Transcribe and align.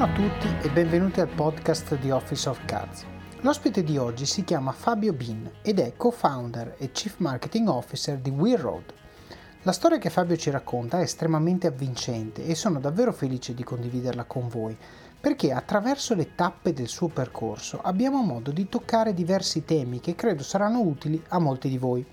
Buongiorno 0.00 0.24
a 0.24 0.30
tutti 0.30 0.66
e 0.66 0.70
benvenuti 0.70 1.20
al 1.20 1.28
podcast 1.28 1.98
di 1.98 2.10
Office 2.10 2.48
of 2.48 2.64
Cards. 2.64 3.04
L'ospite 3.40 3.84
di 3.84 3.98
oggi 3.98 4.24
si 4.24 4.44
chiama 4.44 4.72
Fabio 4.72 5.12
Bin 5.12 5.50
ed 5.60 5.78
è 5.78 5.92
co-founder 5.94 6.76
e 6.78 6.90
chief 6.90 7.18
marketing 7.18 7.68
officer 7.68 8.16
di 8.16 8.30
Will 8.30 8.56
Road. 8.56 8.94
La 9.60 9.72
storia 9.72 9.98
che 9.98 10.08
Fabio 10.08 10.38
ci 10.38 10.48
racconta 10.48 11.00
è 11.00 11.02
estremamente 11.02 11.66
avvincente 11.66 12.46
e 12.46 12.54
sono 12.54 12.80
davvero 12.80 13.12
felice 13.12 13.52
di 13.52 13.62
condividerla 13.62 14.24
con 14.24 14.48
voi 14.48 14.74
perché 15.20 15.52
attraverso 15.52 16.14
le 16.14 16.34
tappe 16.34 16.72
del 16.72 16.88
suo 16.88 17.08
percorso 17.08 17.78
abbiamo 17.82 18.22
modo 18.22 18.52
di 18.52 18.70
toccare 18.70 19.12
diversi 19.12 19.66
temi 19.66 20.00
che 20.00 20.14
credo 20.14 20.42
saranno 20.42 20.80
utili 20.80 21.22
a 21.28 21.38
molti 21.38 21.68
di 21.68 21.76
voi. 21.76 22.06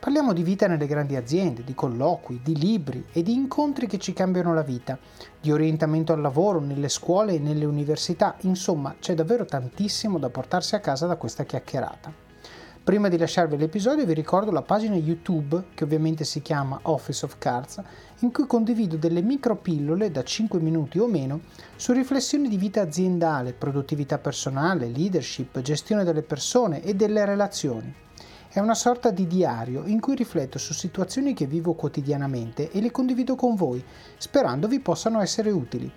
Parliamo 0.00 0.32
di 0.32 0.42
vita 0.42 0.66
nelle 0.66 0.86
grandi 0.86 1.14
aziende, 1.14 1.62
di 1.62 1.74
colloqui, 1.74 2.40
di 2.42 2.56
libri 2.56 3.04
e 3.12 3.22
di 3.22 3.34
incontri 3.34 3.86
che 3.86 3.98
ci 3.98 4.14
cambiano 4.14 4.54
la 4.54 4.62
vita, 4.62 4.98
di 5.38 5.52
orientamento 5.52 6.14
al 6.14 6.22
lavoro 6.22 6.58
nelle 6.58 6.88
scuole 6.88 7.34
e 7.34 7.38
nelle 7.38 7.66
università, 7.66 8.36
insomma 8.40 8.94
c'è 8.98 9.12
davvero 9.12 9.44
tantissimo 9.44 10.18
da 10.18 10.30
portarsi 10.30 10.74
a 10.74 10.80
casa 10.80 11.06
da 11.06 11.16
questa 11.16 11.44
chiacchierata. 11.44 12.10
Prima 12.82 13.08
di 13.10 13.18
lasciarvi 13.18 13.58
l'episodio 13.58 14.06
vi 14.06 14.14
ricordo 14.14 14.50
la 14.50 14.62
pagina 14.62 14.96
YouTube, 14.96 15.64
che 15.74 15.84
ovviamente 15.84 16.24
si 16.24 16.40
chiama 16.40 16.78
Office 16.84 17.26
of 17.26 17.36
Cards, 17.36 17.82
in 18.20 18.32
cui 18.32 18.46
condivido 18.46 18.96
delle 18.96 19.20
micro 19.20 19.56
pillole 19.56 20.10
da 20.10 20.22
5 20.22 20.60
minuti 20.60 20.98
o 20.98 21.08
meno 21.08 21.40
su 21.76 21.92
riflessioni 21.92 22.48
di 22.48 22.56
vita 22.56 22.80
aziendale, 22.80 23.52
produttività 23.52 24.16
personale, 24.16 24.88
leadership, 24.88 25.60
gestione 25.60 26.04
delle 26.04 26.22
persone 26.22 26.82
e 26.82 26.94
delle 26.94 27.26
relazioni. 27.26 28.08
È 28.52 28.58
una 28.58 28.74
sorta 28.74 29.12
di 29.12 29.28
diario 29.28 29.84
in 29.86 30.00
cui 30.00 30.16
rifletto 30.16 30.58
su 30.58 30.72
situazioni 30.72 31.34
che 31.34 31.46
vivo 31.46 31.74
quotidianamente 31.74 32.72
e 32.72 32.80
le 32.80 32.90
condivido 32.90 33.36
con 33.36 33.54
voi, 33.54 33.80
sperando 34.16 34.66
vi 34.66 34.80
possano 34.80 35.20
essere 35.20 35.52
utili. 35.52 35.88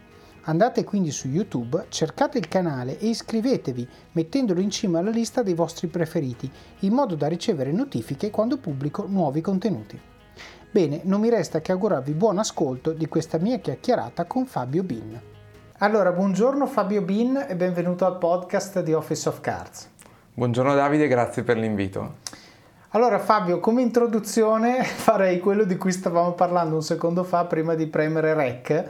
Andate 0.43 0.83
quindi 0.83 1.09
su 1.09 1.27
YouTube, 1.27 1.85
cercate 1.89 2.37
il 2.37 2.47
canale 2.47 2.99
e 2.99 3.07
iscrivetevi 3.07 3.87
mettendolo 4.11 4.59
in 4.59 4.69
cima 4.69 4.99
alla 4.99 5.09
lista 5.09 5.41
dei 5.41 5.55
vostri 5.55 5.87
preferiti, 5.87 6.47
in 6.81 6.93
modo 6.93 7.15
da 7.15 7.27
ricevere 7.27 7.71
notifiche 7.71 8.29
quando 8.29 8.57
pubblico 8.57 9.07
nuovi 9.07 9.41
contenuti. 9.41 9.99
Bene, 10.69 11.01
non 11.05 11.21
mi 11.21 11.29
resta 11.29 11.59
che 11.59 11.71
augurarvi 11.71 12.13
buon 12.13 12.37
ascolto 12.37 12.91
di 12.91 13.07
questa 13.07 13.39
mia 13.39 13.57
chiacchierata 13.57 14.25
con 14.25 14.45
Fabio 14.45 14.83
Bin. 14.83 15.19
Allora, 15.79 16.11
buongiorno 16.11 16.67
Fabio 16.67 17.01
Bin 17.01 17.47
e 17.49 17.55
benvenuto 17.55 18.05
al 18.05 18.19
podcast 18.19 18.83
di 18.83 18.93
Office 18.93 19.27
of 19.27 19.39
Cards. 19.41 19.89
Buongiorno 20.35 20.73
Davide, 20.75 21.07
grazie 21.07 21.43
per 21.43 21.57
l'invito. 21.57 22.15
Allora 22.95 23.17
Fabio, 23.17 23.59
come 23.59 23.81
introduzione 23.81 24.83
farei 24.85 25.39
quello 25.39 25.63
di 25.63 25.77
cui 25.77 25.91
stavamo 25.91 26.33
parlando 26.33 26.75
un 26.75 26.83
secondo 26.83 27.23
fa 27.23 27.45
prima 27.45 27.73
di 27.73 27.87
premere 27.87 28.35
REC, 28.35 28.85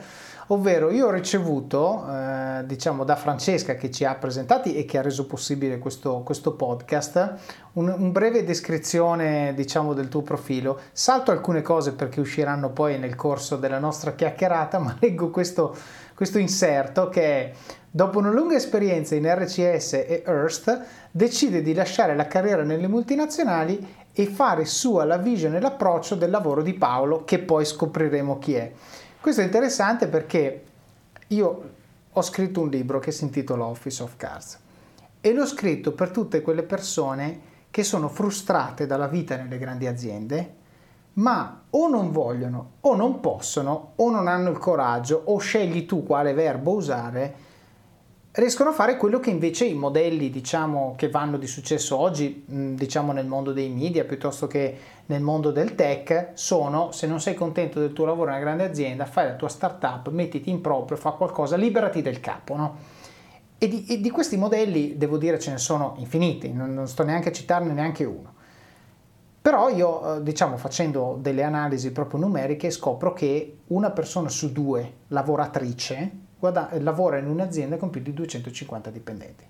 ovvero 0.47 0.91
io 0.91 1.07
ho 1.07 1.09
ricevuto, 1.09 2.05
eh, 2.09 2.63
diciamo 2.65 3.05
da 3.05 3.15
Francesca 3.15 3.75
che 3.75 3.89
ci 3.89 4.03
ha 4.03 4.13
presentati 4.15 4.75
e 4.75 4.83
che 4.83 4.97
ha 4.97 5.01
reso 5.01 5.25
possibile 5.25 5.79
questo, 5.79 6.19
questo 6.19 6.51
podcast, 6.51 7.35
un, 7.73 7.95
un, 7.97 8.11
breve 8.11 8.43
descrizione 8.43 9.53
diciamo 9.55 9.93
del 9.93 10.09
tuo 10.09 10.21
profilo. 10.21 10.81
Salto 10.91 11.31
alcune 11.31 11.61
cose 11.61 11.93
perché 11.93 12.19
usciranno 12.19 12.71
poi 12.71 12.99
nel 12.99 13.15
corso 13.15 13.55
della 13.55 13.79
nostra 13.79 14.15
chiacchierata, 14.15 14.79
ma 14.83 14.97
leggo 14.99 15.29
questo, 15.29 15.73
questo 16.23 16.39
inserto 16.39 17.09
che 17.09 17.21
è 17.21 17.51
Dopo 17.95 18.17
una 18.17 18.31
lunga 18.31 18.55
esperienza 18.55 19.13
in 19.13 19.31
RCS 19.31 19.93
e 19.93 20.23
Hearst, 20.25 20.83
decide 21.11 21.61
di 21.61 21.75
lasciare 21.75 22.15
la 22.15 22.25
carriera 22.25 22.63
nelle 22.63 22.87
multinazionali 22.87 23.87
e 24.11 24.25
fare 24.25 24.65
sua 24.65 25.03
la 25.03 25.17
vision 25.17 25.53
e 25.53 25.59
l'approccio 25.59 26.15
del 26.15 26.31
lavoro 26.31 26.63
di 26.63 26.73
Paolo, 26.73 27.23
che 27.23 27.37
poi 27.37 27.65
scopriremo 27.65 28.39
chi 28.39 28.55
è. 28.55 28.71
Questo 29.21 29.41
è 29.41 29.43
interessante 29.43 30.07
perché 30.07 30.63
io 31.27 31.69
ho 32.11 32.21
scritto 32.23 32.61
un 32.61 32.69
libro 32.69 32.97
che 32.97 33.11
si 33.11 33.25
intitola 33.25 33.65
Office 33.65 34.01
of 34.01 34.15
Cards 34.17 34.57
e 35.21 35.31
l'ho 35.31 35.45
scritto 35.45 35.91
per 35.91 36.09
tutte 36.09 36.41
quelle 36.41 36.63
persone 36.63 37.41
che 37.69 37.83
sono 37.83 38.09
frustrate 38.09 38.87
dalla 38.87 39.07
vita 39.07 39.35
nelle 39.35 39.59
grandi 39.59 39.85
aziende, 39.85 40.53
ma 41.13 41.63
o 41.69 41.87
non 41.87 42.11
vogliono 42.11 42.71
o 42.81 42.95
non 42.95 43.19
possono 43.19 43.93
o 43.95 44.09
non 44.09 44.27
hanno 44.27 44.49
il 44.49 44.57
coraggio 44.57 45.21
o 45.25 45.37
scegli 45.37 45.85
tu 45.85 46.03
quale 46.03 46.33
verbo 46.33 46.71
usare 46.71 47.51
riescono 48.33 48.71
a 48.71 48.73
fare 48.73 48.97
quello 48.97 49.19
che 49.19 49.29
invece 49.29 49.65
i 49.65 49.75
modelli 49.75 50.31
diciamo, 50.31 50.95
che 50.97 51.09
vanno 51.09 51.37
di 51.37 51.45
successo 51.45 51.97
oggi 51.97 52.43
diciamo 52.47 53.11
nel 53.11 53.27
mondo 53.27 53.53
dei 53.53 53.69
media 53.69 54.05
piuttosto 54.05 54.47
che 54.47 54.77
nel 55.05 55.21
mondo 55.21 55.51
del 55.51 55.75
tech 55.75 56.31
sono 56.33 56.91
se 56.91 57.05
non 57.05 57.19
sei 57.21 57.35
contento 57.35 57.79
del 57.79 57.93
tuo 57.93 58.05
lavoro 58.05 58.29
in 58.29 58.35
una 58.35 58.43
grande 58.43 58.63
azienda 58.63 59.05
fai 59.05 59.27
la 59.27 59.35
tua 59.35 59.49
startup 59.49 60.09
mettiti 60.09 60.49
in 60.49 60.61
proprio 60.61 60.97
fa 60.97 61.11
qualcosa 61.11 61.55
liberati 61.57 62.01
del 62.01 62.19
capo 62.19 62.55
no? 62.55 62.77
e, 63.59 63.67
di, 63.67 63.85
e 63.85 64.01
di 64.01 64.09
questi 64.09 64.35
modelli 64.35 64.97
devo 64.97 65.17
dire 65.17 65.37
ce 65.37 65.51
ne 65.51 65.59
sono 65.59 65.93
infiniti 65.97 66.51
non, 66.51 66.73
non 66.73 66.87
sto 66.87 67.03
neanche 67.03 67.29
a 67.29 67.31
citarne 67.31 67.71
neanche 67.71 68.03
uno 68.03 68.32
però 69.43 69.67
io, 69.67 70.15
eh, 70.15 70.23
diciamo, 70.23 70.55
facendo 70.55 71.17
delle 71.19 71.43
analisi 71.43 71.91
proprio 71.91 72.21
numeriche, 72.21 72.71
scopro 72.71 73.11
che 73.11 73.57
una 73.67 73.91
persona 73.91 74.29
su 74.29 74.53
due 74.53 74.99
lavoratrice 75.09 76.11
guarda, 76.39 76.69
lavora 76.79 77.17
in 77.17 77.27
un'azienda 77.27 77.75
con 77.75 77.89
più 77.89 77.99
di 77.99 78.13
250 78.13 78.89
dipendenti. 78.89 79.43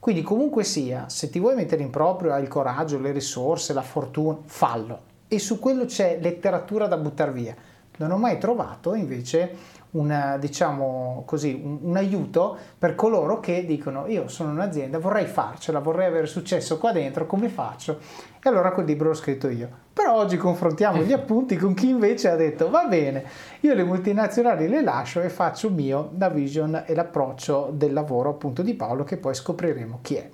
Quindi 0.00 0.22
comunque 0.22 0.64
sia, 0.64 1.08
se 1.08 1.30
ti 1.30 1.38
vuoi 1.38 1.54
mettere 1.54 1.84
in 1.84 1.90
proprio, 1.90 2.32
hai 2.32 2.42
il 2.42 2.48
coraggio, 2.48 2.98
le 2.98 3.12
risorse, 3.12 3.72
la 3.72 3.82
fortuna, 3.82 4.38
fallo. 4.46 5.00
E 5.28 5.38
su 5.38 5.60
quello 5.60 5.84
c'è 5.84 6.18
letteratura 6.20 6.88
da 6.88 6.96
buttare 6.96 7.30
via. 7.30 7.54
Non 7.98 8.10
ho 8.10 8.16
mai 8.16 8.38
trovato 8.38 8.94
invece 8.94 9.54
una, 9.92 10.36
diciamo 10.36 11.22
così, 11.26 11.60
un, 11.62 11.78
un, 11.82 11.96
aiuto 11.96 12.56
per 12.78 12.94
coloro 12.94 13.40
che 13.40 13.64
dicono 13.64 14.06
io 14.06 14.28
sono 14.28 14.50
un'azienda, 14.50 14.98
vorrei 14.98 15.26
farcela, 15.26 15.78
vorrei 15.78 16.06
avere 16.06 16.26
successo 16.26 16.78
qua 16.78 16.92
dentro, 16.92 17.26
come 17.26 17.48
faccio? 17.48 17.98
E 18.42 18.48
allora 18.48 18.72
quel 18.72 18.86
libro 18.86 19.08
l'ho 19.08 19.14
scritto 19.14 19.48
io. 19.48 19.68
Però 19.92 20.14
oggi 20.14 20.36
confrontiamo 20.36 21.02
gli 21.02 21.12
appunti 21.14 21.56
con 21.56 21.74
chi 21.74 21.88
invece 21.88 22.28
ha 22.28 22.36
detto 22.36 22.70
va 22.70 22.84
bene, 22.84 23.24
io 23.60 23.74
le 23.74 23.84
multinazionali 23.84 24.68
le 24.68 24.82
lascio 24.82 25.20
e 25.20 25.28
faccio 25.28 25.70
mio 25.70 26.10
la 26.18 26.28
vision 26.28 26.84
e 26.86 26.94
l'approccio 26.94 27.70
del 27.72 27.92
lavoro 27.92 28.30
appunto 28.30 28.62
di 28.62 28.74
Paolo 28.74 29.04
che 29.04 29.16
poi 29.16 29.34
scopriremo 29.34 29.98
chi 30.02 30.14
è. 30.16 30.28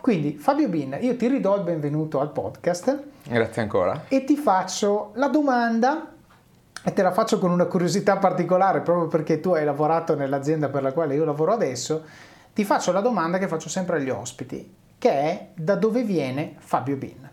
Quindi 0.00 0.36
Fabio 0.38 0.68
Bin, 0.68 0.96
io 1.00 1.14
ti 1.16 1.28
ridò 1.28 1.56
il 1.56 1.62
benvenuto 1.62 2.20
al 2.20 2.30
podcast. 2.30 3.02
Grazie 3.28 3.62
ancora. 3.62 4.04
E 4.08 4.24
ti 4.24 4.34
faccio 4.34 5.10
la 5.14 5.28
domanda 5.28 6.14
e 6.82 6.92
te 6.92 7.02
la 7.02 7.12
faccio 7.12 7.38
con 7.38 7.50
una 7.50 7.66
curiosità 7.66 8.16
particolare, 8.16 8.80
proprio 8.80 9.08
perché 9.08 9.40
tu 9.40 9.50
hai 9.50 9.64
lavorato 9.64 10.14
nell'azienda 10.14 10.68
per 10.68 10.82
la 10.82 10.92
quale 10.92 11.14
io 11.14 11.24
lavoro 11.24 11.52
adesso, 11.52 12.04
ti 12.52 12.64
faccio 12.64 12.92
la 12.92 13.00
domanda 13.00 13.38
che 13.38 13.48
faccio 13.48 13.68
sempre 13.68 13.96
agli 13.96 14.10
ospiti, 14.10 14.74
che 14.98 15.10
è 15.10 15.46
da 15.54 15.76
dove 15.76 16.02
viene 16.02 16.54
Fabio 16.58 16.96
Bin? 16.96 17.28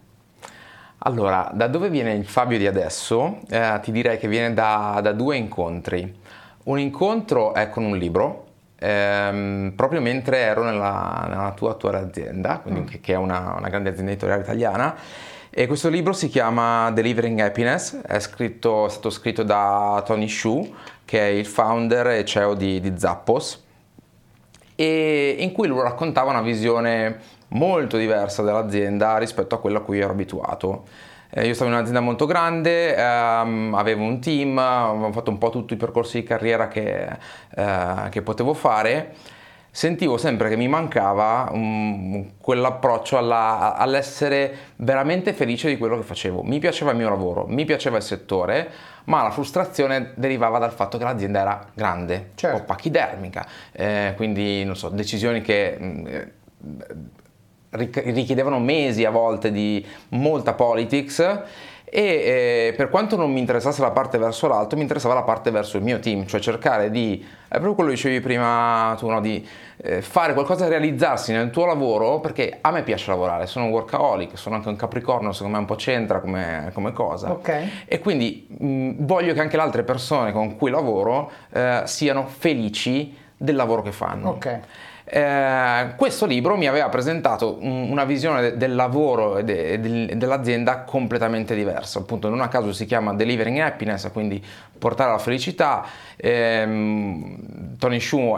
Allora, 0.99 1.51
da 1.53 1.67
dove 1.67 1.89
viene 1.89 2.13
il 2.13 2.25
Fabio 2.25 2.57
di 2.57 2.67
adesso? 2.67 3.39
Eh, 3.49 3.79
ti 3.81 3.91
direi 3.91 4.17
che 4.17 4.27
viene 4.27 4.53
da, 4.53 4.99
da, 5.01 5.13
due 5.13 5.37
incontri. 5.37 6.19
Un 6.63 6.79
incontro 6.79 7.53
è 7.53 7.69
con 7.69 7.85
un 7.85 7.95
libro, 7.97 8.45
ehm, 8.79 9.73
proprio 9.75 10.01
mentre 10.01 10.39
ero 10.39 10.63
nella, 10.63 11.25
nella 11.29 11.53
tua 11.55 11.71
attuale 11.71 11.99
azienda, 11.99 12.59
quindi, 12.59 12.81
mm. 12.81 12.85
che, 12.85 12.99
che, 12.99 13.13
è 13.13 13.15
una, 13.17 13.55
una 13.57 13.69
grande 13.69 13.89
azienda 13.89 14.11
editoriale 14.11 14.41
italiana, 14.41 14.95
e 15.59 15.65
questo 15.65 15.89
libro 15.89 16.13
si 16.13 16.27
chiama 16.27 16.91
Delivering 16.91 17.39
Happiness, 17.39 17.99
è, 18.01 18.19
scritto, 18.19 18.85
è 18.85 18.89
stato 18.89 19.09
scritto 19.09 19.41
da 19.41 20.03
Tony 20.05 20.27
Shu, 20.27 20.71
che 21.03 21.19
è 21.19 21.31
il 21.31 21.47
founder 21.47 22.09
e 22.09 22.25
CEO 22.25 22.53
di, 22.53 22.79
di 22.79 22.93
Zappos, 22.95 23.65
e 24.75 25.35
in 25.39 25.51
cui 25.53 25.67
lui 25.67 25.81
raccontava 25.81 26.29
una 26.29 26.43
visione 26.43 27.19
molto 27.47 27.97
diversa 27.97 28.43
dell'azienda 28.43 29.17
rispetto 29.17 29.55
a 29.55 29.59
quella 29.59 29.79
a 29.79 29.81
cui 29.81 29.97
ero 29.97 30.11
abituato. 30.11 30.83
Eh, 31.31 31.47
io 31.47 31.55
stavo 31.55 31.71
in 31.71 31.75
un'azienda 31.75 32.01
molto 32.01 32.27
grande, 32.27 32.95
ehm, 32.95 33.73
avevo 33.73 34.03
un 34.03 34.19
team, 34.21 34.59
avevo 34.59 35.11
fatto 35.11 35.31
un 35.31 35.39
po' 35.39 35.49
tutti 35.49 35.73
i 35.73 35.77
percorsi 35.77 36.19
di 36.19 36.23
carriera 36.23 36.67
che, 36.67 37.07
eh, 37.55 38.09
che 38.11 38.21
potevo 38.21 38.53
fare 38.53 39.15
sentivo 39.77 40.17
sempre 40.17 40.49
che 40.49 40.55
mi 40.55 40.67
mancava 40.67 41.49
um, 41.51 42.31
quell'approccio 42.41 43.15
alla, 43.15 43.75
all'essere 43.75 44.71
veramente 44.77 45.33
felice 45.33 45.67
di 45.67 45.77
quello 45.77 45.97
che 45.97 46.03
facevo. 46.03 46.41
Mi 46.41 46.57
piaceva 46.57 46.89
il 46.89 46.97
mio 46.97 47.09
lavoro, 47.09 47.45
mi 47.47 47.63
piaceva 47.63 47.97
il 47.97 48.01
settore, 48.01 48.71
ma 49.03 49.21
la 49.21 49.29
frustrazione 49.29 50.13
derivava 50.15 50.57
dal 50.57 50.71
fatto 50.71 50.97
che 50.97 51.03
l'azienda 51.03 51.41
era 51.41 51.69
grande, 51.75 52.31
certo. 52.33 52.57
o 52.57 52.63
pachidermica, 52.63 53.45
eh, 53.71 54.13
quindi 54.15 54.63
non 54.63 54.75
so, 54.75 54.89
decisioni 54.89 55.41
che 55.41 55.77
mh, 55.79 55.85
mm, 56.65 56.81
richiedevano 57.69 58.57
mesi 58.57 59.05
a 59.05 59.11
volte 59.11 59.51
di 59.51 59.85
molta 60.09 60.53
politics 60.53 61.43
e 61.89 62.01
eh, 62.01 62.73
per 62.75 62.89
quanto 62.89 63.15
non 63.15 63.31
mi 63.31 63.39
interessasse 63.39 63.81
la 63.81 63.91
parte 63.91 64.17
verso 64.17 64.47
l'alto, 64.47 64.75
mi 64.75 64.81
interessava 64.81 65.13
la 65.13 65.23
parte 65.23 65.51
verso 65.51 65.77
il 65.77 65.83
mio 65.83 65.99
team, 65.99 66.25
cioè 66.25 66.41
cercare 66.41 66.91
di, 66.91 67.25
è 67.47 67.53
proprio 67.53 67.75
quello 67.75 67.89
che 67.89 67.95
dicevi 67.95 68.19
prima 68.19 68.93
tu, 68.97 69.07
no? 69.07 69.21
di 69.21 69.47
eh, 69.77 70.01
fare 70.01 70.33
qualcosa 70.33 70.67
realizzarsi 70.67 71.31
nel 71.31 71.49
tuo 71.49 71.65
lavoro, 71.65 72.19
perché 72.19 72.57
a 72.59 72.71
me 72.71 72.83
piace 72.83 73.09
lavorare, 73.09 73.47
sono 73.47 73.65
un 73.65 73.71
workaholic, 73.71 74.37
sono 74.37 74.55
anche 74.55 74.67
un 74.67 74.75
capricorno, 74.75 75.31
secondo 75.31 75.55
me 75.55 75.61
un 75.61 75.67
po' 75.67 75.75
c'entra 75.75 76.19
come, 76.19 76.71
come 76.73 76.91
cosa. 76.91 77.31
Okay. 77.31 77.69
E 77.85 77.99
quindi 77.99 78.45
mh, 78.49 79.05
voglio 79.05 79.33
che 79.33 79.39
anche 79.39 79.55
le 79.55 79.63
altre 79.63 79.83
persone 79.83 80.33
con 80.33 80.57
cui 80.57 80.69
lavoro 80.69 81.31
eh, 81.53 81.83
siano 81.85 82.27
felici 82.27 83.15
del 83.37 83.55
lavoro 83.55 83.81
che 83.81 83.93
fanno. 83.93 84.31
Ok. 84.31 84.59
Eh, 85.09 85.93
questo 85.95 86.25
libro 86.25 86.57
mi 86.57 86.67
aveva 86.67 86.89
presentato 86.89 87.57
un, 87.61 87.89
una 87.89 88.03
visione 88.03 88.41
de, 88.41 88.57
del 88.57 88.75
lavoro 88.75 89.37
e 89.37 89.45
de, 89.45 89.79
de, 89.79 90.17
dell'azienda 90.17 90.79
completamente 90.81 91.55
diversa. 91.55 91.99
Appunto, 91.99 92.27
non 92.27 92.41
a 92.41 92.49
caso 92.49 92.73
si 92.73 92.85
chiama 92.85 93.13
Delivering 93.13 93.59
Happiness, 93.59 94.11
quindi 94.11 94.43
portare 94.77 95.11
la 95.11 95.17
felicità. 95.17 95.85
Eh, 96.17 97.37
Tony 97.79 97.99
Shu 97.99 98.37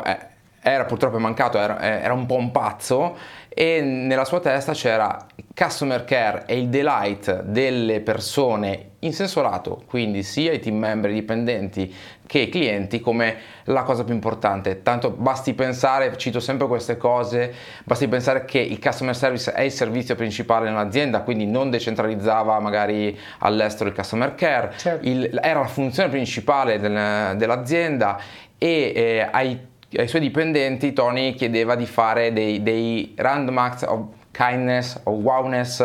era 0.61 0.85
purtroppo 0.85 1.17
mancato, 1.17 1.57
era, 1.57 1.79
era 1.81 2.13
un 2.13 2.25
po' 2.27 2.35
un 2.35 2.51
pazzo 2.51 3.17
e 3.49 3.81
nella 3.81 4.25
sua 4.25 4.39
testa 4.39 4.73
c'era 4.73 5.25
customer 5.53 6.05
care 6.05 6.43
e 6.45 6.57
il 6.57 6.69
delight 6.69 7.41
delle 7.41 7.99
persone 7.99 8.91
in 8.99 9.13
senso 9.13 9.41
lato, 9.41 9.83
quindi 9.87 10.23
sia 10.23 10.51
i 10.51 10.59
team 10.59 10.77
member, 10.77 11.09
i 11.11 11.15
dipendenti 11.15 11.93
che 12.25 12.39
i 12.39 12.49
clienti 12.49 12.99
come 12.99 13.37
la 13.65 13.83
cosa 13.83 14.03
più 14.03 14.13
importante. 14.13 14.83
Tanto 14.83 15.11
basti 15.11 15.53
pensare, 15.53 16.15
cito 16.17 16.39
sempre 16.39 16.67
queste 16.67 16.97
cose, 16.97 17.53
basti 17.85 18.07
pensare 18.07 18.45
che 18.45 18.59
il 18.59 18.79
customer 18.79 19.15
service 19.15 19.51
è 19.51 19.61
il 19.61 19.71
servizio 19.71 20.15
principale 20.15 20.69
nell'azienda, 20.69 21.21
quindi 21.21 21.45
non 21.45 21.69
decentralizzava 21.69 22.59
magari 22.59 23.17
all'estero 23.39 23.89
il 23.89 23.95
customer 23.95 24.35
care, 24.35 24.73
certo. 24.75 25.07
il, 25.07 25.39
era 25.41 25.61
la 25.61 25.67
funzione 25.67 26.09
principale 26.09 26.77
del, 26.77 27.37
dell'azienda 27.37 28.19
e 28.57 28.91
eh, 28.93 29.27
ai 29.31 29.68
ai 29.95 30.07
suoi 30.07 30.21
dipendenti 30.21 30.93
Tony 30.93 31.33
chiedeva 31.33 31.75
di 31.75 31.85
fare 31.85 32.31
dei, 32.31 32.61
dei 32.61 33.13
random 33.17 33.57
acts 33.57 33.83
of 33.83 34.01
kindness 34.31 34.99
o 35.03 35.11
wowness 35.11 35.77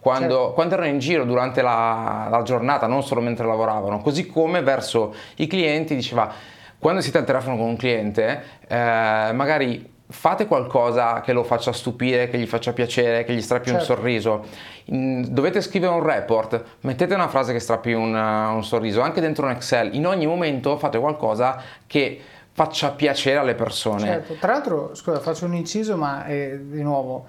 quando, 0.00 0.34
certo. 0.34 0.52
quando, 0.52 0.74
erano 0.74 0.88
in 0.88 0.98
giro 0.98 1.24
durante 1.24 1.62
la, 1.62 2.28
la, 2.30 2.42
giornata, 2.42 2.86
non 2.86 3.02
solo 3.02 3.20
mentre 3.20 3.46
lavoravano, 3.46 4.00
così 4.00 4.26
come 4.26 4.62
verso 4.62 5.14
i 5.36 5.46
clienti 5.46 5.94
diceva 5.94 6.32
quando 6.78 7.02
siete 7.02 7.18
al 7.18 7.24
telefono 7.24 7.56
con 7.56 7.66
un 7.66 7.76
cliente 7.76 8.42
eh, 8.66 9.30
magari 9.34 9.98
fate 10.10 10.46
qualcosa 10.46 11.20
che 11.20 11.32
lo 11.32 11.44
faccia 11.44 11.72
stupire, 11.72 12.28
che 12.28 12.38
gli 12.38 12.46
faccia 12.46 12.72
piacere, 12.72 13.22
che 13.24 13.32
gli 13.32 13.40
strappi 13.40 13.68
certo. 13.68 13.80
un 13.80 13.86
sorriso. 13.86 14.44
Dovete 14.84 15.60
scrivere 15.60 15.92
un 15.92 16.02
report, 16.02 16.62
mettete 16.80 17.14
una 17.14 17.28
frase 17.28 17.52
che 17.52 17.60
strappi 17.60 17.92
un, 17.92 18.12
un 18.12 18.64
sorriso, 18.64 19.02
anche 19.02 19.20
dentro 19.20 19.46
un 19.46 19.52
Excel, 19.52 19.94
in 19.94 20.06
ogni 20.06 20.26
momento 20.26 20.76
fate 20.78 20.98
qualcosa 20.98 21.62
che 21.86 22.20
faccia 22.60 22.90
piacere 22.90 23.38
alle 23.38 23.54
persone. 23.54 24.04
Certo, 24.04 24.34
tra 24.34 24.52
l'altro, 24.52 24.94
scusa, 24.94 25.18
faccio 25.18 25.46
un 25.46 25.54
inciso, 25.54 25.96
ma 25.96 26.26
eh, 26.26 26.60
di 26.62 26.82
nuovo, 26.82 27.24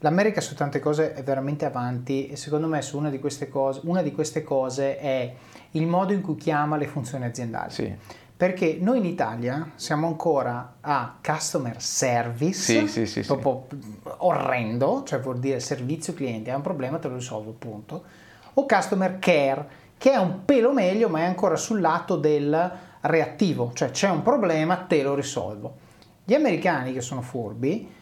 l'America 0.00 0.42
su 0.42 0.54
tante 0.54 0.80
cose 0.80 1.14
è 1.14 1.22
veramente 1.22 1.64
avanti 1.64 2.28
e 2.28 2.36
secondo 2.36 2.66
me 2.66 2.82
su 2.82 2.98
una 2.98 3.08
di 3.08 3.18
queste 3.18 3.48
cose, 3.48 3.80
una 3.84 4.02
di 4.02 4.12
queste 4.12 4.42
cose 4.42 4.98
è 4.98 5.32
il 5.70 5.86
modo 5.86 6.12
in 6.12 6.20
cui 6.20 6.36
chiama 6.36 6.76
le 6.76 6.86
funzioni 6.88 7.24
aziendali. 7.24 7.70
Sì. 7.70 7.94
Perché 8.36 8.76
noi 8.78 8.98
in 8.98 9.06
Italia 9.06 9.70
siamo 9.76 10.08
ancora 10.08 10.74
a 10.82 11.16
customer 11.24 11.80
service, 11.80 12.86
sì, 12.86 13.06
sì, 13.06 13.20
proprio 13.22 13.64
orrendo, 14.18 15.04
cioè 15.06 15.20
vuol 15.20 15.38
dire 15.38 15.58
servizio 15.58 16.12
cliente, 16.12 16.50
hai 16.50 16.56
un 16.56 16.62
problema 16.62 16.98
te 16.98 17.08
lo 17.08 17.14
risolvo, 17.14 17.52
punto. 17.52 18.04
O 18.52 18.66
customer 18.66 19.18
care, 19.18 19.66
che 19.96 20.12
è 20.12 20.16
un 20.16 20.44
pelo 20.44 20.74
meglio, 20.74 21.08
ma 21.08 21.20
è 21.20 21.24
ancora 21.24 21.56
sul 21.56 21.80
lato 21.80 22.16
del 22.16 22.84
reattivo, 23.06 23.72
cioè 23.74 23.90
c'è 23.90 24.10
un 24.10 24.22
problema, 24.22 24.76
te 24.76 25.02
lo 25.02 25.14
risolvo. 25.14 25.74
Gli 26.24 26.34
americani 26.34 26.92
che 26.92 27.00
sono 27.00 27.22
furbi, 27.22 27.94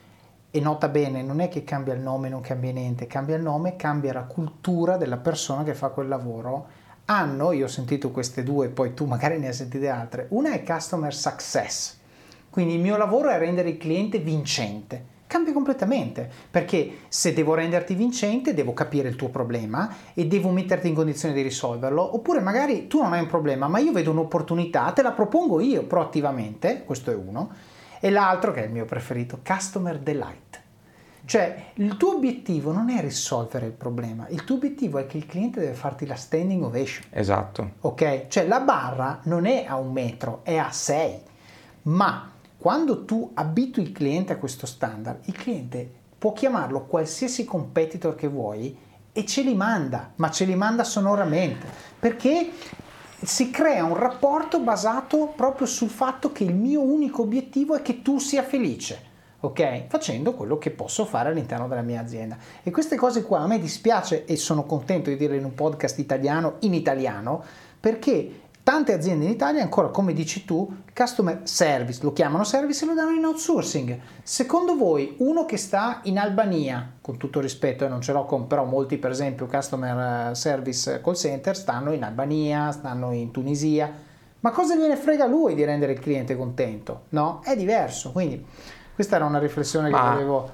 e 0.51 0.61
nota 0.61 0.89
bene, 0.89 1.23
non 1.23 1.41
è 1.41 1.49
che 1.49 1.65
cambia 1.65 1.95
il 1.95 2.01
nome, 2.01 2.29
non 2.29 2.41
cambia 2.41 2.71
niente, 2.73 3.06
cambia 3.06 3.37
il 3.37 3.43
nome, 3.43 3.77
cambia 3.77 4.12
la 4.12 4.23
cultura 4.23 4.97
della 4.97 5.17
persona 5.17 5.65
che 5.65 5.75
fa 5.75 5.89
quel 5.89 6.06
lavoro. 6.06 6.67
Hanno, 7.06 7.53
io 7.53 7.65
ho 7.65 7.69
sentito 7.69 8.11
queste 8.11 8.43
due, 8.45 8.69
poi 8.69 8.95
tu 8.95 9.05
magari 9.05 9.39
ne 9.39 9.49
hai 9.49 9.53
sentite 9.53 9.89
altre, 9.89 10.27
una 10.31 10.53
è 10.53 10.62
customer 10.62 11.12
success, 11.12 11.99
quindi 12.51 12.75
il 12.75 12.81
mio 12.81 12.97
lavoro 12.97 13.31
è 13.31 13.39
rendere 13.39 13.71
il 13.71 13.77
cliente 13.79 14.19
vincente 14.19 15.12
cambia 15.26 15.53
completamente, 15.53 16.31
perché 16.50 16.99
se 17.09 17.32
devo 17.32 17.55
renderti 17.55 17.94
vincente 17.94 18.55
devo 18.55 18.73
capire 18.73 19.09
il 19.09 19.17
tuo 19.17 19.29
problema 19.29 19.94
e 20.15 20.26
devo 20.26 20.50
metterti 20.50 20.88
in 20.88 20.94
condizione 20.94 21.35
di 21.35 21.43
risolverlo, 21.43 22.15
oppure 22.15 22.41
magari 22.41 22.87
tu 22.87 23.00
non 23.00 23.12
hai 23.12 23.21
un 23.21 23.26
problema, 23.26 23.67
ma 23.69 23.79
io 23.79 23.93
vedo 23.93 24.11
un'opportunità, 24.11 24.91
te 24.93 25.03
la 25.03 25.12
propongo 25.12 25.61
io 25.61 25.85
proattivamente, 25.85 26.85
questo 26.85 27.11
è 27.11 27.15
uno, 27.15 27.50
e 28.00 28.11
l'altro 28.11 28.53
che 28.53 28.62
è 28.62 28.67
il 28.67 28.73
mio 28.73 28.85
preferito, 28.85 29.41
customer 29.44 29.99
delight. 29.99 30.62
Cioè, 31.27 31.70
il 31.77 31.97
tuo 31.97 32.17
obiettivo 32.17 32.70
non 32.70 32.91
è 32.91 33.00
risolvere 33.00 33.65
il 33.65 33.73
problema, 33.73 34.27
il 34.29 34.44
tuo 34.44 34.56
obiettivo 34.56 34.99
è 34.99 35.06
che 35.06 35.17
il 35.17 35.25
cliente 35.25 35.59
deve 35.59 35.73
farti 35.73 36.05
la 36.05 36.17
standing 36.17 36.62
ovation. 36.62 37.06
Esatto. 37.09 37.70
Ok? 37.81 38.27
Cioè, 38.29 38.47
la 38.47 38.61
barra 38.61 39.20
non 39.25 39.47
è 39.47 39.65
a 39.67 39.77
un 39.77 39.91
metro, 39.91 40.41
è 40.43 40.59
a 40.59 40.70
sei, 40.70 41.19
ma 41.85 42.31
quando 42.64 43.05
tu 43.05 43.31
abitui 43.34 43.82
il 43.82 43.93
cliente 43.93 44.32
a 44.32 44.38
questo 44.38 44.64
standard, 44.64 45.26
il 45.26 45.37
cliente 45.37 45.87
può 46.16 46.32
chiamarlo 46.32 46.87
qualsiasi 46.87 47.44
competitor 47.44 48.14
che 48.14 48.26
vuoi 48.26 48.75
e 49.12 49.26
ce 49.26 49.43
li 49.43 49.55
manda, 49.55 50.12
ma 50.14 50.31
ce 50.31 50.46
li 50.46 50.55
manda 50.55 50.82
sonoramente, 50.82 51.66
perché 51.99 52.52
si 53.20 53.50
crea 53.50 53.84
un 53.84 53.99
rapporto 53.99 54.61
basato 54.61 55.34
proprio 55.37 55.66
sul 55.66 55.90
fatto 55.90 56.32
che 56.32 56.44
il 56.44 56.55
mio 56.55 56.81
unico 56.81 57.20
obiettivo 57.20 57.75
è 57.75 57.82
che 57.82 58.00
tu 58.00 58.19
sia 58.19 58.43
felice. 58.43 59.12
Ok? 59.40 59.88
Facendo 59.88 60.32
quello 60.32 60.56
che 60.56 60.70
posso 60.70 61.05
fare 61.05 61.28
all'interno 61.28 61.69
della 61.69 61.82
mia 61.82 62.00
azienda. 62.00 62.38
E 62.62 62.70
queste 62.70 62.96
cose 62.96 63.25
qua 63.25 63.40
a 63.40 63.46
me 63.46 63.60
dispiace 63.60 64.25
e 64.25 64.37
sono 64.37 64.64
contento 64.64 65.10
di 65.10 65.19
dirle 65.19 65.37
in 65.37 65.44
un 65.44 65.52
podcast 65.52 65.99
italiano 65.99 66.55
in 66.60 66.72
italiano 66.72 67.44
perché 67.78 68.44
Tante 68.64 68.94
aziende 68.94 69.26
in 69.26 69.31
Italia 69.31 69.62
ancora, 69.62 69.88
come 69.88 70.14
dici 70.14 70.46
tu, 70.46 70.84
customer 70.94 71.40
service, 71.43 72.00
lo 72.02 72.14
chiamano 72.14 72.44
service 72.44 72.82
e 72.82 72.88
lo 72.88 72.94
danno 72.94 73.11
in 73.11 73.22
outsourcing. 73.22 74.00
Secondo 74.22 74.75
voi, 74.75 75.16
uno 75.19 75.44
che 75.44 75.58
sta 75.58 76.00
in 76.05 76.19
Albania, 76.19 76.93
con 77.02 77.19
tutto 77.19 77.40
rispetto, 77.40 77.84
e 77.84 77.88
non 77.88 78.00
ce 78.00 78.12
l'ho 78.12 78.25
con 78.25 78.46
però 78.46 78.64
molti 78.64 78.96
per 78.96 79.11
esempio 79.11 79.44
customer 79.44 80.31
eh, 80.31 80.34
service 80.34 81.02
call 81.02 81.12
center, 81.12 81.55
stanno 81.55 81.93
in 81.93 82.02
Albania, 82.05 82.72
stanno 82.72 83.12
in 83.12 83.31
Tunisia, 83.32 83.93
ma 84.40 84.50
cosa 84.50 84.75
gliene 84.76 84.96
frega 84.96 85.26
lui 85.26 85.55
di 85.55 85.62
rendere 85.62 85.93
il 85.93 86.00
cliente 86.00 86.34
contento? 86.34 87.02
No? 87.10 87.40
È 87.44 87.55
diverso, 87.55 88.12
quindi 88.12 88.43
questa 88.94 89.17
era 89.17 89.26
una 89.26 89.40
riflessione 89.40 89.90
che 89.90 89.94
ma... 89.94 90.12
volevo... 90.12 90.50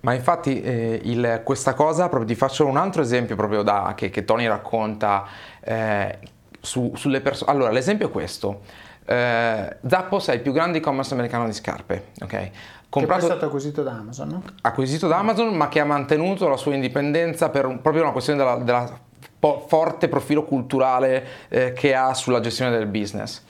Ma 0.00 0.12
infatti 0.12 0.60
eh, 0.60 1.00
il, 1.04 1.40
questa 1.42 1.72
cosa, 1.72 2.10
proprio 2.10 2.28
ti 2.28 2.34
faccio 2.34 2.66
un 2.66 2.76
altro 2.76 3.00
esempio 3.00 3.36
proprio 3.36 3.62
da, 3.62 3.94
che, 3.96 4.10
che 4.10 4.26
Tony 4.26 4.46
racconta, 4.46 5.24
eh, 5.60 6.18
su, 6.64 6.92
sulle 6.96 7.20
persone. 7.20 7.50
Allora, 7.50 7.70
l'esempio 7.70 8.08
è 8.08 8.10
questo. 8.10 8.62
Eh, 9.06 9.76
Zappos 9.86 10.28
è 10.28 10.34
il 10.34 10.40
più 10.40 10.52
grande 10.52 10.78
e-commerce 10.78 11.12
americano 11.12 11.44
di 11.44 11.52
scarpe, 11.52 12.06
ok? 12.22 12.50
Comprato, 12.88 13.20
che 13.20 13.26
è 13.26 13.30
stato 13.30 13.46
acquisito 13.46 13.82
da 13.82 13.92
Amazon, 13.92 14.28
no? 14.28 14.42
Acquisito 14.62 15.08
da 15.08 15.18
Amazon, 15.18 15.54
ma 15.54 15.68
che 15.68 15.80
ha 15.80 15.84
mantenuto 15.84 16.48
la 16.48 16.56
sua 16.56 16.74
indipendenza 16.74 17.50
per 17.50 17.66
un, 17.66 17.80
proprio 17.80 18.02
una 18.02 18.12
questione 18.12 18.38
della, 18.38 18.56
della 18.56 18.98
po- 19.38 19.64
forte 19.68 20.08
profilo 20.08 20.44
culturale 20.44 21.26
eh, 21.48 21.72
che 21.72 21.94
ha 21.94 22.14
sulla 22.14 22.40
gestione 22.40 22.70
del 22.70 22.86
business. 22.86 23.42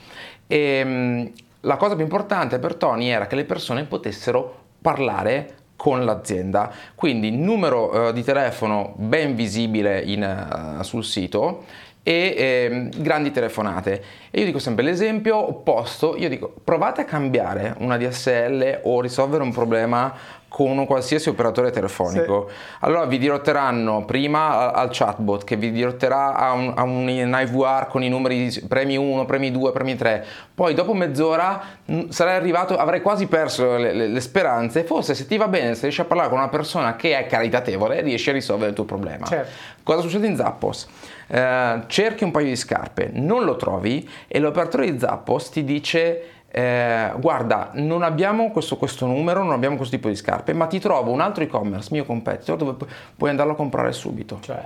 E, 0.47 0.83
mh, 0.83 1.31
la 1.61 1.77
cosa 1.77 1.95
più 1.95 2.03
importante 2.03 2.59
per 2.59 2.75
Tony 2.75 3.07
era 3.07 3.27
che 3.27 3.35
le 3.35 3.45
persone 3.45 3.85
potessero 3.85 4.63
parlare 4.81 5.55
con 5.75 6.03
l'azienda. 6.05 6.71
Quindi 6.95 7.31
numero 7.31 8.07
uh, 8.07 8.11
di 8.11 8.23
telefono 8.23 8.93
ben 8.97 9.35
visibile 9.35 10.01
in, 10.01 10.77
uh, 10.79 10.81
sul 10.83 11.03
sito 11.03 11.65
e 12.07 12.35
eh, 12.37 12.89
grandi 12.97 13.31
telefonate. 13.31 14.03
E 14.29 14.39
io 14.41 14.45
dico 14.45 14.59
sempre 14.59 14.83
l'esempio 14.83 15.37
opposto, 15.37 16.15
io 16.15 16.29
dico 16.29 16.53
provate 16.63 17.01
a 17.01 17.05
cambiare 17.05 17.73
una 17.79 17.97
DSL 17.97 18.81
o 18.83 19.01
risolvere 19.01 19.41
un 19.41 19.51
problema 19.51 20.13
con 20.47 20.77
un 20.77 20.85
qualsiasi 20.85 21.29
operatore 21.29 21.71
telefonico. 21.71 22.47
Sì. 22.47 22.55
Allora 22.81 23.05
vi 23.05 23.17
dirotteranno 23.17 24.05
prima 24.05 24.71
al 24.71 24.89
chatbot 24.91 25.43
che 25.43 25.55
vi 25.55 25.71
dirotterà 25.71 26.35
a 26.35 26.53
un, 26.53 26.73
a 26.75 26.83
un 26.83 27.09
IVR 27.09 27.87
con 27.87 28.03
i 28.03 28.09
numeri 28.09 28.49
premi 28.67 28.95
1, 28.95 29.25
premi 29.25 29.51
2, 29.51 29.71
premi 29.71 29.95
3. 29.95 30.25
Poi 30.53 30.75
dopo 30.75 30.93
mezz'ora 30.93 31.61
sarai 32.09 32.35
arrivato, 32.35 32.77
avrai 32.77 33.01
quasi 33.01 33.25
perso 33.25 33.77
le, 33.77 33.93
le, 33.93 34.07
le, 34.07 34.21
speranze. 34.21 34.83
Forse 34.83 35.15
se 35.15 35.25
ti 35.25 35.37
va 35.37 35.47
bene, 35.47 35.73
se 35.73 35.81
riesci 35.81 36.01
a 36.01 36.05
parlare 36.05 36.29
con 36.29 36.37
una 36.37 36.49
persona 36.49 36.95
che 36.95 37.17
è 37.17 37.25
caritatevole, 37.25 38.01
riesci 38.01 38.29
a 38.29 38.33
risolvere 38.33 38.69
il 38.69 38.75
tuo 38.75 38.85
problema. 38.85 39.25
Certo. 39.25 39.51
Cosa 39.81 40.01
succede 40.01 40.27
in 40.27 40.37
Zappos? 40.37 40.87
Eh, 41.27 41.83
cerchi 41.87 42.23
un 42.23 42.31
paio 42.31 42.47
di 42.47 42.55
scarpe, 42.55 43.09
non 43.13 43.43
lo 43.43 43.55
trovi 43.55 44.07
e 44.27 44.39
l'operatore 44.39 44.91
di 44.91 44.99
Zappos 44.99 45.49
ti 45.49 45.63
dice 45.63 46.29
eh, 46.57 47.11
guarda 47.17 47.71
non 47.73 48.01
abbiamo 48.01 48.49
questo, 48.49 48.77
questo, 48.77 49.05
numero, 49.05 49.43
non 49.43 49.51
abbiamo 49.51 49.75
questo 49.75 49.95
tipo 49.95 50.07
di 50.07 50.15
scarpe, 50.15 50.53
ma 50.53 50.67
ti 50.67 50.79
trovo 50.79 51.11
un 51.11 51.19
altro 51.19 51.43
e-commerce, 51.43 51.89
mio 51.91 52.05
competitor, 52.05 52.55
dove 52.55 52.73
pu- 52.73 52.87
puoi 53.17 53.29
andarlo 53.29 53.51
a 53.51 53.55
comprare 53.55 53.91
subito. 53.91 54.39
Cioè, 54.41 54.63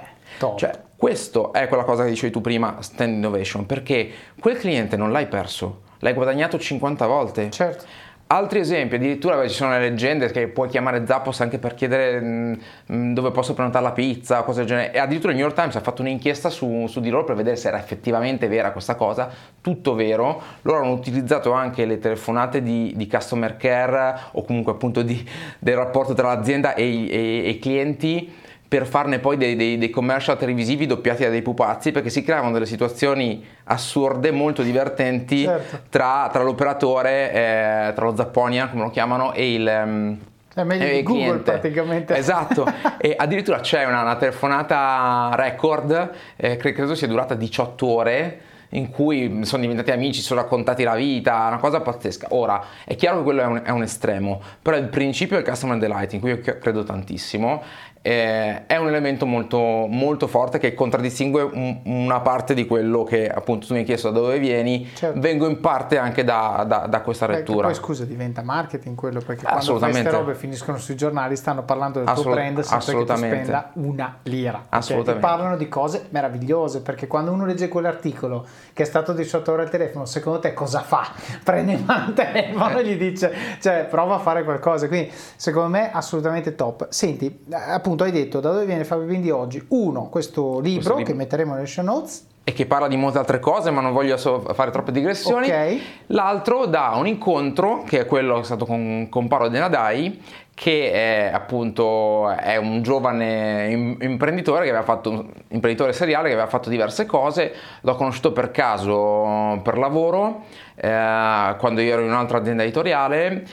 cioè, 0.56 0.72
questo 0.96 1.52
è 1.52 1.68
quella 1.68 1.84
cosa 1.84 2.04
che 2.04 2.10
dicevi 2.10 2.32
tu 2.32 2.42
prima, 2.42 2.76
stand 2.82 3.14
innovation, 3.14 3.66
perché 3.66 4.08
quel 4.40 4.60
cliente 4.60 4.98
non 4.98 5.12
l'hai 5.12 5.26
perso, 5.26 5.82
l'hai 6.00 6.14
guadagnato 6.14 6.60
50 6.60 7.08
volte. 7.08 7.50
Certo 7.50 7.86
Altri 8.32 8.60
esempi, 8.60 8.94
addirittura 8.94 9.42
ci 9.48 9.56
sono 9.56 9.72
le 9.72 9.80
leggende 9.80 10.30
che 10.30 10.50
puoi 10.50 10.70
chiamare 10.70 11.04
Zappos 11.04 11.42
anche 11.42 11.58
per 11.58 11.74
chiedere 11.74 12.22
mh, 12.22 12.60
mm, 12.94 13.14
dove 13.16 13.32
posso 13.32 13.56
prenotare 13.56 13.84
la 13.84 13.92
pizza, 13.92 14.44
cose 14.44 14.60
del 14.60 14.68
genere. 14.68 14.94
E 14.94 15.00
addirittura 15.00 15.32
il 15.32 15.40
New 15.40 15.48
York 15.48 15.60
Times 15.60 15.76
ha 15.76 15.80
fatto 15.80 16.04
un'inchiesta 16.04 16.52
su, 16.52 16.86
su, 16.86 17.00
di 17.00 17.10
loro 17.10 17.24
per 17.24 17.36
vedere 17.36 17.56
se 17.56 17.70
era 17.70 17.80
effettivamente 17.80 18.48
vera 18.48 18.72
questa 18.72 18.94
cosa. 18.94 19.32
Tutto 19.62 19.96
vero. 19.96 20.40
Loro 20.62 20.82
hanno 20.84 20.92
utilizzato 20.92 21.54
anche 21.54 21.86
le 21.86 21.98
telefonate 21.98 22.62
di, 22.62 22.94
di 22.96 23.08
customer 23.08 23.58
care 23.58 24.20
o 24.34 24.44
comunque 24.44 24.74
appunto 24.74 25.02
di, 25.02 25.28
del 25.58 25.76
rapporto 25.76 26.14
tra 26.14 26.28
l'azienda 26.28 26.76
e 26.76 26.86
i, 26.86 27.10
e, 27.10 27.18
e 27.46 27.50
i 27.50 27.58
clienti 27.58 28.32
per 28.70 28.86
farne 28.86 29.18
poi 29.18 29.36
dei, 29.36 29.56
dei, 29.56 29.80
dei, 29.80 29.90
commercial 29.90 30.38
televisivi 30.38 30.86
doppiati 30.86 31.24
da 31.24 31.30
dei 31.30 31.42
pupazzi 31.42 31.92
perché 31.92 32.12
si 32.12 32.22
creavano 32.22 32.54
delle 32.54 32.68
situazioni 32.68 33.44
assurde 33.64 34.30
molto 34.30 34.62
divertenti 34.62 35.44
certo. 35.44 35.80
tra, 35.90 36.30
tra, 36.32 36.44
l'operatore, 36.44 37.32
eh, 37.32 37.94
tra 37.96 38.06
lo 38.06 38.16
Zapponia 38.16 38.68
come 38.68 38.84
lo 38.84 38.92
chiamano 38.92 39.34
e 39.34 39.54
il... 39.54 39.82
Um, 39.86 40.18
è 40.54 40.64
meglio 40.64 40.86
di 40.86 41.04
Google 41.04 41.24
cliente. 41.24 41.52
praticamente. 41.52 42.16
Esatto, 42.16 42.66
e 43.00 43.16
addirittura 43.18 43.60
c'è 43.60 43.86
una, 43.86 44.02
una 44.02 44.16
telefonata 44.18 45.32
record, 45.34 46.12
eh, 46.36 46.58
credo 46.58 46.94
sia 46.94 47.08
durata 47.08 47.34
18 47.34 47.88
ore, 47.88 48.42
in 48.70 48.90
cui 48.90 49.46
sono 49.46 49.62
diventati 49.62 49.92
amici, 49.92 50.22
sono 50.22 50.42
raccontati 50.42 50.84
la 50.84 50.96
vita, 50.96 51.48
una 51.48 51.58
cosa 51.58 51.82
pazzesca. 51.82 52.28
Ora, 52.32 52.64
è 52.86 52.96
chiaro 52.96 53.18
che 53.18 53.24
quello 53.24 53.42
è 53.42 53.46
un, 53.46 53.62
è 53.64 53.70
un 53.72 53.82
estremo, 53.82 54.42
però 54.62 54.78
il 54.78 54.90
principio 54.90 55.38
del 55.38 55.46
customer 55.46 55.78
delight, 55.78 56.14
in 56.14 56.20
cui 56.20 56.30
io 56.30 56.40
credo 56.40 56.84
tantissimo, 56.84 57.64
eh, 58.02 58.66
è 58.66 58.78
un 58.78 58.88
elemento 58.88 59.26
molto, 59.26 59.60
molto 59.60 60.28
forte 60.28 60.58
che 60.58 60.74
contraddistingue 60.74 61.42
un, 61.42 61.82
una 61.84 62.22
parte 62.22 62.54
di 62.54 62.66
quello 62.66 63.04
che 63.04 63.30
appunto 63.30 63.68
tu 63.68 63.74
mi 63.74 63.80
hai 63.80 63.86
chiesto 63.86 64.10
da 64.10 64.20
dove 64.20 64.40
vieni, 64.40 64.90
certo. 64.94 65.20
vengo 65.20 65.50
in 65.50 65.60
parte 65.60 65.98
anche 65.98 66.24
da, 66.24 66.64
da, 66.66 66.88
da 66.88 67.02
questa 67.02 67.28
lettura. 67.28 67.68
Poi 67.68 67.76
scusa, 67.76 68.06
diventa 68.06 68.42
marketing 68.42 68.96
quello 68.96 69.20
perché 69.20 69.44
quando 69.44 69.78
queste 69.78 70.10
robe 70.10 70.34
finiscono 70.36 70.78
sui 70.78 70.96
giornali 70.96 71.36
stanno 71.36 71.64
parlando 71.64 72.02
del 72.02 72.14
tuo 72.14 72.32
brand 72.32 72.62
senza 72.62 72.94
che 72.94 73.04
tu 73.04 73.16
spenda 73.16 73.72
una 73.74 74.18
lira. 74.24 74.68
Assolutamente. 74.70 75.26
Okay? 75.26 75.38
parlano 75.38 75.58
di 75.58 75.68
cose 75.68 76.08
meravigliose 76.10 76.82
perché 76.82 77.06
quando 77.08 77.32
uno 77.32 77.46
legge 77.46 77.68
quell'articolo 77.68 78.48
che 78.72 78.84
è 78.84 78.86
stato 78.86 79.12
18 79.12 79.52
ore 79.52 79.64
al 79.64 79.70
telefono, 79.70 80.06
secondo 80.06 80.40
te 80.40 80.54
cosa 80.54 80.80
fa? 80.80 81.06
Prende 81.44 81.74
in 81.74 81.84
mano 81.86 82.08
il 82.08 82.14
telefono 82.14 82.80
e 82.80 82.86
gli 82.86 82.98
dice, 82.98 83.34
cioè 83.60 83.88
prova 83.90 84.16
a 84.16 84.20
fare 84.20 84.46
qualcosa. 84.46 84.88
Quindi 84.88 85.12
secondo 85.36 85.68
me 85.70 85.92
assolutamente 85.92 86.56
top. 86.56 86.88
Senti, 86.90 87.46
appunto 87.52 87.89
appunto 87.90 88.04
hai 88.04 88.12
detto 88.12 88.40
da 88.40 88.52
dove 88.52 88.66
viene 88.66 88.84
Fabio 88.84 89.06
Bindi 89.06 89.32
oggi? 89.32 89.64
Uno, 89.70 90.10
questo 90.10 90.60
libro, 90.60 90.74
questo 90.74 90.98
libro. 90.98 91.12
che 91.12 91.18
metteremo 91.18 91.56
nelle 91.56 91.66
show 91.66 91.84
notes 91.84 92.28
e 92.44 92.54
che 92.54 92.66
parla 92.66 92.88
di 92.88 92.98
molte 92.98 93.18
altre 93.18 93.40
cose, 93.40 93.70
ma 93.70 93.82
non 93.82 93.92
voglio 93.92 94.18
fare 94.18 94.72
troppe 94.72 94.92
digressioni. 94.92 95.48
Okay. 95.48 95.82
L'altro 96.08 96.66
da 96.66 96.94
un 96.96 97.06
incontro, 97.06 97.84
che 97.84 98.02
è 98.02 98.06
quello 98.06 98.36
che 98.36 98.42
è 98.42 98.44
stato 98.44 98.66
con, 98.66 99.08
con 99.10 99.28
Paolo 99.28 99.50
Denadai, 99.50 100.20
che 100.56 100.92
è 100.92 101.32
appunto 101.32 102.30
è 102.30 102.58
un 102.58 102.82
giovane 102.82 103.98
imprenditore 104.02 104.64
che 104.64 104.70
aveva 104.70 104.84
fatto 104.84 105.28
imprenditore 105.50 105.94
seriale 105.94 106.28
che 106.28 106.34
aveva 106.34 106.50
fatto 106.50 106.70
diverse 106.70 107.06
cose. 107.06 107.54
L'ho 107.82 107.96
conosciuto 107.96 108.32
per 108.32 108.52
caso 108.52 109.60
per 109.64 109.78
lavoro, 109.78 110.46
eh, 110.76 111.56
quando 111.60 111.82
io 111.82 111.94
ero 111.94 112.02
in 112.02 112.10
un'altra 112.10 112.40
azienda 112.40 112.64
editoriale 112.64 113.46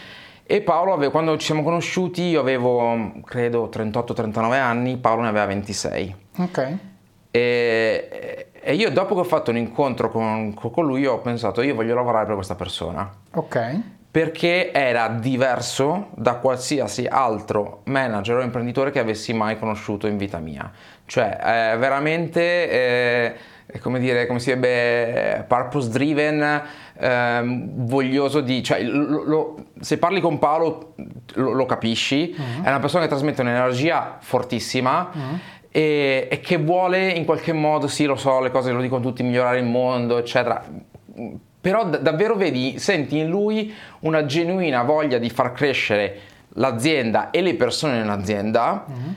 e 0.49 0.61
Paolo, 0.61 1.11
quando 1.11 1.37
ci 1.39 1.47
siamo 1.47 1.65
conosciuti, 1.65 2.23
io 2.23 2.41
avevo 2.41 3.15
credo 3.25 3.69
38-39 3.69 4.53
anni, 4.53 4.97
Paolo 4.97 5.23
ne 5.23 5.29
aveva 5.29 5.47
26. 5.47 6.17
Ok. 6.39 6.77
E, 7.33 8.47
e, 8.53 8.75
io 8.75 8.91
dopo 8.93 9.15
che 9.15 9.21
ho 9.21 9.25
fatto 9.25 9.51
un 9.51 9.57
incontro 9.57 10.09
con, 10.09 10.55
con 10.55 10.87
lui 10.87 11.05
ho 11.05 11.19
pensato 11.19 11.63
io 11.63 11.75
voglio 11.75 11.97
lavorare 11.97 12.27
per 12.27 12.37
questa 12.37 12.55
persona. 12.55 13.13
Ok. 13.33 13.81
Perché 14.09 14.71
era 14.73 15.09
diverso 15.09 16.11
da 16.15 16.37
qualsiasi 16.37 17.07
altro 17.07 17.81
manager 17.87 18.37
o 18.37 18.43
imprenditore 18.43 18.93
che 18.93 19.01
avessi 19.01 19.33
mai 19.33 19.59
conosciuto 19.59 20.07
in 20.07 20.17
vita 20.17 20.39
mia. 20.39 20.71
Cioè, 21.05 21.73
è 21.73 21.77
veramente... 21.77 22.71
Eh, 22.71 23.37
come 23.81 23.99
dire, 23.99 24.27
come 24.27 24.39
si 24.39 24.55
direbbe, 24.55 25.45
purpose 25.47 25.91
driven, 25.91 26.63
ehm, 26.99 27.87
voglioso 27.87 28.41
di, 28.41 28.63
cioè, 28.63 28.83
lo, 28.83 29.23
lo, 29.25 29.65
se 29.81 29.99
parli 29.99 30.21
con 30.21 30.39
Paolo 30.39 30.95
lo, 31.35 31.53
lo 31.53 31.67
capisci, 31.67 32.35
uh-huh. 32.37 32.63
è 32.65 32.69
una 32.69 32.81
persona 32.81 33.03
che 33.03 33.09
trasmette 33.09 33.43
un'energia 33.43 34.19
fortissima. 34.21 35.11
Uh-huh. 35.13 35.39
E, 35.71 36.29
e, 36.31 36.41
che 36.41 36.57
vuole 36.57 37.11
in 37.11 37.27
qualche 37.27 37.53
modo, 37.53 37.87
sì 37.87 38.07
lo 38.07 38.17
so, 38.17 38.41
le 38.41 38.51
cose 38.51 38.73
lo 38.73 38.81
dicono 38.81 39.03
tutti, 39.03 39.23
migliorare 39.23 39.59
il 39.59 39.67
mondo, 39.67 40.17
eccetera. 40.17 40.65
Però 41.61 41.85
d- 41.85 42.01
davvero 42.01 42.35
vedi, 42.35 42.79
senti 42.79 43.19
in 43.19 43.29
lui 43.29 43.75
una 44.01 44.25
genuina 44.25 44.83
voglia 44.85 45.19
di 45.19 45.29
far 45.29 45.53
crescere 45.53 46.21
l'azienda 46.55 47.31
e 47.31 47.43
le 47.43 47.55
persone 47.55 47.99
nell'azienda, 47.99 48.87
uh-huh. 48.87 49.15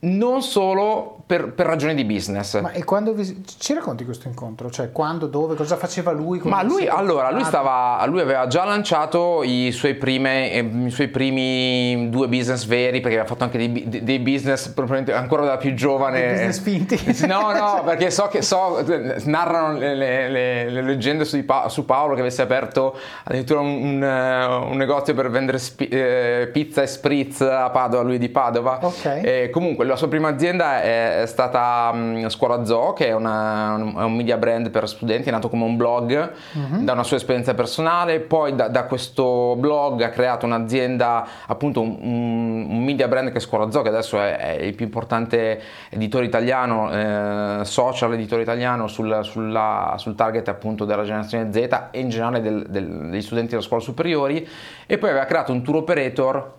non 0.00 0.42
solo 0.42 1.19
per, 1.30 1.52
per, 1.52 1.64
ragioni 1.64 1.94
di 1.94 2.04
business. 2.04 2.58
Ma 2.60 2.72
e 2.72 2.82
quando 2.82 3.12
vi, 3.14 3.44
ci 3.60 3.72
racconti 3.72 4.04
questo 4.04 4.26
incontro? 4.26 4.68
Cioè 4.68 4.90
quando, 4.90 5.28
dove, 5.28 5.54
cosa 5.54 5.76
faceva 5.76 6.10
lui? 6.10 6.40
Ma 6.42 6.64
lui, 6.64 6.88
allora, 6.88 7.30
lui, 7.30 7.44
stava, 7.44 8.04
lui 8.06 8.20
aveva 8.20 8.48
già 8.48 8.64
lanciato 8.64 9.44
i 9.44 9.70
suoi, 9.70 9.94
prime, 9.94 10.50
eh, 10.50 10.58
i 10.58 10.90
suoi, 10.90 11.06
primi 11.06 12.08
due 12.10 12.26
business 12.26 12.64
veri, 12.64 13.00
perché 13.00 13.18
aveva 13.18 13.28
fatto 13.28 13.44
anche 13.44 13.58
dei, 13.58 14.02
dei 14.02 14.18
business 14.18 14.72
ancora 15.12 15.44
da 15.44 15.56
più 15.56 15.72
giovane. 15.74 16.20
Dei 16.20 16.30
business 16.30 16.60
finti? 16.60 16.98
No, 17.30 17.52
no, 17.52 17.82
perché 17.84 18.10
so 18.10 18.26
che 18.26 18.42
so, 18.42 18.84
narrano 19.24 19.78
le, 19.78 19.94
le, 19.94 20.28
le, 20.28 20.68
le 20.68 20.82
leggende 20.82 21.24
su, 21.24 21.44
pa- 21.44 21.68
su, 21.68 21.84
Paolo 21.84 22.14
che 22.14 22.20
avesse 22.22 22.42
aperto 22.42 22.96
addirittura 23.22 23.60
un, 23.60 23.68
un, 23.68 24.02
un 24.02 24.76
negozio 24.76 25.14
per 25.14 25.30
vendere 25.30 25.58
spi- 25.58 25.86
eh, 25.86 26.48
pizza 26.52 26.82
e 26.82 26.88
spritz 26.88 27.42
a 27.42 27.70
Padova, 27.70 28.02
lui 28.02 28.18
di 28.18 28.30
Padova. 28.30 28.80
Ok. 28.82 29.20
E 29.22 29.50
comunque 29.52 29.84
la 29.84 29.94
sua 29.94 30.08
prima 30.08 30.28
azienda 30.28 30.82
è 30.82 31.19
è 31.22 31.26
stata 31.26 31.90
um, 31.92 32.28
Scuola 32.28 32.64
Zoo, 32.64 32.92
che 32.92 33.08
è, 33.08 33.14
una, 33.14 33.76
è, 33.76 34.02
un 34.02 34.14
media 34.14 34.36
brand 34.36 34.70
per 34.70 34.88
studenti, 34.88 35.28
è 35.28 35.32
nato 35.32 35.48
come 35.48 35.64
un 35.64 35.76
blog 35.76 36.32
uh-huh. 36.52 36.84
da 36.84 36.92
una 36.92 37.02
sua 37.02 37.16
esperienza 37.16 37.54
personale, 37.54 38.20
poi 38.20 38.54
da, 38.54 38.68
da, 38.68 38.84
questo 38.84 39.54
blog 39.56 40.02
ha 40.02 40.10
creato 40.10 40.46
un'azienda, 40.46 41.26
appunto 41.46 41.80
un, 41.80 41.98
un, 42.00 42.84
media 42.84 43.08
brand 43.08 43.30
che 43.30 43.38
è 43.38 43.40
Scuola 43.40 43.70
Zoo, 43.70 43.82
che 43.82 43.88
adesso 43.88 44.18
è, 44.18 44.36
è 44.36 44.62
il 44.62 44.74
più 44.74 44.84
importante 44.84 45.60
editore 45.90 46.24
italiano, 46.24 46.90
eh, 46.92 47.64
social 47.64 48.12
editore 48.14 48.42
italiano 48.42 48.86
sul, 48.86 49.20
sulla, 49.22 49.94
sul 49.98 50.14
target 50.14 50.48
appunto 50.48 50.84
della 50.84 51.04
generazione 51.04 51.52
Z 51.52 51.56
e 51.90 52.00
in 52.00 52.08
generale 52.08 52.40
del, 52.40 52.66
del, 52.68 53.10
degli 53.10 53.22
studenti 53.22 53.50
della 53.50 53.62
scuola 53.62 53.82
superiori 53.82 54.46
e 54.86 54.98
poi 54.98 55.10
aveva 55.10 55.24
creato 55.24 55.52
un 55.52 55.62
tour 55.62 55.76
operator 55.76 56.58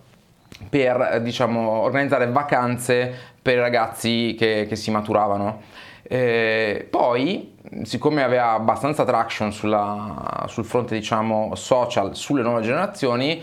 per 0.68 1.20
diciamo, 1.22 1.80
organizzare 1.80 2.30
vacanze 2.30 3.31
per 3.42 3.56
i 3.56 3.60
ragazzi 3.60 4.34
che, 4.38 4.66
che 4.68 4.76
si 4.76 4.90
maturavano. 4.90 5.60
Eh, 6.02 6.86
poi, 6.88 7.56
siccome 7.82 8.22
aveva 8.22 8.52
abbastanza 8.52 9.04
traction 9.04 9.52
sulla, 9.52 10.44
sul 10.46 10.64
fronte 10.64 10.94
diciamo, 10.94 11.54
social 11.54 12.14
sulle 12.14 12.42
nuove 12.42 12.62
generazioni, 12.62 13.42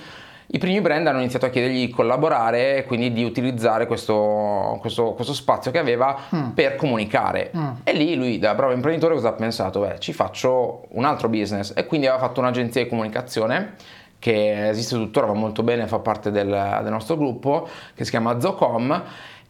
i 0.51 0.57
primi 0.57 0.81
brand 0.81 1.05
hanno 1.05 1.19
iniziato 1.19 1.45
a 1.45 1.49
chiedergli 1.49 1.85
di 1.85 1.89
collaborare 1.91 2.77
e 2.77 2.85
quindi 2.85 3.13
di 3.13 3.23
utilizzare 3.23 3.85
questo, 3.85 4.77
questo, 4.81 5.13
questo 5.13 5.33
spazio 5.33 5.69
che 5.69 5.77
aveva 5.77 6.17
mm. 6.33 6.49
per 6.49 6.75
comunicare. 6.75 7.51
Mm. 7.55 7.67
E 7.83 7.93
lì 7.93 8.15
lui, 8.15 8.39
da 8.39 8.55
bravo 8.55 8.73
imprenditore, 8.73 9.13
cosa 9.13 9.29
ha 9.29 9.33
pensato? 9.33 9.81
Beh, 9.81 9.99
ci 9.99 10.11
faccio 10.11 10.85
un 10.89 11.05
altro 11.05 11.29
business. 11.29 11.73
E 11.75 11.85
quindi 11.85 12.07
aveva 12.07 12.25
fatto 12.25 12.39
un'agenzia 12.39 12.81
di 12.81 12.89
comunicazione 12.89 13.75
che 14.17 14.69
esiste 14.69 14.95
tuttora, 14.95 15.27
va 15.27 15.33
molto 15.33 15.61
bene, 15.61 15.85
fa 15.85 15.99
parte 15.99 16.31
del, 16.31 16.47
del 16.47 16.91
nostro 16.91 17.15
gruppo, 17.15 17.69
che 17.93 18.03
si 18.03 18.09
chiama 18.09 18.39
Zocom 18.39 19.03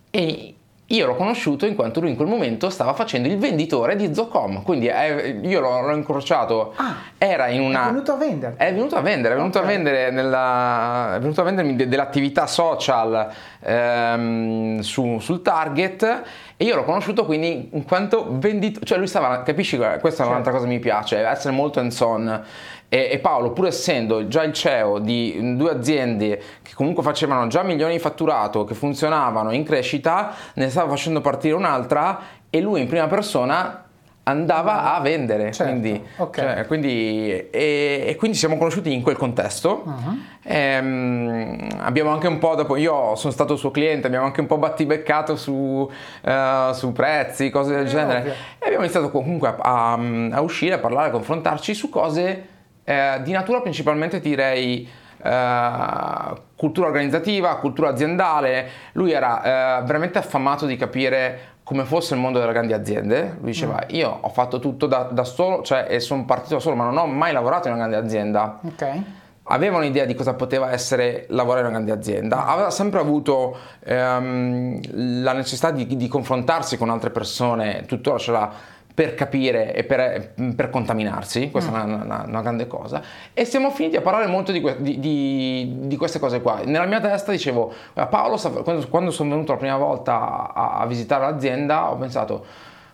e 0.10 0.54
io 0.92 1.06
l'ho 1.06 1.16
conosciuto 1.16 1.68
in 1.68 1.75
quanto 1.75 2.00
lui 2.00 2.10
in 2.10 2.16
quel 2.16 2.28
momento 2.28 2.70
stava 2.72 2.94
facendo 2.94 3.28
il 3.28 3.38
venditore 3.38 3.96
di 3.96 4.12
Zocom, 4.12 4.63
quindi 4.63 4.88
è, 4.88 5.38
io 5.39 5.60
l'ho, 5.60 5.82
l'ho 5.82 5.96
incrociato, 5.96 6.74
ah, 6.78 6.96
era 7.18 7.48
in 7.50 7.62
una... 7.62 7.89
È 7.89 7.92
venuto 7.92 8.13
a 8.13 8.16
vendere. 8.16 8.56
È 8.58 8.74
venuto 8.74 8.96
a 8.96 9.01
vendere, 9.01 9.34
è 9.36 9.38
venuto 9.38 9.60
okay. 9.60 9.70
a 9.70 9.74
vendere 9.75 10.10
nella, 10.10 11.16
è 11.16 11.20
venuto 11.20 11.42
a 11.42 11.44
vendermi 11.44 11.75
de, 11.75 11.88
dell'attività 11.88 12.48
social 12.48 13.32
ehm, 13.60 14.80
su, 14.80 15.20
sul 15.20 15.44
target 15.44 16.24
e 16.58 16.66
io 16.66 16.75
l'ho 16.75 16.84
conosciuto 16.86 17.24
quindi 17.24 17.70
in 17.72 17.86
quanto 17.86 18.25
venditore, 18.39 18.84
cioè 18.84 18.98
lui 18.98 19.08
stava, 19.08 19.44
capisci, 19.44 19.78
questa 19.78 20.08
è 20.08 20.10
certo. 20.10 20.30
un'altra 20.30 20.51
cosa 20.51 20.63
che 20.66 20.72
mi 20.72 20.80
piace, 20.80 21.20
essere 21.20 21.54
molto 21.54 21.80
hands 21.80 22.00
on 22.00 22.44
e, 22.89 23.10
e, 23.12 23.19
Paolo, 23.19 23.51
pur 23.51 23.67
essendo 23.67 24.27
già 24.27 24.41
il 24.41 24.51
CEO 24.51 24.98
di 24.98 25.55
due 25.55 25.69
aziende 25.69 26.41
che 26.63 26.74
comunque 26.74 27.03
facevano 27.03 27.46
già 27.46 27.62
milioni 27.62 27.93
di 27.93 28.00
fatturato, 28.00 28.63
che 28.63 28.74
funzionavano 28.74 29.51
in 29.51 29.63
crescita, 29.63 30.34
ne 30.55 30.69
stava 30.69 30.89
facendo 30.89 31.22
partire 31.22 31.53
un'altra 31.53 32.19
e 32.50 32.60
lui 32.60 32.81
in 32.81 32.88
prima 32.88 33.05
persona 33.08 33.84
andava 34.24 34.96
a 34.96 35.00
vendere. 35.01 35.51
Certo, 35.51 35.72
quindi, 35.72 36.03
okay. 36.17 36.55
cioè, 36.55 36.65
quindi, 36.65 37.48
e, 37.51 38.05
e, 38.08 38.15
quindi 38.17 38.38
siamo 38.38 38.58
conosciuti 38.58 38.91
in 38.91 39.03
quel 39.03 39.17
contesto. 39.17 39.84
Uh-huh. 39.86 40.17
Ehm, 40.43 41.67
abbiamo 41.79 42.10
anche 42.10 42.27
un 42.27 42.39
po' 42.39 42.55
dopo, 42.55 42.75
io 42.75 43.15
sono 43.15 43.34
stato 43.34 43.55
suo 43.55 43.72
cliente, 43.72 44.08
abbiamo 44.08 44.25
anche 44.25 44.41
un 44.41 44.48
po' 44.48 44.58
battibeccato 44.58 45.36
su, 45.36 45.51
uh, 45.51 46.74
su 46.74 46.91
prezzi, 46.91 47.50
cose 47.50 47.75
del 47.75 47.86
eh, 47.86 47.89
genere. 47.89 48.19
Ovvio. 48.19 48.31
E 48.60 48.65
abbiamo 48.65 48.84
iniziato 48.84 49.12
comunque 49.12 49.48
a, 49.48 49.55
a, 49.60 50.00
a 50.31 50.41
uscire, 50.41 50.75
a 50.75 50.79
parlare, 50.79 51.10
a 51.10 51.12
confrontarci 51.12 51.74
su 51.74 51.89
cose 51.89 52.58
eh, 52.89 53.22
di 53.22 53.31
natura 53.31 53.62
principalmente 53.62 54.19
direi 54.19 54.89
eh, 55.22 56.34
cultura 56.55 56.88
organizzativa, 56.88 57.55
cultura 57.58 57.89
aziendale, 57.89 58.69
lui 58.93 59.12
era 59.12 59.79
eh, 59.79 59.84
veramente 59.84 60.17
affamato 60.17 60.65
di 60.65 60.75
capire 60.75 61.58
come 61.63 61.86
fosse 61.86 62.15
il 62.15 62.19
mondo 62.19 62.39
delle 62.39 62.51
grandi 62.51 62.74
aziende. 62.74 63.36
Lui 63.39 63.51
diceva: 63.51 63.84
mm. 63.86 63.96
Io 63.96 64.17
ho 64.22 64.29
fatto 64.29 64.58
tutto 64.58 64.88
da, 64.88 65.03
da 65.03 65.24
solo, 65.24 65.62
cioè, 65.62 65.86
e 65.88 66.00
sono 66.00 66.25
partito 66.25 66.55
da 66.55 66.60
solo, 66.60 66.75
ma 66.75 66.86
non 66.86 66.98
ho 66.98 67.05
mai 67.05 67.31
lavorato 67.31 67.67
in 67.67 67.75
una 67.75 67.88
grande 67.88 68.08
azienda. 68.08 68.60
Ok 68.65 69.03
aveva 69.51 69.77
un'idea 69.77 70.05
di 70.05 70.13
cosa 70.13 70.36
poteva 70.36 70.72
essere 70.72 71.25
lavorare 71.29 71.62
in 71.62 71.74
una 71.74 71.84
grande 71.84 71.91
azienda, 72.00 72.46
aveva 72.46 72.69
sempre 72.69 73.00
avuto 73.00 73.58
ehm, 73.84 75.24
la 75.24 75.34
necessità 75.34 75.72
di, 75.72 75.88
di, 75.88 76.08
confrontarsi 76.08 76.77
con 76.77 76.91
altre 76.91 77.10
persone, 77.10 77.84
tuttora 77.88 78.19
ce 78.19 78.31
l'ha 78.31 78.51
per 79.00 79.15
capire 79.15 79.74
e 79.74 79.86
per, 79.86 80.34
per 80.53 80.70
contaminarsi, 80.70 81.51
questa 81.51 81.72
mm. 81.72 81.75
è 81.75 81.84
una, 81.84 82.03
una, 82.03 82.24
una, 82.27 82.41
grande 82.41 82.68
cosa, 82.68 83.01
e 83.34 83.46
siamo 83.46 83.72
finiti 83.72 83.96
a 83.96 84.01
parlare 84.01 84.27
molto 84.27 84.51
di, 84.51 84.62
di, 85.00 85.88
di 85.88 85.96
queste 85.96 86.20
cose 86.20 86.41
qua. 86.41 86.63
Nella 86.65 86.86
mia 86.86 87.00
testa 87.00 87.32
dicevo, 87.32 87.72
Paolo, 87.94 88.38
quando, 88.62 88.86
quando 88.89 89.12
sono 89.12 89.29
venuto 89.29 89.53
la 89.53 89.58
prima 89.58 89.77
volta 89.77 90.51
a, 90.53 90.79
a 90.79 90.86
visitare 90.86 91.24
l'azienda, 91.24 91.89
ho 91.89 91.96
pensato, 91.96 92.44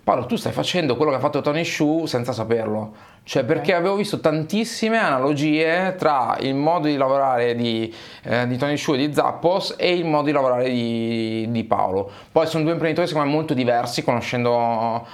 Paolo, 0.03 0.27
tu 0.27 0.35
stai 0.35 0.51
facendo 0.51 0.95
quello 0.95 1.09
che 1.09 1.17
ha 1.17 1.19
fatto 1.19 1.41
Tony 1.41 1.63
Shu 1.63 2.05
senza 2.05 2.33
saperlo. 2.33 2.93
Cioè, 3.27 3.44
perché 3.44 3.74
avevo 3.74 3.96
visto 3.96 4.20
tantissime 4.20 5.00
analogie 5.00 5.96
tra 5.98 6.38
il 6.41 6.53
modo 6.53 6.86
di 6.86 6.96
lavorare 6.96 7.55
di, 7.55 7.91
eh, 8.22 8.46
di 8.46 8.55
Tony 8.55 8.77
Shu 8.77 8.94
e 8.94 8.98
di 8.98 9.12
Zappos 9.12 9.74
e 9.79 9.96
il 9.96 10.05
modo 10.05 10.25
di 10.25 10.32
lavorare 10.32 10.70
di, 10.70 11.48
di, 11.50 11.63
Paolo. 11.63 12.08
Poi 12.32 12.46
sono 12.46 12.62
due 12.62 12.74
imprenditori 12.74 13.08
secondo 13.08 13.27
me 13.27 13.36
molto 13.36 13.55
diversi, 13.55 14.03
conoscendo, 14.03 15.08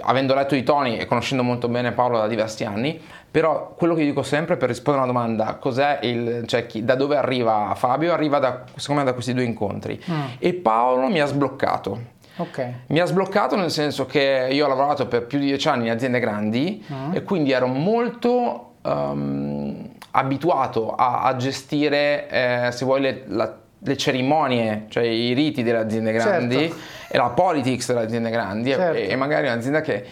avendo 0.00 0.34
letto 0.34 0.54
di 0.54 0.62
Tony 0.62 0.96
e 0.96 1.04
conoscendo 1.04 1.42
molto 1.42 1.68
bene 1.68 1.92
Paolo 1.92 2.16
da 2.16 2.26
diversi 2.26 2.64
anni. 2.64 2.98
Però 3.30 3.74
quello 3.76 3.94
che 3.94 4.04
dico 4.04 4.22
sempre 4.22 4.56
per 4.56 4.70
rispondere 4.70 5.04
a 5.04 5.10
una 5.10 5.20
domanda, 5.20 5.56
cos'è 5.56 5.98
il, 6.04 6.44
cioè 6.46 6.64
chi, 6.64 6.86
da 6.86 6.94
dove 6.94 7.16
arriva 7.16 7.74
Fabio? 7.76 8.14
Arriva 8.14 8.38
da, 8.38 8.64
secondo 8.76 9.02
me 9.02 9.06
da 9.06 9.12
questi 9.12 9.34
due 9.34 9.44
incontri. 9.44 10.02
Mm. 10.10 10.22
E 10.38 10.54
Paolo 10.54 11.08
mi 11.08 11.20
ha 11.20 11.26
sbloccato 11.26 12.16
Okay. 12.40 12.72
Mi 12.86 13.00
ha 13.00 13.04
sbloccato 13.04 13.56
nel 13.56 13.70
senso 13.70 14.06
che 14.06 14.48
io 14.50 14.64
ho 14.64 14.68
lavorato 14.68 15.06
per 15.06 15.26
più 15.26 15.40
di 15.40 15.46
dieci 15.46 15.68
anni 15.68 15.86
in 15.86 15.90
aziende 15.90 16.20
grandi 16.20 16.84
uh-huh. 16.86 17.12
e 17.12 17.24
quindi 17.24 17.50
ero 17.50 17.66
molto 17.66 18.74
um, 18.82 19.90
abituato 20.12 20.94
a, 20.94 21.22
a 21.22 21.36
gestire, 21.36 22.28
eh, 22.28 22.68
se 22.70 22.84
vuoi, 22.84 23.00
le, 23.00 23.22
la, 23.26 23.52
le, 23.80 23.96
cerimonie, 23.96 24.84
cioè 24.88 25.02
i 25.02 25.32
riti 25.32 25.64
delle 25.64 25.78
aziende 25.78 26.12
grandi 26.12 26.58
certo. 26.58 26.76
e 27.08 27.16
la 27.16 27.28
politics 27.30 27.88
delle 27.88 28.04
aziende 28.04 28.30
grandi 28.30 28.70
certo. 28.70 28.96
e, 28.96 29.08
e 29.08 29.16
magari 29.16 29.48
un'azienda 29.48 29.80
che 29.80 30.06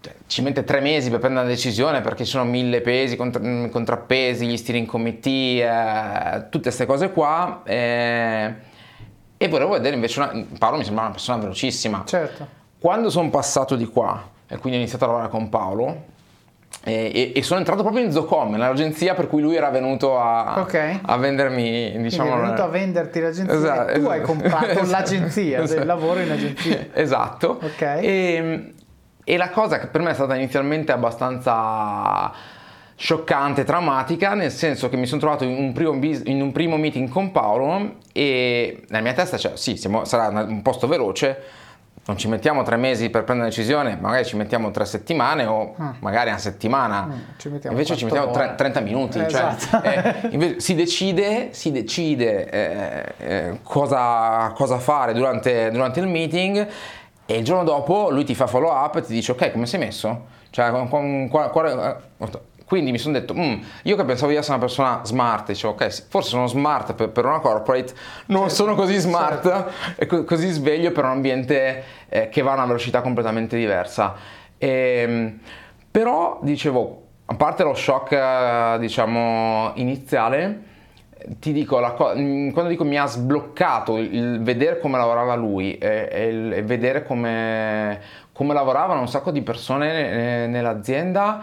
cioè, 0.00 0.14
ci 0.26 0.40
mette 0.42 0.62
tre 0.62 0.80
mesi 0.80 1.10
per 1.10 1.18
prendere 1.18 1.46
una 1.46 1.52
decisione 1.52 2.00
perché 2.00 2.24
ci 2.24 2.30
sono 2.30 2.44
mille 2.44 2.80
pesi, 2.80 3.16
contra, 3.16 3.40
contrappesi, 3.70 4.46
gli 4.46 4.56
steering 4.56 4.86
committee, 4.86 5.64
eh, 5.64 6.48
tutte 6.48 6.64
queste 6.64 6.86
cose 6.86 7.10
qua. 7.10 7.62
Eh, 7.64 8.72
e 9.44 9.48
volevo 9.48 9.72
vedere 9.72 9.94
invece 9.94 10.20
una, 10.20 10.46
Paolo 10.58 10.78
mi 10.78 10.84
sembrava 10.84 11.08
una 11.08 11.16
persona 11.16 11.42
velocissima. 11.42 12.02
Certo. 12.06 12.46
Quando 12.78 13.10
sono 13.10 13.28
passato 13.28 13.76
di 13.76 13.84
qua 13.84 14.26
e 14.48 14.56
quindi 14.56 14.78
ho 14.78 14.80
iniziato 14.80 15.04
a 15.04 15.08
lavorare 15.08 15.30
con 15.30 15.50
Paolo 15.50 16.04
e, 16.82 17.32
e, 17.34 17.42
sono 17.42 17.58
entrato 17.58 17.82
proprio 17.82 18.04
in 18.04 18.10
Zocom, 18.10 18.52
nell'agenzia 18.52 19.12
per 19.12 19.28
cui 19.28 19.42
lui 19.42 19.54
era 19.54 19.68
venuto 19.68 20.18
a, 20.18 20.60
okay. 20.60 20.98
a 21.02 21.16
vendermi, 21.18 21.92
diciamo... 22.00 22.36
È 22.36 22.40
venuto 22.40 22.62
a 22.62 22.68
venderti 22.68 23.20
l'agenzia 23.20 23.54
esatto, 23.54 23.92
tu 23.92 23.98
esatto. 23.98 24.10
hai 24.10 24.20
comprato 24.22 24.64
esatto, 24.80 24.90
l'agenzia, 24.90 25.62
esatto. 25.62 25.84
lavoro 25.84 26.20
in 26.20 26.30
agenzia. 26.30 26.86
Esatto. 26.94 27.58
Ok. 27.62 27.82
E, 27.82 28.74
e 29.24 29.36
la 29.36 29.50
cosa 29.50 29.78
che 29.78 29.88
per 29.88 30.00
me 30.00 30.10
è 30.10 30.14
stata 30.14 30.36
inizialmente 30.36 30.90
abbastanza 30.90 32.32
scioccante, 32.96 33.64
drammatica, 33.64 34.34
nel 34.34 34.50
senso 34.50 34.88
che 34.88 34.96
mi 34.96 35.06
sono 35.06 35.20
trovato 35.20 35.44
in 35.44 35.56
un 35.56 35.72
primo, 35.72 35.92
in 36.24 36.40
un 36.40 36.52
primo 36.52 36.76
meeting 36.76 37.08
con 37.08 37.32
Paolo 37.32 37.96
e 38.12 38.82
nella 38.88 39.02
mia 39.02 39.12
testa, 39.12 39.36
cioè, 39.36 39.56
sì, 39.56 39.76
siamo, 39.76 40.04
sarà 40.04 40.28
un 40.42 40.62
posto 40.62 40.86
veloce, 40.86 41.62
non 42.06 42.18
ci 42.18 42.28
mettiamo 42.28 42.62
tre 42.62 42.76
mesi 42.76 43.08
per 43.08 43.24
prendere 43.24 43.48
una 43.48 43.56
decisione, 43.56 43.96
magari 43.98 44.24
ci 44.24 44.36
mettiamo 44.36 44.70
tre 44.70 44.84
settimane 44.84 45.46
o 45.46 45.74
mm. 45.80 45.88
magari 46.00 46.28
una 46.28 46.38
settimana, 46.38 47.06
mm, 47.06 47.12
ci 47.38 47.48
invece 47.48 47.96
ci 47.96 48.04
mettiamo 48.04 48.30
tre, 48.30 48.54
30 48.56 48.80
minuti, 48.80 49.18
eh, 49.18 49.28
cioè, 49.28 49.54
esatto. 49.56 49.82
eh, 49.82 50.54
si 50.58 50.74
decide, 50.74 51.48
si 51.52 51.72
decide 51.72 52.50
eh, 52.50 53.14
eh, 53.18 53.58
cosa, 53.62 54.52
cosa, 54.54 54.78
fare 54.78 55.14
durante, 55.14 55.70
durante 55.70 56.00
il 56.00 56.06
meeting 56.06 56.68
e 57.26 57.36
il 57.38 57.42
giorno 57.42 57.64
dopo 57.64 58.10
lui 58.10 58.24
ti 58.24 58.34
fa 58.34 58.46
follow 58.46 58.70
up 58.70 58.96
e 58.96 59.00
ti 59.02 59.12
dice 59.14 59.32
ok 59.32 59.50
come 59.50 59.64
sei 59.64 59.80
messo? 59.80 60.32
Cioè, 60.50 60.70
con, 60.70 60.88
con, 60.88 61.28
con, 61.28 62.30
quindi 62.64 62.90
mi 62.90 62.98
sono 62.98 63.18
detto, 63.18 63.34
mm, 63.34 63.54
io 63.82 63.96
che 63.96 64.04
pensavo 64.04 64.30
di 64.30 64.36
essere 64.36 64.56
una 64.56 64.64
persona 64.64 65.00
smart, 65.04 65.48
dicevo, 65.48 65.74
ok, 65.74 66.06
forse 66.08 66.30
sono 66.30 66.46
smart 66.46 66.94
per, 66.94 67.10
per 67.10 67.26
una 67.26 67.38
corporate, 67.38 67.92
non 68.26 68.48
certo, 68.48 68.54
sono 68.54 68.74
così 68.74 68.96
smart 68.98 69.42
certo. 69.42 69.72
e 69.96 70.06
co- 70.06 70.24
così 70.24 70.48
sveglio 70.48 70.90
per 70.90 71.04
un 71.04 71.10
ambiente 71.10 71.84
eh, 72.08 72.28
che 72.30 72.42
va 72.42 72.52
a 72.52 72.54
una 72.54 72.66
velocità 72.66 73.02
completamente 73.02 73.56
diversa. 73.56 74.14
E, 74.56 74.68
ehm, 74.68 75.38
però, 75.90 76.38
dicevo, 76.42 77.02
a 77.26 77.34
parte 77.34 77.64
lo 77.64 77.74
shock, 77.74 78.12
eh, 78.12 78.76
diciamo, 78.78 79.72
iniziale, 79.74 80.72
ti 81.38 81.52
dico, 81.52 81.80
co- 81.94 82.14
mm, 82.16 82.50
quando 82.50 82.70
dico 82.70 82.84
mi 82.84 82.98
ha 82.98 83.06
sbloccato 83.06 83.98
il 83.98 84.40
vedere 84.42 84.78
come 84.78 84.96
lavorava 84.96 85.34
lui 85.34 85.76
e, 85.78 86.08
e, 86.10 86.26
il, 86.28 86.52
e 86.52 86.62
vedere 86.62 87.04
come, 87.04 88.00
come, 88.32 88.54
lavoravano 88.54 89.00
un 89.00 89.08
sacco 89.08 89.30
di 89.30 89.42
persone 89.42 90.46
nell'azienda 90.46 91.42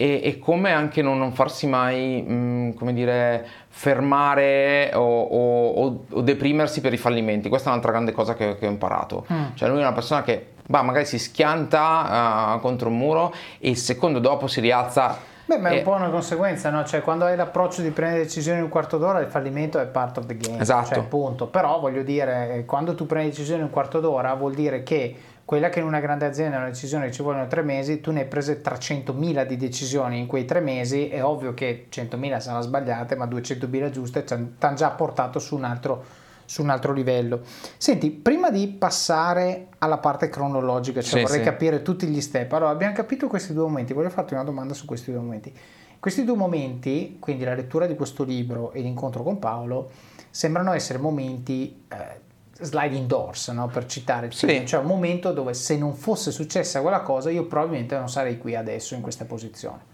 e, 0.00 0.22
e 0.24 0.38
come 0.38 0.72
anche 0.72 1.02
non, 1.02 1.18
non 1.18 1.32
farsi 1.32 1.66
mai, 1.66 2.24
mh, 2.26 2.32
mm, 2.32 2.70
come 2.70 2.94
dire, 2.94 3.46
fermare 3.68 4.90
o, 4.94 5.00
o, 5.00 6.00
o, 6.10 6.20
deprimersi 6.22 6.80
per 6.80 6.94
i 6.94 6.96
fallimenti. 6.96 7.50
Questa 7.50 7.68
è 7.68 7.72
un'altra 7.72 7.92
grande 7.92 8.12
cosa 8.12 8.32
che, 8.32 8.56
che 8.56 8.66
ho 8.66 8.70
imparato. 8.70 9.26
Mm. 9.30 9.44
Cioè 9.52 9.68
lui 9.68 9.76
è 9.76 9.82
una 9.82 9.92
persona 9.92 10.22
che 10.22 10.52
bah, 10.66 10.80
magari 10.80 11.04
si 11.04 11.18
schianta 11.18 12.54
uh, 12.54 12.60
contro 12.60 12.88
un 12.88 12.96
muro 12.96 13.34
e 13.58 13.68
il 13.68 13.76
secondo 13.76 14.20
dopo 14.20 14.46
si 14.46 14.60
rialza 14.60 15.18
Beh, 15.50 15.58
ma 15.58 15.70
è 15.70 15.78
un 15.78 15.82
po' 15.82 15.94
una 15.94 16.10
conseguenza, 16.10 16.70
no? 16.70 16.84
Cioè, 16.84 17.02
quando 17.02 17.24
hai 17.24 17.34
l'approccio 17.34 17.82
di 17.82 17.90
prendere 17.90 18.22
decisioni 18.22 18.58
in 18.58 18.64
un 18.64 18.70
quarto 18.70 18.98
d'ora, 18.98 19.18
il 19.18 19.26
fallimento 19.26 19.80
è 19.80 19.86
part 19.86 20.18
of 20.18 20.26
the 20.26 20.36
game. 20.36 20.60
Esatto. 20.60 20.94
Cioè, 20.94 21.02
punto. 21.02 21.48
Però 21.48 21.80
voglio 21.80 22.04
dire, 22.04 22.62
quando 22.66 22.94
tu 22.94 23.04
prendi 23.04 23.30
decisioni 23.30 23.58
in 23.58 23.66
un 23.66 23.72
quarto 23.72 23.98
d'ora, 23.98 24.32
vuol 24.34 24.54
dire 24.54 24.84
che 24.84 25.16
quella 25.50 25.68
che 25.68 25.80
in 25.80 25.84
una 25.84 25.98
grande 25.98 26.26
azienda 26.26 26.54
è 26.54 26.58
una 26.60 26.68
decisione 26.68 27.06
che 27.06 27.10
ci 27.10 27.22
vogliono 27.22 27.48
tre 27.48 27.62
mesi, 27.62 28.00
tu 28.00 28.12
ne 28.12 28.20
hai 28.20 28.26
prese 28.26 28.62
300.000 28.62 29.44
di 29.44 29.56
decisioni 29.56 30.20
in 30.20 30.28
quei 30.28 30.44
tre 30.44 30.60
mesi, 30.60 31.08
è 31.08 31.24
ovvio 31.24 31.54
che 31.54 31.86
100.000 31.90 32.38
saranno 32.38 32.62
sbagliate, 32.62 33.16
ma 33.16 33.26
200.000 33.26 33.90
giuste 33.90 34.22
ti 34.22 34.32
hanno 34.32 34.76
già 34.76 34.90
portato 34.90 35.40
su 35.40 35.56
un, 35.56 35.64
altro, 35.64 36.04
su 36.44 36.62
un 36.62 36.70
altro 36.70 36.92
livello. 36.92 37.40
Senti, 37.76 38.12
prima 38.12 38.50
di 38.50 38.68
passare 38.68 39.66
alla 39.78 39.98
parte 39.98 40.28
cronologica, 40.28 41.02
cioè 41.02 41.18
sì, 41.18 41.24
vorrei 41.24 41.38
sì. 41.38 41.44
capire 41.44 41.82
tutti 41.82 42.06
gli 42.06 42.20
step, 42.20 42.52
allora 42.52 42.70
abbiamo 42.70 42.94
capito 42.94 43.26
questi 43.26 43.52
due 43.52 43.64
momenti, 43.64 43.92
voglio 43.92 44.10
farti 44.10 44.34
una 44.34 44.44
domanda 44.44 44.72
su 44.72 44.84
questi 44.84 45.10
due 45.10 45.20
momenti. 45.20 45.52
Questi 45.98 46.22
due 46.22 46.36
momenti, 46.36 47.16
quindi 47.18 47.42
la 47.42 47.54
lettura 47.54 47.86
di 47.86 47.96
questo 47.96 48.22
libro 48.22 48.70
e 48.70 48.82
l'incontro 48.82 49.24
con 49.24 49.40
Paolo, 49.40 49.90
sembrano 50.30 50.72
essere 50.74 51.00
momenti... 51.00 51.86
Eh, 51.88 52.28
sliding 52.60 53.06
doors, 53.06 53.48
no? 53.48 53.66
per 53.68 53.86
citare 53.86 54.26
il 54.26 54.34
film, 54.34 54.60
sì. 54.60 54.66
cioè 54.66 54.80
un 54.80 54.86
momento 54.86 55.32
dove 55.32 55.54
se 55.54 55.76
non 55.76 55.94
fosse 55.94 56.30
successa 56.30 56.80
quella 56.80 57.00
cosa 57.00 57.30
io 57.30 57.46
probabilmente 57.46 57.96
non 57.96 58.08
sarei 58.08 58.38
qui 58.38 58.54
adesso 58.54 58.94
in 58.94 59.00
questa 59.00 59.24
posizione. 59.24 59.88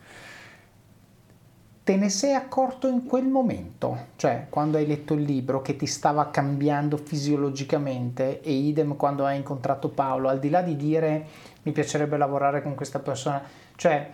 Te 1.83 1.97
ne 1.97 2.09
sei 2.09 2.35
accorto 2.35 2.89
in 2.89 3.05
quel 3.05 3.27
momento, 3.27 4.09
cioè 4.17 4.47
quando 4.51 4.77
hai 4.77 4.87
letto 4.87 5.15
il 5.15 5.23
libro 5.23 5.63
che 5.63 5.77
ti 5.77 5.87
stava 5.87 6.31
cambiando 6.31 6.97
fisiologicamente 6.97 8.41
e 8.41 8.53
idem 8.53 8.97
quando 8.97 9.25
hai 9.25 9.37
incontrato 9.37 9.89
Paolo, 9.91 10.29
al 10.29 10.41
di 10.41 10.51
là 10.51 10.63
di 10.63 10.75
dire 10.75 11.27
mi 11.63 11.71
piacerebbe 11.71 12.17
lavorare 12.17 12.61
con 12.61 12.75
questa 12.75 12.99
persona, 12.99 13.41
cioè 13.77 14.11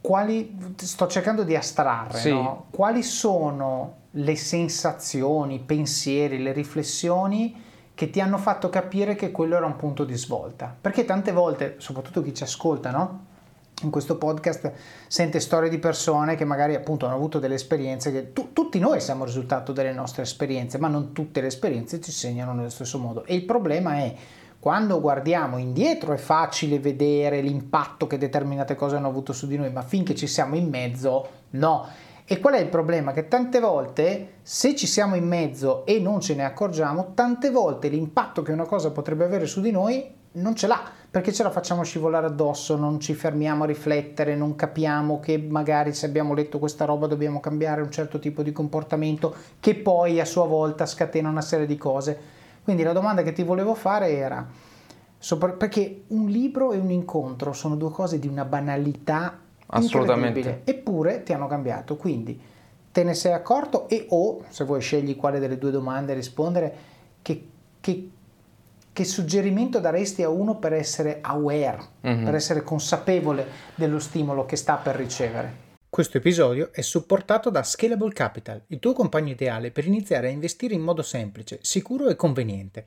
quali, 0.00 0.56
sto 0.76 1.06
cercando 1.06 1.44
di 1.44 1.54
astrarre, 1.54 2.18
sì. 2.18 2.30
no? 2.30 2.66
quali 2.70 3.04
sono 3.04 3.94
le 4.12 4.36
sensazioni, 4.36 5.56
i 5.56 5.60
pensieri, 5.60 6.42
le 6.42 6.52
riflessioni 6.52 7.64
che 7.96 8.10
ti 8.10 8.20
hanno 8.20 8.36
fatto 8.36 8.68
capire 8.68 9.14
che 9.14 9.30
quello 9.30 9.56
era 9.56 9.64
un 9.64 9.76
punto 9.76 10.04
di 10.04 10.14
svolta. 10.16 10.72
Perché 10.78 11.06
tante 11.06 11.32
volte, 11.32 11.76
soprattutto 11.78 12.20
chi 12.20 12.34
ci 12.34 12.42
ascolta, 12.42 12.90
no? 12.90 13.24
in 13.82 13.90
questo 13.90 14.18
podcast 14.18 14.72
sente 15.06 15.40
storie 15.40 15.70
di 15.70 15.78
persone 15.78 16.34
che 16.34 16.44
magari 16.44 16.74
appunto 16.74 17.06
hanno 17.06 17.14
avuto 17.14 17.38
delle 17.38 17.54
esperienze 17.54 18.12
che 18.12 18.32
tu, 18.34 18.52
tutti 18.52 18.78
noi 18.78 19.00
siamo 19.00 19.22
il 19.22 19.28
risultato 19.28 19.72
delle 19.72 19.92
nostre 19.92 20.22
esperienze, 20.22 20.76
ma 20.76 20.88
non 20.88 21.14
tutte 21.14 21.40
le 21.40 21.46
esperienze 21.46 22.02
ci 22.02 22.10
segnano 22.10 22.52
nello 22.52 22.68
stesso 22.68 22.98
modo. 22.98 23.24
E 23.24 23.34
il 23.34 23.46
problema 23.46 23.96
è 23.96 24.14
quando 24.60 25.00
guardiamo 25.00 25.56
indietro 25.56 26.12
è 26.12 26.18
facile 26.18 26.78
vedere 26.78 27.40
l'impatto 27.40 28.06
che 28.06 28.18
determinate 28.18 28.74
cose 28.74 28.96
hanno 28.96 29.08
avuto 29.08 29.32
su 29.32 29.46
di 29.46 29.56
noi, 29.56 29.72
ma 29.72 29.80
finché 29.80 30.14
ci 30.14 30.26
siamo 30.26 30.54
in 30.54 30.68
mezzo, 30.68 31.28
no. 31.50 31.86
E 32.28 32.40
qual 32.40 32.54
è 32.54 32.58
il 32.58 32.68
problema? 32.68 33.12
Che 33.12 33.28
tante 33.28 33.60
volte, 33.60 34.38
se 34.42 34.74
ci 34.74 34.88
siamo 34.88 35.14
in 35.14 35.28
mezzo 35.28 35.86
e 35.86 36.00
non 36.00 36.20
ce 36.20 36.34
ne 36.34 36.44
accorgiamo, 36.44 37.12
tante 37.14 37.50
volte 37.50 37.86
l'impatto 37.86 38.42
che 38.42 38.50
una 38.50 38.64
cosa 38.64 38.90
potrebbe 38.90 39.24
avere 39.24 39.46
su 39.46 39.60
di 39.60 39.70
noi 39.70 40.12
non 40.32 40.56
ce 40.56 40.66
l'ha 40.66 40.82
perché 41.08 41.32
ce 41.32 41.44
la 41.44 41.50
facciamo 41.50 41.84
scivolare 41.84 42.26
addosso, 42.26 42.76
non 42.76 42.98
ci 42.98 43.14
fermiamo 43.14 43.62
a 43.62 43.66
riflettere, 43.66 44.34
non 44.34 44.56
capiamo 44.56 45.20
che 45.20 45.38
magari 45.38 45.94
se 45.94 46.06
abbiamo 46.06 46.34
letto 46.34 46.58
questa 46.58 46.84
roba 46.84 47.06
dobbiamo 47.06 47.38
cambiare 47.38 47.80
un 47.80 47.92
certo 47.92 48.18
tipo 48.18 48.42
di 48.42 48.50
comportamento 48.50 49.32
che 49.60 49.76
poi 49.76 50.18
a 50.18 50.24
sua 50.24 50.46
volta 50.46 50.84
scatena 50.84 51.28
una 51.28 51.40
serie 51.42 51.64
di 51.64 51.76
cose. 51.76 52.18
Quindi 52.64 52.82
la 52.82 52.92
domanda 52.92 53.22
che 53.22 53.32
ti 53.32 53.44
volevo 53.44 53.74
fare 53.74 54.10
era, 54.10 54.44
perché 55.56 56.02
un 56.08 56.26
libro 56.26 56.72
e 56.72 56.78
un 56.78 56.90
incontro 56.90 57.52
sono 57.52 57.76
due 57.76 57.90
cose 57.90 58.18
di 58.18 58.26
una 58.26 58.44
banalità 58.44 59.44
Assolutamente. 59.66 60.62
eppure 60.64 61.22
ti 61.22 61.32
hanno 61.32 61.46
cambiato, 61.46 61.96
quindi 61.96 62.40
te 62.92 63.04
ne 63.04 63.14
sei 63.14 63.32
accorto 63.32 63.88
e 63.88 64.06
o, 64.10 64.44
se 64.48 64.64
vuoi 64.64 64.80
scegli 64.80 65.16
quale 65.16 65.38
delle 65.38 65.58
due 65.58 65.70
domande 65.70 66.14
rispondere, 66.14 66.74
che, 67.22 67.48
che 67.80 68.10
che 68.96 69.04
suggerimento 69.04 69.78
daresti 69.78 70.22
a 70.22 70.30
uno 70.30 70.56
per 70.56 70.72
essere 70.72 71.18
aware, 71.20 71.82
mm-hmm. 72.06 72.24
per 72.24 72.34
essere 72.34 72.62
consapevole 72.62 73.46
dello 73.74 73.98
stimolo 73.98 74.46
che 74.46 74.56
sta 74.56 74.76
per 74.76 74.96
ricevere? 74.96 75.64
Questo 75.86 76.16
episodio 76.16 76.70
è 76.72 76.80
supportato 76.80 77.50
da 77.50 77.62
Scalable 77.62 78.14
Capital, 78.14 78.62
il 78.68 78.78
tuo 78.78 78.94
compagno 78.94 79.32
ideale 79.32 79.70
per 79.70 79.86
iniziare 79.86 80.28
a 80.28 80.30
investire 80.30 80.72
in 80.72 80.80
modo 80.80 81.02
semplice, 81.02 81.58
sicuro 81.60 82.08
e 82.08 82.16
conveniente. 82.16 82.86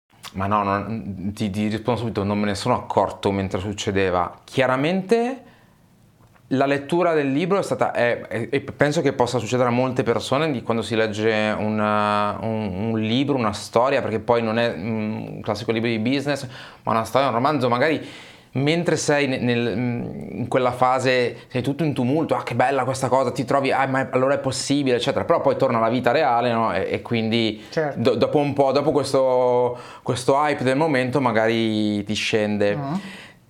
Ma 0.33 0.47
no, 0.47 0.63
non, 0.63 1.31
ti, 1.35 1.49
ti, 1.49 1.67
rispondo 1.67 1.99
subito, 1.99 2.23
non 2.23 2.39
me 2.39 2.45
ne 2.45 2.55
sono 2.55 2.75
accorto 2.75 3.31
mentre 3.31 3.59
succedeva. 3.59 4.39
Chiaramente 4.43 5.43
la 6.53 6.65
lettura 6.65 7.13
del 7.13 7.31
libro 7.31 7.59
è 7.59 7.63
stata, 7.63 7.93
e 7.93 8.61
penso 8.75 9.01
che 9.01 9.13
possa 9.13 9.39
succedere 9.39 9.69
a 9.69 9.71
molte 9.71 10.03
persone 10.03 10.51
di 10.51 10.61
quando 10.63 10.83
si 10.83 10.95
legge 10.95 11.55
una, 11.57 12.37
un, 12.41 12.91
un, 12.91 12.99
libro, 12.99 13.35
una 13.35 13.53
storia, 13.53 14.01
perché 14.01 14.19
poi 14.19 14.41
non 14.41 14.57
è 14.57 14.73
un 14.73 15.39
classico 15.41 15.71
libro 15.71 15.89
di 15.89 15.99
business, 15.99 16.47
ma 16.83 16.91
una 16.91 17.05
storia, 17.05 17.27
un 17.27 17.33
romanzo 17.33 17.69
magari 17.69 18.05
mentre 18.53 18.97
sei 18.97 19.27
nel, 19.27 19.41
nel, 19.41 19.77
in 20.31 20.47
quella 20.47 20.71
fase, 20.71 21.45
sei 21.47 21.61
tutto 21.61 21.83
in 21.83 21.93
tumulto, 21.93 22.35
ah 22.35 22.43
che 22.43 22.55
bella 22.55 22.83
questa 22.83 23.07
cosa, 23.07 23.31
ti 23.31 23.45
trovi, 23.45 23.71
ah 23.71 23.85
ma 23.87 24.09
allora 24.11 24.33
è 24.33 24.39
possibile, 24.39 24.97
eccetera, 24.97 25.23
però 25.23 25.41
poi 25.41 25.55
torna 25.55 25.77
alla 25.77 25.89
vita 25.89 26.11
reale 26.11 26.51
no? 26.51 26.73
e, 26.73 26.87
e, 26.91 27.01
quindi 27.01 27.63
certo. 27.69 27.99
do, 27.99 28.15
dopo 28.15 28.39
un 28.39 28.53
po', 28.53 28.71
dopo 28.71 28.91
questo, 28.91 29.77
questo, 30.03 30.35
hype 30.35 30.63
del 30.63 30.77
momento 30.77 31.21
magari 31.21 32.03
ti 32.03 32.13
scende. 32.13 32.73
Uh-huh. 32.73 32.99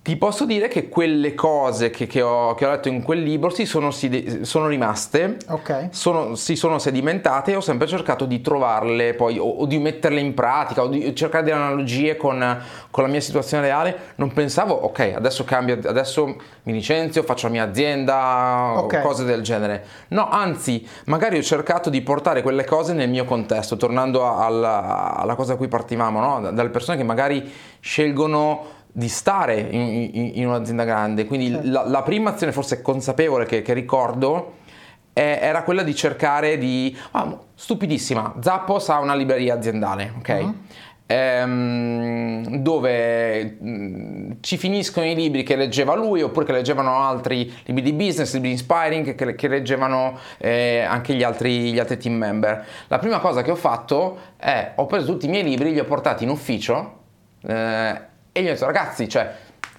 Ti 0.02 0.16
posso 0.16 0.46
dire 0.46 0.66
che 0.66 0.88
quelle 0.88 1.32
cose 1.32 1.90
che, 1.90 2.08
che, 2.08 2.22
ho, 2.22 2.54
che 2.54 2.66
ho, 2.66 2.70
letto 2.70 2.88
in 2.88 3.04
quel 3.04 3.22
libro 3.22 3.50
si 3.50 3.64
sono, 3.64 3.92
si, 3.92 4.40
sono 4.42 4.66
rimaste, 4.66 5.36
okay. 5.46 5.90
sono, 5.92 6.34
si 6.34 6.56
sono 6.56 6.80
sedimentate 6.80 7.52
e 7.52 7.54
ho 7.54 7.60
sempre 7.60 7.86
cercato 7.86 8.24
di 8.24 8.40
trovarle 8.40 9.14
poi 9.14 9.38
o, 9.38 9.44
o, 9.44 9.66
di 9.66 9.78
metterle 9.78 10.18
in 10.18 10.34
pratica 10.34 10.82
o 10.82 10.88
di 10.88 11.14
cercare 11.14 11.44
delle 11.44 11.56
analogie 11.56 12.16
con, 12.16 12.60
con, 12.90 13.04
la 13.04 13.08
mia 13.08 13.20
situazione 13.20 13.62
reale. 13.62 13.96
Non 14.16 14.32
pensavo, 14.32 14.74
ok, 14.74 15.12
adesso 15.14 15.44
cambio, 15.44 15.78
adesso 15.84 16.34
mi 16.64 16.72
licenzio, 16.72 17.22
faccio 17.22 17.46
la 17.46 17.52
mia 17.52 17.62
azienda 17.62 18.72
okay. 18.78 18.98
o 18.98 19.06
cose 19.06 19.22
del 19.22 19.42
genere. 19.42 19.84
No, 20.08 20.28
anzi, 20.28 20.84
magari 21.04 21.38
ho 21.38 21.42
cercato 21.42 21.90
di 21.90 22.00
portare 22.00 22.42
quelle 22.42 22.64
cose 22.64 22.92
nel 22.92 23.08
mio 23.08 23.24
contesto, 23.24 23.76
tornando 23.76 24.36
alla, 24.36 25.14
alla 25.14 25.36
cosa 25.36 25.52
da 25.52 25.58
cui 25.58 25.68
partivamo, 25.68 26.18
no? 26.18 26.50
dalle 26.50 26.70
persone 26.70 26.96
che 26.96 27.04
magari 27.04 27.48
scelgono 27.78 28.80
di 28.92 29.08
stare 29.08 29.58
in, 29.58 30.10
in, 30.12 30.30
in 30.34 30.46
un'azienda 30.46 30.84
grande. 30.84 31.24
Quindi 31.24 31.50
certo. 31.50 31.70
la, 31.70 31.88
la, 31.88 32.02
prima 32.02 32.30
azione 32.30 32.52
forse 32.52 32.82
consapevole 32.82 33.46
che, 33.46 33.62
che 33.62 33.72
ricordo 33.72 34.58
è, 35.14 35.38
era 35.40 35.62
quella 35.62 35.82
di 35.82 35.94
cercare 35.94 36.58
di... 36.58 36.96
Ah, 37.12 37.38
stupidissima, 37.54 38.34
Zappos 38.40 38.90
ha 38.90 38.98
una 38.98 39.14
libreria 39.14 39.54
aziendale, 39.54 40.12
ok? 40.18 40.28
Uh-huh. 40.28 40.54
Dove 42.62 43.58
mm, 43.62 44.30
ci 44.40 44.56
finiscono 44.56 45.04
i 45.04 45.14
libri 45.14 45.42
che 45.42 45.56
leggeva 45.56 45.94
lui 45.94 46.22
oppure 46.22 46.46
che 46.46 46.52
leggevano 46.52 47.02
altri 47.02 47.52
libri 47.64 47.82
di 47.82 47.92
business, 47.92 48.32
libri 48.32 48.52
inspiring 48.52 49.14
che, 49.14 49.34
che 49.34 49.48
leggevano 49.48 50.18
eh, 50.38 50.80
anche 50.80 51.12
gli 51.12 51.22
altri, 51.22 51.72
gli 51.72 51.78
altri 51.78 51.98
team 51.98 52.14
member. 52.14 52.64
La 52.88 52.98
prima 52.98 53.18
cosa 53.18 53.42
che 53.42 53.50
ho 53.50 53.56
fatto 53.56 54.18
è 54.38 54.72
ho 54.76 54.86
preso 54.86 55.04
tutti 55.04 55.26
i 55.26 55.28
miei 55.28 55.44
libri, 55.44 55.72
li 55.72 55.80
ho 55.80 55.84
portati 55.84 56.24
in 56.24 56.30
ufficio 56.30 57.00
eh, 57.42 58.00
e 58.32 58.42
gli 58.42 58.48
ho 58.48 58.52
detto, 58.52 58.64
ragazzi, 58.64 59.08
cioè, 59.08 59.30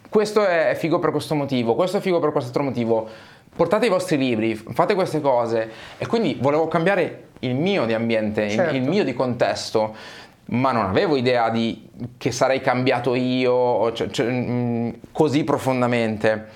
questo 0.10 0.46
è 0.46 0.76
figo 0.78 1.00
per 1.00 1.10
questo 1.10 1.34
motivo, 1.34 1.74
questo 1.74 1.98
è 1.98 2.00
figo 2.00 2.20
per 2.20 2.32
questo 2.32 2.50
altro 2.50 2.64
motivo. 2.64 3.10
Portate 3.56 3.88
i 3.88 3.90
vostri 3.90 4.18
libri, 4.18 4.56
fate 4.56 4.94
queste 4.94 5.22
cose. 5.22 5.70
E 5.98 6.06
quindi 6.06 6.38
volevo 6.40 6.68
cambiare 6.68 7.30
il 7.40 7.56
mio 7.56 7.86
di 7.86 7.94
ambiente, 7.94 8.50
certo. 8.50 8.76
il, 8.76 8.84
mio 8.84 9.04
di 9.04 9.14
contesto 9.14 10.22
ma 10.46 10.74
non 10.74 10.86
avevo 10.86 11.16
idea 11.16 11.50
di 11.50 11.90
che 12.18 12.32
sarei 12.32 12.60
cambiato 12.60 13.16
io 13.16 13.94
cioè, 13.94 14.10
cioè, 14.10 14.30
mm, 14.30 14.90
così 15.12 15.44
profondamente. 15.44 16.48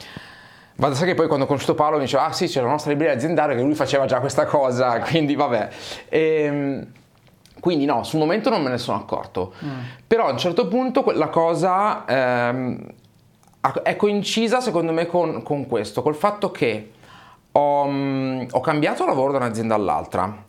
Ma 0.76 0.94
sai 0.94 1.08
che 1.08 1.16
poi 1.16 1.26
quando 1.26 1.46
ho 1.46 1.48
conosciuto 1.48 1.74
Paolo 1.74 1.98
mi 1.98 2.04
diceva, 2.04 2.26
ah 2.26 2.32
sì, 2.32 2.46
c'è 2.46 2.62
la 2.62 2.68
nostra 2.68 2.92
libreria 2.92 3.16
aziendale 3.16 3.56
che 3.56 3.62
lui 3.62 3.74
faceva 3.74 4.06
già 4.06 4.20
questa 4.20 4.46
cosa, 4.46 5.00
quindi 5.10 5.34
vabbè. 5.34 5.70
E, 6.10 6.20
ehm, 6.20 6.88
quindi 7.68 7.84
no, 7.84 8.02
sul 8.04 8.20
momento 8.20 8.50
non 8.50 8.64
me 8.64 8.70
ne 8.70 8.78
sono 8.78 8.98
accorto. 8.98 9.52
Mm. 9.66 9.80
Però 10.08 10.28
a 10.28 10.32
un 10.32 10.38
certo 10.38 10.70
punto 10.70 11.04
la 11.12 11.28
cosa 11.28 12.06
ehm, 12.06 12.80
è 13.84 13.98
coincisa 13.98 14.62
secondo 14.62 14.94
me 14.94 15.06
con, 15.06 15.44
con, 15.44 15.68
questo, 15.68 16.02
col 16.02 16.16
fatto 16.16 16.50
che 16.50 16.92
ho, 17.52 17.86
mm, 17.86 18.44
ho, 18.52 18.62
cambiato 18.62 19.06
lavoro 19.06 19.34
da 19.34 19.40
un'azienda 19.40 19.76
all'altra. 19.76 20.46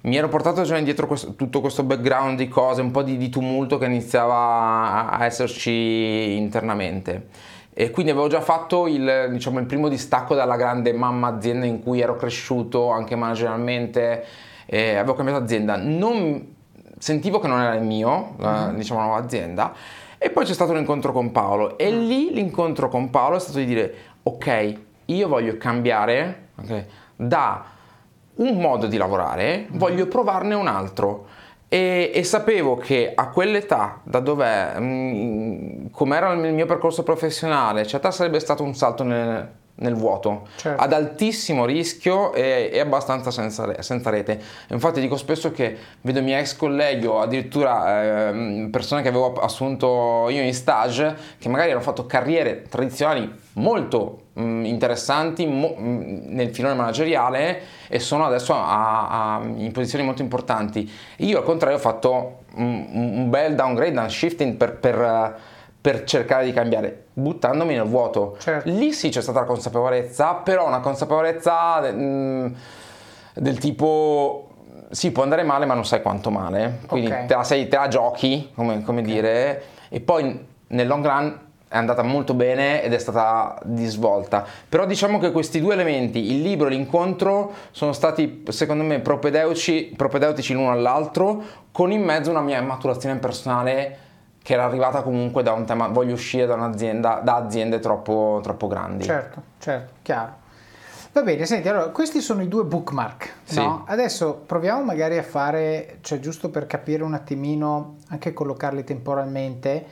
Mi 0.00 0.16
ero 0.16 0.28
portato 0.28 0.62
già 0.62 0.76
indietro 0.76 1.06
questo, 1.06 1.36
tutto 1.36 1.60
questo 1.60 1.84
background 1.84 2.36
di 2.36 2.48
cose, 2.48 2.80
un 2.80 2.90
po' 2.90 3.02
di, 3.02 3.16
di 3.16 3.28
tumulto 3.28 3.78
che 3.78 3.84
iniziava 3.84 4.34
a, 4.34 5.08
a 5.10 5.24
esserci 5.24 6.36
internamente 6.36 7.28
e 7.72 7.92
quindi 7.92 8.10
avevo 8.10 8.26
già 8.26 8.40
fatto 8.40 8.88
il, 8.88 9.28
diciamo, 9.30 9.60
il, 9.60 9.66
primo 9.66 9.88
distacco 9.88 10.34
dalla 10.34 10.56
grande 10.56 10.92
mamma 10.92 11.28
azienda 11.28 11.64
in 11.64 11.80
cui 11.80 12.00
ero 12.00 12.16
cresciuto 12.16 12.90
anche 12.90 13.14
managerialmente 13.14 14.24
eh, 14.66 14.96
avevo 14.96 15.14
cambiato 15.14 15.42
azienda, 15.42 15.76
non, 15.76 16.55
sentivo 16.98 17.38
che 17.38 17.48
non 17.48 17.60
era 17.60 17.74
il 17.74 17.82
mio, 17.82 18.34
la, 18.38 18.66
mm-hmm. 18.66 18.76
diciamo, 18.76 19.00
nuova 19.00 19.18
azienda, 19.18 19.72
e 20.18 20.30
poi 20.30 20.44
c'è 20.44 20.54
stato 20.54 20.72
un 20.72 20.78
incontro 20.78 21.12
con 21.12 21.30
Paolo 21.30 21.76
e 21.76 21.90
lì 21.90 22.32
l'incontro 22.32 22.88
con 22.88 23.10
Paolo 23.10 23.36
è 23.36 23.40
stato 23.40 23.58
di 23.58 23.66
dire, 23.66 23.94
ok, 24.22 24.74
io 25.06 25.28
voglio 25.28 25.56
cambiare 25.56 26.48
okay, 26.56 26.86
da 27.14 27.64
un 28.36 28.58
modo 28.58 28.86
di 28.86 28.96
lavorare, 28.96 29.58
mm-hmm. 29.58 29.78
voglio 29.78 30.06
provarne 30.06 30.54
un 30.54 30.66
altro. 30.66 31.26
E, 31.68 32.12
e, 32.14 32.22
sapevo 32.22 32.76
che 32.76 33.12
a 33.12 33.28
quell'età, 33.28 34.00
da 34.04 34.20
dove, 34.20 34.78
mm, 34.78 35.86
come 35.90 36.16
era 36.16 36.32
il 36.32 36.52
mio 36.54 36.66
percorso 36.66 37.02
professionale, 37.02 37.80
eccetera, 37.80 38.12
sarebbe 38.12 38.38
stato 38.38 38.62
un 38.62 38.74
salto 38.74 39.02
nel, 39.02 39.50
nel 39.78 39.94
vuoto, 39.94 40.46
Certo. 40.56 40.82
ad 40.82 40.92
altissimo 40.92 41.64
rischio 41.66 42.32
e, 42.32 42.70
e 42.72 42.80
abbastanza 42.80 43.30
senza, 43.30 43.66
re- 43.66 43.82
senza 43.82 44.08
rete. 44.10 44.40
Infatti 44.70 45.00
dico 45.00 45.16
spesso 45.16 45.50
che 45.52 45.76
vedo 46.00 46.20
i 46.20 46.22
miei 46.22 46.40
ex 46.40 46.56
colleghi 46.56 47.06
o 47.06 47.20
addirittura 47.20 48.28
ehm, 48.30 48.68
persone 48.70 49.02
che 49.02 49.08
avevo 49.08 49.34
assunto 49.34 50.28
io 50.30 50.40
in 50.42 50.54
stage 50.54 51.14
che 51.38 51.48
magari 51.48 51.72
hanno 51.72 51.80
fatto 51.82 52.06
carriere 52.06 52.62
tradizionali 52.62 53.30
molto 53.54 54.20
mh, 54.32 54.64
interessanti 54.64 55.46
mo- 55.46 55.74
mh, 55.76 56.22
nel 56.28 56.54
filone 56.54 56.74
manageriale 56.74 57.60
e 57.88 57.98
sono 57.98 58.24
adesso 58.24 58.54
a- 58.54 59.36
a- 59.36 59.40
in 59.44 59.72
posizioni 59.72 60.04
molto 60.04 60.22
importanti. 60.22 60.90
Io 61.18 61.38
al 61.38 61.44
contrario 61.44 61.76
ho 61.76 61.80
fatto 61.80 62.38
un, 62.56 62.86
un 62.92 63.30
bel 63.30 63.54
downgrade, 63.54 63.98
un 63.98 64.08
shifting 64.10 64.54
per, 64.54 64.76
per, 64.78 64.98
eh, 65.00 65.54
per 65.86 66.02
cercare 66.02 66.44
di 66.44 66.52
cambiare, 66.52 67.04
buttandomi 67.12 67.72
nel 67.76 67.84
vuoto. 67.84 68.34
Certo. 68.40 68.68
Lì 68.68 68.92
sì 68.92 69.08
c'è 69.10 69.20
stata 69.22 69.38
la 69.38 69.46
consapevolezza, 69.46 70.34
però 70.34 70.66
una 70.66 70.80
consapevolezza 70.80 71.80
mh, 71.92 72.54
del 73.34 73.56
tipo 73.58 74.48
sì 74.90 75.12
può 75.12 75.22
andare 75.22 75.44
male 75.44 75.64
ma 75.64 75.74
non 75.74 75.86
sai 75.86 76.02
quanto 76.02 76.32
male, 76.32 76.80
quindi 76.88 77.12
Ok. 77.12 77.26
te, 77.26 77.36
la 77.36 77.44
sei- 77.44 77.68
te 77.68 77.76
la 77.76 77.86
giochi, 77.86 78.50
come, 78.56 78.82
come 78.82 79.00
dire, 79.00 79.62
e 79.88 80.00
poi 80.00 80.44
nel 80.66 80.88
long 80.88 81.06
run 81.06 81.38
è 81.68 81.76
andata 81.76 82.02
molto 82.02 82.34
bene 82.34 82.82
ed 82.82 82.92
è 82.92 82.98
stata 82.98 83.56
di 83.62 83.86
svolta. 83.86 84.44
Però 84.68 84.86
diciamo 84.86 85.20
che 85.20 85.30
questi 85.30 85.60
due 85.60 85.74
elementi, 85.74 86.32
il 86.32 86.42
libro 86.42 86.66
e 86.66 86.70
l'incontro, 86.70 87.52
sono 87.70 87.92
stati 87.92 88.42
secondo 88.48 88.82
me 88.82 88.98
propedeutici, 88.98 89.94
propedeutici 89.96 90.52
l'uno 90.52 90.72
all'altro, 90.72 91.40
con 91.70 91.92
in 91.92 92.02
mezzo 92.02 92.30
una 92.30 92.40
mia 92.40 92.60
maturazione 92.60 93.14
personale 93.20 93.98
che 94.46 94.52
era 94.52 94.62
arrivata 94.64 95.02
comunque 95.02 95.42
da 95.42 95.50
un 95.54 95.64
tema, 95.64 95.88
voglio 95.88 96.12
uscire 96.12 96.46
da 96.46 96.54
un'azienda, 96.54 97.20
da 97.24 97.34
aziende 97.34 97.80
troppo, 97.80 98.38
troppo 98.44 98.68
grandi. 98.68 99.02
Certo, 99.02 99.42
certo, 99.58 99.94
chiaro. 100.02 100.34
Va 101.10 101.22
bene, 101.22 101.44
senti, 101.46 101.68
allora, 101.68 101.88
questi 101.88 102.20
sono 102.20 102.42
i 102.42 102.46
due 102.48 102.62
bookmark, 102.62 103.32
Sì. 103.42 103.56
no? 103.58 103.82
Adesso 103.88 104.44
proviamo 104.46 104.84
magari 104.84 105.18
a 105.18 105.24
fare, 105.24 105.98
cioè 106.02 106.20
giusto 106.20 106.48
per 106.50 106.68
capire 106.68 107.02
un 107.02 107.14
attimino, 107.14 107.96
anche 108.10 108.32
collocarli 108.32 108.84
temporalmente, 108.84 109.84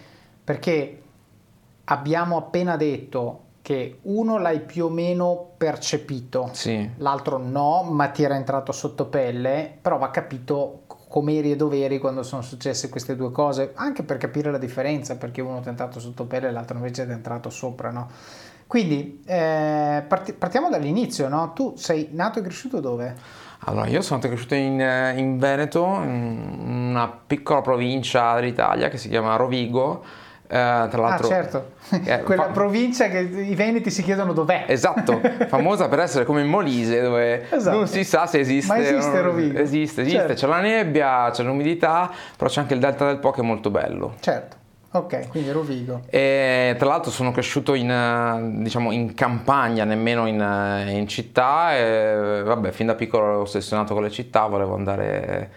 perché 0.45 1.03
abbiamo 1.87 2.37
appena 2.37 2.77
detto 2.77 3.41
che 3.61 3.99
uno 4.03 4.39
l'hai 4.39 4.61
più 4.61 4.85
o 4.85 4.89
meno 4.89 5.49
percepito, 5.57 6.51
Sì. 6.53 6.89
l'altro 6.99 7.39
no, 7.39 7.83
ma 7.91 8.07
ti 8.09 8.23
era 8.23 8.37
entrato 8.37 8.71
sotto 8.71 9.07
pelle, 9.07 9.79
però 9.81 9.99
va 9.99 10.11
capito 10.11 10.83
come 11.15 11.37
eri 11.37 11.53
e 11.53 11.57
dove 11.57 11.81
eri 11.81 12.01
quando 12.01 12.25
sono 12.25 12.43
successe 12.43 12.89
queste 12.89 13.15
due 13.15 13.31
cose, 13.31 13.71
anche 13.77 14.03
per 14.03 14.17
capire 14.17 14.51
la 14.51 14.59
differenza, 14.59 15.15
perché 15.15 15.41
uno 15.41 15.63
è 15.63 15.69
entrato 15.69 16.01
sotto 16.01 16.25
pelle 16.25 16.49
e 16.49 16.51
l'altro 16.51 16.77
invece 16.77 17.07
è 17.07 17.09
entrato 17.09 17.51
sopra, 17.51 17.93
no? 17.93 18.11
Quindi 18.67 19.23
eh, 19.25 20.03
parti- 20.09 20.33
partiamo 20.33 20.69
dall'inizio, 20.71 21.29
no? 21.29 21.53
Tu 21.53 21.75
sei 21.77 22.09
nato 22.11 22.41
e 22.41 22.43
cresciuto 22.43 22.81
dove? 22.81 23.15
Allora, 23.61 23.87
io 23.87 24.03
sono 24.03 24.19
cresciuto 24.19 24.57
in, 24.57 24.81
eh, 24.81 25.17
in 25.17 25.39
Veneto, 25.39 25.85
in 26.03 26.89
una 26.91 27.07
piccola 27.09 27.61
provincia 27.61 28.35
dell'Italia 28.35 28.89
che 28.89 28.99
si 28.99 29.09
chiama 29.09 29.37
Rovigo. 29.37 30.03
Eh, 30.47 30.49
tra 30.49 30.89
Ah, 30.93 31.01
l'altro, 31.01 31.27
certo, 31.29 31.73
eh, 32.05 32.23
quella 32.25 32.45
fa- 32.45 32.49
provincia 32.51 33.09
che 33.09 33.19
i 33.19 33.55
veneti 33.55 33.91
si 33.91 34.03
chiedono 34.03 34.33
dov'è. 34.33 34.65
Esatto, 34.69 35.21
famosa 35.49 35.89
per 35.89 36.01
essere 36.01 36.25
come 36.25 36.43
in 36.43 36.49
Molise 36.49 37.01
dove 37.01 37.51
Esatto. 37.51 37.77
non 37.77 37.87
si 37.89 38.05
sa 38.05 38.27
se 38.27 38.39
esiste. 38.41 38.73
Ma 38.73 38.79
esiste 38.81 39.11
non- 39.13 39.23
Rovigo? 39.23 39.59
Esiste, 39.59 40.03
esiste, 40.03 40.19
Certo. 40.19 40.35
c'è 40.35 40.47
la 40.47 40.61
nebbia, 40.61 41.31
c'è 41.31 41.43
l'umidità, 41.43 42.11
però 42.37 42.49
c'è 42.51 42.61
anche 42.61 42.75
il 42.75 42.81
delta 42.81 43.07
del 43.07 43.19
Po 43.19 43.31
che 43.31 43.41
è 43.41 43.45
molto 43.45 43.71
bello. 43.71 44.15
Certo, 44.21 44.57
ok, 44.93 45.29
quindi 45.29 45.51
Rovigo. 45.51 46.03
E 46.11 46.75
tra 46.79 46.89
l'altro 46.89 47.11
sono 47.11 47.33
cresciuto 47.33 47.75
in, 47.75 48.59
diciamo, 48.63 48.93
in 48.93 49.15
campagna, 49.15 49.85
nemmeno 49.85 50.27
in, 50.27 50.85
in 50.89 51.09
città 51.09 51.75
e 51.77 52.43
vabbè, 52.45 52.71
fin 52.71 52.87
da 52.87 52.95
piccolo 52.95 53.25
ero 53.25 53.41
ossessionato 53.41 53.95
con 53.95 54.03
le 54.03 54.11
città, 54.11 54.47
volevo 54.47 54.75
andare, 54.75 55.51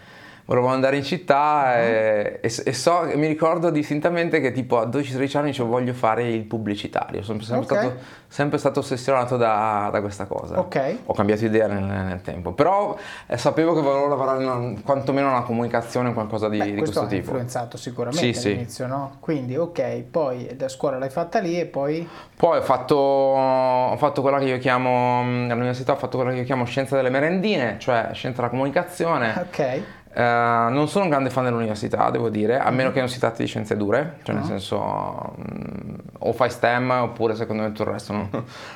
volevo 0.48 0.68
andare 0.68 0.96
in 0.96 1.04
città 1.04 1.78
e, 1.78 2.40
e- 2.42 2.62
e 2.66 2.74
so, 2.74 3.02
mi 3.16 3.28
ricordo 3.28 3.70
distintamente 3.70 4.40
che 4.40 4.52
tipo 4.54 4.80
a 4.80 4.86
12-13 4.86 5.38
anni 5.38 5.48
dicevo 5.50 5.68
voglio 5.70 5.94
fare 5.94 6.28
il 6.30 6.44
pubblicitario, 6.46 7.22
sono 7.22 7.42
sempre, 7.42 7.66
Ok. 7.78 7.84
stato, 7.84 7.96
sempre 8.28 8.58
stato 8.58 8.80
ossessionato 8.80 9.36
da, 9.36 9.90
da 9.92 10.00
questa 10.00 10.26
cosa. 10.26 10.58
Ok. 10.60 10.96
Ho 11.06 11.14
cambiato 11.14 11.44
idea 11.46 11.68
nel, 11.68 11.84
nel 11.84 12.22
tempo, 12.22 12.54
però 12.54 12.98
eh, 13.28 13.38
sapevo 13.38 13.74
che 13.74 13.82
volevo 13.82 14.08
lavorare 14.08 14.42
in 14.44 14.50
una- 14.50 14.82
quantomeno 14.84 15.28
una 15.30 15.42
comunicazione, 15.44 16.14
qualcosa 16.14 16.48
di, 16.48 16.58
Beh, 16.60 16.64
di 16.64 16.76
questo 16.78 17.00
questo 17.00 17.02
ha 17.02 17.08
tipo. 17.20 17.30
influenzato 17.32 17.76
sicuramente 17.78 18.34
Sì, 18.34 18.40
sì. 18.40 18.48
all'inizio, 18.48 18.88
no? 18.88 19.18
Quindi 19.20 19.58
ok, 19.58 20.04
poi 20.10 20.50
da 20.56 20.70
scuola 20.70 20.98
l'hai 20.98 21.10
fatta 21.10 21.40
lì 21.40 21.60
e 21.60 21.66
poi... 21.66 22.08
Poi 22.38 22.58
ho 22.58 22.62
fatto, 22.62 22.96
ho 22.96 23.98
fatto 23.98 24.22
quella 24.22 24.38
che 24.40 24.46
io 24.46 24.58
chiamo, 24.60 25.20
all'università 25.22 25.92
ho 25.92 25.98
fatto 25.98 26.16
quella 26.18 26.32
che 26.32 26.38
io 26.40 26.44
chiamo 26.46 26.64
scienza 26.66 26.96
delle 26.96 27.10
merendine, 27.10 27.76
cioè 27.80 28.10
scienza 28.14 28.38
della 28.38 28.50
comunicazione. 28.52 29.34
Ok, 29.38 29.82
Eh, 30.14 30.68
non 30.72 30.88
sono 30.88 31.04
un 31.04 31.10
grande 31.10 31.30
fan 31.30 31.44
dell'università, 31.44 32.10
devo 32.10 32.30
dire, 32.30 32.60
a 32.60 32.72
meno 32.72 32.92
che 32.92 33.00
non 33.00 33.10
si 33.10 33.20
tratti 33.20 33.44
di 33.44 33.48
scienze 33.48 33.78
dure, 33.78 34.18
cioè 34.24 34.36
nel 34.36 34.46
senso 34.46 35.34
mh, 35.36 35.96
o 36.20 36.34
fai 36.34 36.50
STEM 36.50 36.90
oppure 36.90 37.36
secondo 37.36 37.62
me 37.64 37.68
tutto 37.70 37.84
il 37.84 37.90
resto 37.90 38.14
non, 38.14 38.30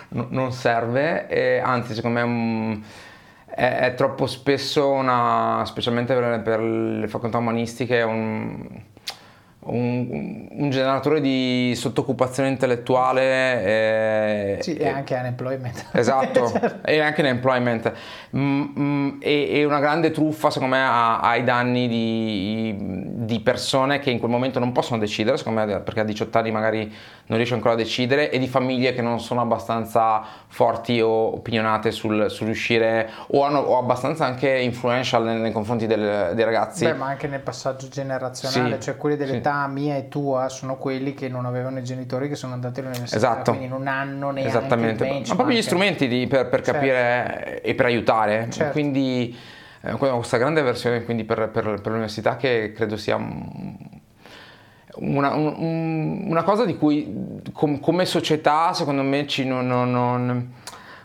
non- 0.30 0.52
serve, 0.52 1.28
e 1.28 1.60
anzi 1.60 1.94
secondo 1.94 2.20
me 2.20 2.26
mh, 2.26 2.84
è, 3.48 3.78
è 3.80 3.94
troppo 3.96 4.28
spesso 4.28 4.90
una, 4.92 5.64
specialmente 5.66 6.14
per, 6.14 6.42
per 6.42 6.60
le 6.62 7.08
facoltà 7.08 7.38
umanistiche, 7.40 8.02
un, 8.02 8.68
un, 9.64 10.48
un 10.50 10.70
generatore 10.72 11.22
di 11.22 11.74
sottoccupazione 11.76 12.50
intellettuale. 12.50 13.64
eh, 13.64 14.58
sì, 14.62 14.74
e- 14.76 14.84
e 14.86 14.88
anche 14.88 15.14
unemployment. 15.16 15.86
Esatto, 15.94 16.48
Certo. 16.52 16.88
e 16.88 17.00
anche 17.00 17.22
l'employment. 17.22 17.92
Mm, 18.36 18.62
mm, 18.80 19.10
e, 19.20 19.50
e 19.52 19.66
una 19.66 19.80
grande 19.80 20.12
truffa, 20.12 20.50
secondo 20.50 20.76
me, 20.76 20.82
a- 20.84 21.20
ai 21.20 21.44
danni 21.44 21.88
di, 21.88 22.76
di 23.26 23.40
persone 23.42 24.00
che 24.00 24.10
in 24.10 24.20
quel 24.20 24.32
momento 24.32 24.58
non 24.60 24.72
possono 24.72 25.00
decidere, 25.00 25.38
secondo 25.38 25.64
me, 25.66 25.80
perché 25.82 26.00
a 26.00 26.04
18 26.06 26.38
anni 26.38 26.52
magari 26.52 26.92
non 27.32 27.38
riesce 27.40 27.54
ancora 27.56 27.76
a 27.76 27.78
decidere, 27.78 28.30
e 28.30 28.38
di 28.40 28.48
famiglie 28.50 28.94
che 28.94 29.02
non 29.02 29.22
sono 29.22 29.40
abbastanza 29.40 30.22
forti 30.48 31.00
o 31.00 31.34
opinionate 31.36 31.92
sul, 31.92 32.30
sul 32.30 32.48
riuscire, 32.48 33.10
o, 33.28 33.46
hanno, 33.46 33.60
o 33.60 33.78
abbastanza 33.78 34.26
anche 34.26 34.50
influential 34.50 35.24
nei, 35.24 35.40
nei 35.40 35.52
confronti 35.54 35.88
del- 35.88 36.34
dei 36.36 36.44
ragazzi. 36.44 36.84
Beh, 36.84 36.94
ma 36.94 37.06
anche 37.06 37.28
nel 37.28 37.40
passaggio 37.40 37.88
generazionale, 37.88 38.76
Sì, 38.76 38.82
cioè 38.82 38.98
quelli 38.98 39.18
sì. 39.18 39.24
dell'età 39.24 39.66
mia 39.68 39.96
e 39.96 40.10
tua 40.10 40.50
sono 40.50 40.76
quelli 40.76 41.14
che 41.14 41.30
non 41.30 41.46
avevano 41.46 41.80
i 41.80 41.84
genitori 41.86 42.28
che 42.28 42.36
sono 42.36 42.52
andati 42.52 42.82
all'università, 42.82 43.16
Esatto. 43.16 43.52
quindi 43.52 43.70
non 43.70 43.88
hanno 43.88 44.32
neanche 44.32 44.50
Esattamente, 44.50 45.08
ma 45.30 45.36
proprio 45.36 45.58
gli 45.58 45.62
strumenti 45.62 46.10
di- 46.10 46.28
per, 46.28 46.50
per 46.50 46.62
Certo. 46.62 46.72
capire 46.74 47.62
e 47.62 47.74
per 47.76 47.86
aiutare. 47.86 48.48
Certo. 48.50 48.72
Quindi 48.74 49.34
eh, 49.84 49.92
que- 49.94 50.10
questa 50.10 50.36
grande 50.36 50.62
versione 50.62 51.06
quindi 51.06 51.24
per, 51.24 51.48
per- 51.50 51.80
per 51.80 51.86
l'università 51.88 52.36
che 52.36 52.74
credo 52.76 52.98
sia 52.98 53.18
una, 54.96 55.34
un- 55.34 55.56
un- 55.58 56.24
una 56.28 56.44
cosa 56.44 56.66
di 56.66 56.78
cui 56.78 57.40
com- 57.54 57.80
come 57.80 58.06
società 58.06 58.74
secondo 58.74 59.02
me 59.04 59.26
ci 59.28 59.46
non, 59.46 59.68
non- 59.68 59.92
non- 59.92 60.54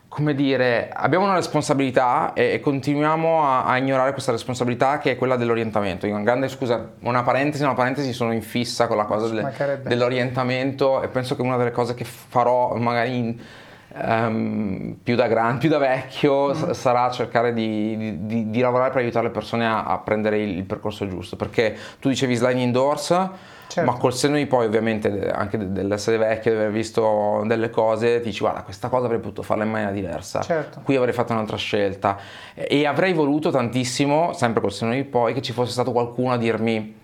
come 0.08 0.34
dire, 0.34 0.88
abbiamo 0.94 1.26
una 1.26 1.34
responsabilità 1.34 2.32
e, 2.32 2.52
e 2.54 2.60
continuiamo 2.60 3.44
a, 3.44 3.64
a 3.66 3.76
ignorare 3.76 4.12
questa 4.12 4.32
responsabilità 4.32 4.96
che 4.96 5.10
è 5.10 5.16
quella 5.16 5.36
dell'orientamento. 5.36 6.06
Io, 6.06 6.14
una 6.14 6.22
grande 6.24 6.48
scusa, 6.48 6.92
una 7.00 7.22
parentesi, 7.22 7.62
una 7.64 7.74
parentesi, 7.74 8.14
sono 8.14 8.32
in 8.32 8.40
fissa 8.40 8.86
con 8.86 8.96
la 8.96 9.04
cosa 9.04 9.26
delle- 9.28 9.42
dell'orientamento 9.88 11.02
e 11.02 11.08
penso 11.08 11.36
che 11.36 11.42
una 11.42 11.58
delle 11.58 11.70
cose 11.70 11.92
che 11.94 12.04
farò 12.04 12.74
magari 12.76 13.16
in- 13.18 13.38
ehm, 13.94 14.96
più 15.02 15.16
da 15.16 15.26
grande, 15.26 15.58
più 15.58 15.68
da 15.68 15.78
vecchio, 15.78 16.54
s- 16.54 16.70
sarà 16.70 17.10
cercare 17.10 17.52
di, 17.52 17.96
di- 17.98 18.26
di- 18.26 18.50
di 18.50 18.60
lavorare 18.60 18.90
per 18.92 19.02
aiutare 19.02 19.26
le 19.26 19.32
persone 19.32 19.66
a, 19.66 19.84
a 19.84 19.98
prendere 19.98 20.38
il, 20.40 20.56
il 20.56 20.64
percorso 20.64 21.06
giusto. 21.06 21.36
Perché 21.36 21.76
tu 22.00 22.08
dicevi 22.08 22.34
sliding 22.34 22.72
doors, 22.72 23.28
Certo. 23.68 23.90
ma 23.90 23.98
col 23.98 24.14
senno 24.14 24.36
di 24.36 24.46
poi, 24.46 24.66
ovviamente, 24.66 25.30
anche 25.30 25.58
de- 25.58 25.72
dell'essere 25.72 26.16
vecchio, 26.16 26.52
di 26.52 26.56
aver 26.56 26.70
visto 26.70 27.42
delle 27.46 27.70
cose, 27.70 28.20
ti 28.20 28.28
dici, 28.28 28.40
guarda, 28.40 28.62
questa 28.62 28.88
cosa 28.88 29.06
avrei 29.06 29.20
potuto 29.20 29.42
farla 29.42 29.64
in 29.64 29.70
maniera 29.70 29.92
diversa. 29.92 30.40
Certo. 30.40 30.80
Qui 30.82 30.96
avrei 30.96 31.12
fatto 31.12 31.32
un'altra 31.32 31.56
scelta. 31.56 32.16
E, 32.54 32.66
e 32.68 32.86
avrei 32.86 33.12
voluto 33.12 33.50
tantissimo, 33.50 34.32
sempre 34.32 34.60
col 34.60 34.72
senno 34.72 34.92
di 34.92 35.04
poi, 35.04 35.34
che 35.34 35.42
ci 35.42 35.52
fosse 35.52 35.72
stato 35.72 35.92
qualcuno 35.92 36.32
a 36.32 36.36
dirmi, 36.36 36.94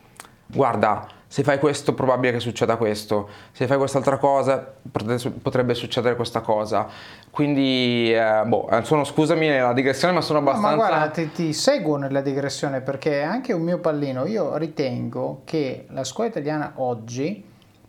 guarda, 0.47 1.07
se 1.33 1.43
fai 1.43 1.59
questo 1.59 1.95
probabile 1.95 2.31
che 2.35 2.41
succeda 2.41 2.77
questo, 2.77 3.27
se 3.53 3.67
fai 3.67 3.79
quest'altra 3.79 4.19
cosa 4.19 4.71
potre- 4.93 5.31
potrebbe 5.31 5.73
succedere 5.73 6.15
questa 6.15 6.43
cosa. 6.43 6.87
Quindi, 7.31 8.13
eh, 8.13 8.43
boh, 8.45 8.69
eh, 8.69 8.85
sono, 8.85 9.03
scusami 9.03 9.49
la 9.59 9.73
digressione, 9.73 10.13
ma 10.13 10.21
sono 10.21 10.41
No, 10.41 10.51
abbastanza... 10.51 10.77
ma 10.77 10.89
guarda, 10.89 11.09
ti, 11.09 11.33
ti 11.33 11.53
seguo 11.55 11.97
nella 11.97 12.21
digressione 12.21 12.83
perché 12.83 13.23
anche 13.23 13.55
un 13.55 13.63
mio 13.63 13.79
pallino. 13.79 14.27
Io 14.27 14.59
ritengo 14.59 15.41
che 15.45 15.87
la 15.89 16.05
scuola 16.05 16.29
italiana 16.29 16.75
oggi 16.77 17.43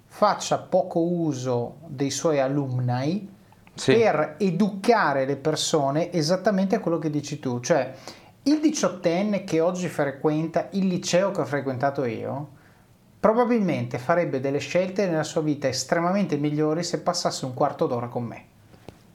faccia 0.06 0.58
poco 0.60 1.02
uso 1.02 1.80
dei 1.88 2.12
suoi 2.12 2.40
alumni 2.40 3.30
Sì. 3.74 3.94
per 3.94 4.36
educare 4.38 5.26
le 5.26 5.36
persone 5.36 6.14
esattamente 6.14 6.76
a 6.76 6.80
quello 6.80 6.98
che 6.98 7.10
dici 7.10 7.40
tu. 7.40 7.60
Cioè, 7.60 7.92
il 8.44 8.62
diciottenne 8.62 9.44
che 9.44 9.60
oggi 9.60 9.90
frequenta 9.90 10.68
il 10.72 10.88
liceo 10.88 11.32
che 11.32 11.42
ho 11.42 11.46
frequentato 11.46 12.06
io, 12.06 12.62
probabilmente 13.24 14.00
farebbe 14.00 14.42
delle 14.42 14.58
scelte 14.58 15.08
nella 15.08 15.24
sua 15.24 15.40
vita 15.40 15.70
estremamente 15.70 16.36
migliori 16.36 16.84
se 16.84 17.00
passasse 17.00 17.46
un 17.46 17.54
quarto 17.54 17.88
d'ora 17.88 18.10
con 18.10 18.26
me. 18.26 18.46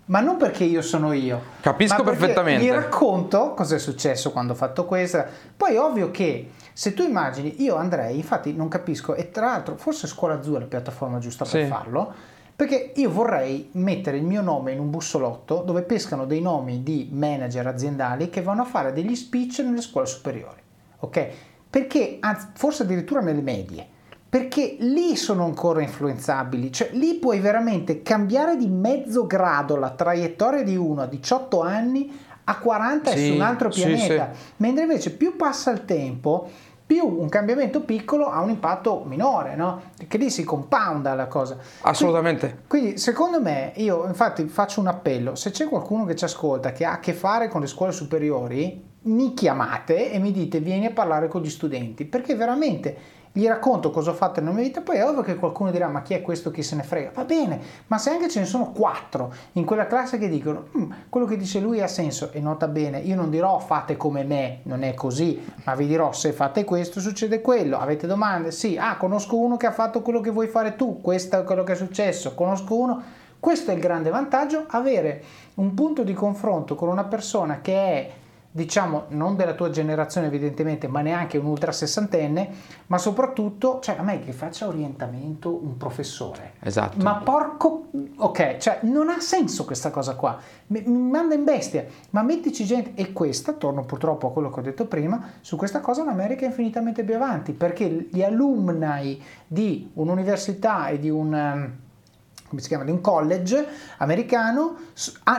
ma 0.09 0.21
non 0.21 0.37
perché 0.37 0.65
io 0.65 0.83
sono 0.83 1.13
io. 1.13 1.41
Capisco 1.61 2.03
perfettamente. 2.03 2.65
Vi 2.65 2.71
racconto 2.71 3.53
cosa 3.55 3.75
è 3.75 3.79
successo 3.79 4.31
quando 4.33 4.53
ho 4.53 4.57
fatto 4.57 4.87
questo. 4.87 5.23
Poi 5.57 5.77
ovvio 5.77 6.11
che 6.11 6.53
se 6.73 6.95
tu 6.95 7.03
immagini, 7.03 7.63
io 7.63 7.77
andrei, 7.77 8.17
infatti 8.17 8.55
non 8.55 8.69
capisco, 8.69 9.15
e 9.15 9.31
tra 9.31 9.47
l'altro 9.47 9.77
forse 9.77 10.07
Scuola 10.07 10.35
Azzurra 10.35 10.59
è 10.59 10.61
la 10.63 10.67
piattaforma 10.67 11.19
giusta 11.19 11.45
sì. 11.45 11.59
per 11.59 11.67
farlo, 11.67 12.13
perché 12.57 12.93
io 12.97 13.11
vorrei 13.11 13.69
mettere 13.73 14.17
il 14.17 14.25
mio 14.25 14.41
nome 14.41 14.73
in 14.73 14.81
un 14.81 14.89
bussolotto 14.89 15.63
dove 15.67 15.83
pescano 15.83 16.25
dei 16.25 16.41
nomi 16.41 16.83
di 16.83 17.11
manager 17.13 17.67
aziendali 17.67 18.31
che 18.31 18.41
vanno 18.41 18.63
a 18.63 18.67
fare 18.67 18.93
degli 18.93 19.15
speech 19.15 19.59
nelle 19.59 19.83
scuole 19.83 20.07
superiori, 20.07 20.61
ok? 21.01 21.29
Perché, 21.69 22.19
forse 22.55 22.85
addirittura 22.85 23.21
nelle 23.21 23.43
medie, 23.43 23.97
perché 24.29 24.77
lì 24.81 25.17
sono 25.17 25.45
ancora 25.45 25.81
influenzabili, 25.81 26.71
cioè 26.71 26.91
lì 26.93 27.15
puoi 27.15 27.41
veramente 27.41 28.03
cambiare 28.03 28.57
di 28.57 28.69
mezzo 28.69 29.27
grado 29.27 29.77
la 29.77 29.91
traiettoria 29.91 30.63
di 30.63 30.77
uno 30.77 31.03
a 31.03 31.07
18 31.07 31.63
anni 31.63 32.27
a 32.45 32.59
40 32.59 33.11
sì, 33.11 33.17
e 33.17 33.27
su 33.29 33.35
un 33.35 33.41
altro 33.41 33.69
pianeta, 33.69 34.31
sì, 34.33 34.39
sì. 34.39 34.53
mentre 34.57 34.83
invece 34.83 35.13
più 35.13 35.37
passa 35.37 35.71
il 35.71 35.85
tempo, 35.85 36.49
più 36.87 37.07
un 37.07 37.29
cambiamento 37.29 37.83
piccolo 37.83 38.31
ha 38.31 38.41
un 38.41 38.49
impatto 38.49 39.05
minore, 39.07 39.55
no? 39.57 39.83
Che 40.07 40.17
lì 40.17 40.31
si 40.31 40.45
compounda 40.45 41.15
la 41.15 41.27
cosa. 41.27 41.59
Assolutamente. 41.83 42.47
Quindi, 42.47 42.67
quindi, 42.67 42.99
secondo 42.99 43.43
me, 43.43 43.73
io 43.77 44.07
infatti 44.07 44.47
faccio 44.47 44.81
un 44.81 44.87
appello, 44.87 45.35
se 45.35 45.51
c'è 45.51 45.69
qualcuno 45.69 46.07
che 46.07 46.17
ci 46.17 46.25
ascolta 46.25 46.73
che 46.73 46.87
ha 46.87 46.93
a 46.93 47.01
che 47.01 47.13
fare 47.13 47.49
con 47.49 47.61
le 47.61 47.67
scuole 47.67 47.93
superiori, 47.93 48.83
mi 49.03 49.35
chiamate 49.35 50.11
e 50.11 50.19
mi 50.19 50.33
dite 50.33 50.61
vieni 50.61 50.87
a 50.87 50.91
parlare 50.91 51.29
con 51.29 51.43
gli 51.43 51.51
studenti, 51.51 52.07
perché 52.07 52.35
veramente 52.35 52.97
gli 53.33 53.47
racconto 53.47 53.91
cosa 53.91 54.11
ho 54.11 54.15
fatto 54.15 54.41
nella 54.41 54.53
mia 54.53 54.65
vita, 54.65 54.81
poi 54.81 54.97
è 54.97 55.05
ovvio 55.05 55.23
che 55.23 55.37
qualcuno 55.37 55.71
dirà 55.71 55.89
ma 55.89 56.03
chi 56.03 56.15
è 56.15 56.23
questo, 56.23 56.51
chi 56.51 56.63
se 56.63 56.77
ne 56.77 56.83
frega, 56.83 57.11
va 57.15 57.25
bene, 57.25 57.61
ma 57.87 57.99
se 57.99 58.11
anche 58.11 58.29
ce 58.29 58.41
ne 58.41 58.47
sono 58.47 58.73
quattro 58.73 59.33
in 59.53 59.65
quella 59.65 59.87
classe 59.87 60.19
che 60.19 60.29
dicono 60.29 60.69
mm, 60.77 60.93
quello 61.09 61.27
che 61.27 61.37
dice 61.37 61.61
lui 61.61 61.81
ha 61.81 61.87
senso 61.87 62.31
e 62.33 62.41
nota 62.41 62.69
bene, 62.69 62.99
io 62.99 63.17
non 63.17 63.31
dirò 63.31 63.59
fate 63.59 63.97
come 63.97 64.25
me, 64.25 64.61
non 64.65 64.83
è 64.83 64.95
così, 64.95 65.45
ma 65.65 65.75
vi 65.75 65.87
dirò 65.87 66.13
se 66.13 66.33
fate 66.33 66.65
questo 66.65 67.01
succede 67.01 67.41
quello, 67.41 67.79
avete 67.79 68.07
domande? 68.07 68.51
Sì, 68.51 68.77
ah 68.77 68.97
conosco 68.97 69.37
uno 69.37 69.57
che 69.57 69.67
ha 69.67 69.73
fatto 69.73 70.03
quello 70.03 70.21
che 70.21 70.31
vuoi 70.31 70.49
fare 70.49 70.77
tu, 70.77 71.01
questo 71.01 71.41
è 71.41 71.45
quello 71.45 71.65
che 71.65 71.73
è 71.73 71.77
successo, 71.77 72.35
conosco 72.35 72.75
uno, 72.75 73.03
questo 73.41 73.71
è 73.71 73.75
il 73.75 73.81
grande 73.81 74.11
vantaggio, 74.11 74.65
avere 74.69 75.23
un 75.55 75.75
punto 75.75 76.03
di 76.03 76.13
confronto 76.13 76.75
con 76.75 76.89
una 76.89 77.05
persona 77.05 77.61
che 77.61 77.75
è 77.75 78.11
diciamo 78.59 79.05
non 79.11 79.37
della 79.37 79.55
tua 79.55 79.71
generazione 79.71 80.27
evidentemente, 80.27 80.89
ma 80.89 81.01
neanche 81.01 81.39
un 81.39 81.47
ultra 81.47 81.71
sessantenne, 81.71 82.49
ma 82.89 82.99
soprattutto, 82.99 83.79
cioè 83.81 83.97
a 83.97 84.03
me 84.03 84.19
che 84.19 84.33
faccia 84.33 84.67
orientamento 84.67 85.55
un 85.55 85.77
professore. 85.77 86.55
Esatto. 86.59 87.01
Ma 87.01 87.21
porco, 87.23 87.91
ok, 88.17 88.57
cioè 88.57 88.81
non 88.83 89.11
ha 89.11 89.21
senso 89.21 89.65
questa 89.65 89.91
cosa 89.91 90.17
qua, 90.17 90.37
mi, 90.69 90.83
mi 90.85 91.11
manda 91.11 91.37
in 91.37 91.45
bestia, 91.45 91.85
ma 92.11 92.23
mettici 92.23 92.65
gente, 92.65 93.01
e 93.01 93.13
questa, 93.13 93.53
torno 93.53 93.85
purtroppo 93.85 94.27
a 94.27 94.33
quello 94.33 94.51
che 94.51 94.59
ho 94.59 94.63
detto 94.63 94.87
prima, 94.87 95.35
su 95.41 95.57
questa 95.57 95.79
cosa 95.79 96.05
l'America 96.05 96.45
è 96.45 96.49
infinitamente 96.49 97.05
più 97.05 97.15
avanti, 97.15 97.53
perché 97.53 98.09
gli 98.11 98.25
alumni 98.25 99.23
di 99.47 99.91
un'università 99.95 100.89
e 100.89 100.99
di 100.99 101.11
un 101.11 101.87
come 102.49 102.61
si 102.61 102.69
chiama, 102.69 102.85
di 102.85 102.91
un 102.91 103.01
college 103.01 103.67
americano, 103.99 104.77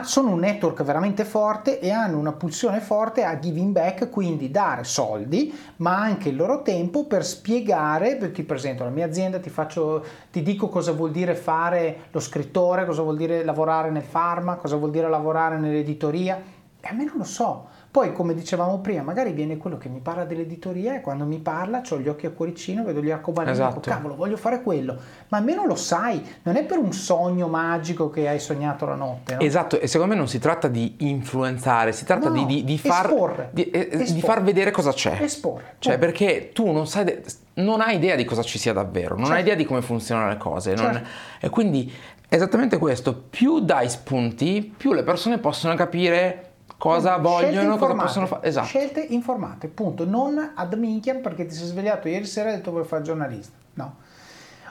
sono 0.02 0.30
un 0.30 0.38
network 0.38 0.82
veramente 0.82 1.24
forte 1.24 1.80
e 1.80 1.90
hanno 1.90 2.18
una 2.18 2.32
pulsione 2.32 2.80
forte 2.80 3.24
a 3.24 3.38
giving 3.38 3.72
back, 3.72 4.10
quindi 4.10 4.50
dare 4.50 4.84
soldi, 4.84 5.52
ma 5.76 5.96
anche 5.96 6.28
il 6.28 6.36
loro 6.36 6.62
tempo 6.62 7.06
per 7.06 7.24
spiegare, 7.24 8.18
ti 8.32 8.42
presento 8.44 8.84
la 8.84 8.90
mia 8.90 9.06
azienda, 9.06 9.40
ti, 9.40 9.50
faccio, 9.50 10.04
ti 10.30 10.42
dico 10.42 10.68
cosa 10.68 10.92
vuol 10.92 11.10
dire 11.10 11.34
fare 11.34 12.02
lo 12.10 12.20
scrittore, 12.20 12.86
cosa 12.86 13.02
vuol 13.02 13.16
dire 13.16 13.44
lavorare 13.44 13.90
nel 13.90 14.04
pharma, 14.08 14.54
cosa 14.54 14.76
vuol 14.76 14.90
dire 14.90 15.08
lavorare 15.08 15.58
nell'editoria, 15.58 16.40
e 16.80 16.88
a 16.88 16.92
me 16.92 17.04
non 17.04 17.16
lo 17.16 17.24
so 17.24 17.68
poi, 17.90 18.12
come 18.12 18.34
dicevamo 18.34 18.78
prima, 18.78 19.02
magari 19.02 19.32
viene 19.32 19.56
quello 19.56 19.76
che 19.76 19.88
mi 19.88 19.98
parla 19.98 20.24
dell'editoria 20.24 20.94
e 20.94 21.00
quando 21.00 21.24
mi 21.24 21.38
parla 21.38 21.82
ho 21.90 21.98
gli 21.98 22.06
occhi 22.06 22.26
a 22.26 22.30
cuoricino, 22.30 22.84
vedo 22.84 23.02
gli 23.02 23.10
arcobaleni 23.10 23.52
esatto. 23.52 23.78
e 23.78 23.80
dico, 23.80 23.90
cavolo, 23.90 24.14
voglio 24.14 24.36
fare 24.36 24.62
quello. 24.62 24.96
Ma 25.26 25.38
almeno 25.38 25.66
lo 25.66 25.74
sai, 25.74 26.24
non 26.42 26.54
è 26.54 26.62
per 26.62 26.78
un 26.78 26.92
sogno 26.92 27.48
magico 27.48 28.08
che 28.08 28.28
hai 28.28 28.38
sognato 28.38 28.86
la 28.86 28.94
notte. 28.94 29.34
No? 29.34 29.40
Esatto, 29.40 29.80
e 29.80 29.88
secondo 29.88 30.12
me 30.12 30.18
non 30.18 30.28
si 30.28 30.38
tratta 30.38 30.68
di 30.68 30.94
influenzare, 30.98 31.90
si 31.90 32.04
tratta 32.04 32.28
no, 32.28 32.34
di, 32.36 32.46
di, 32.46 32.64
di, 32.64 32.78
far, 32.78 33.50
di, 33.50 33.68
eh, 33.70 33.88
di, 33.88 34.20
far, 34.20 34.40
vedere 34.44 34.70
cosa 34.70 34.92
c'è. 34.92 35.18
Esporre. 35.20 35.74
Cioè, 35.80 35.98
perché 35.98 36.50
tu 36.54 36.70
non 36.70 36.86
sai... 36.86 37.20
non 37.54 37.80
hai 37.80 37.96
idea 37.96 38.14
di 38.14 38.24
cosa 38.24 38.42
ci 38.42 38.60
sia 38.60 38.72
davvero, 38.72 39.16
non 39.16 39.24
certo. 39.24 39.34
hai 39.34 39.40
idea 39.40 39.56
di 39.56 39.64
come 39.64 39.82
funzionano 39.82 40.28
le 40.28 40.36
cose. 40.36 40.76
Certo. 40.76 40.92
Non... 40.92 41.06
E 41.40 41.50
quindi 41.50 41.92
esattamente 42.28 42.78
questo, 42.78 43.20
più 43.28 43.58
dai 43.58 43.90
spunti, 43.90 44.72
più 44.76 44.92
le 44.92 45.02
persone 45.02 45.38
possono 45.38 45.74
capire 45.74 46.49
cosa 46.80 47.18
vogliono, 47.18 47.76
cosa 47.76 47.94
possono 47.94 48.26
fare. 48.26 48.46
Esatto. 48.46 48.66
Scelte 48.66 49.00
informate, 49.00 49.68
punto. 49.68 50.06
Non 50.06 50.52
ad 50.54 50.72
minchiam 50.72 51.20
perché 51.20 51.44
ti 51.44 51.54
sei 51.54 51.66
svegliato 51.66 52.08
ieri 52.08 52.24
sera 52.24 52.48
e 52.48 52.52
hai 52.52 52.58
detto 52.58 52.70
vuoi 52.70 52.84
fare 52.84 53.02
giornalista. 53.02 53.56
No. 53.74 53.96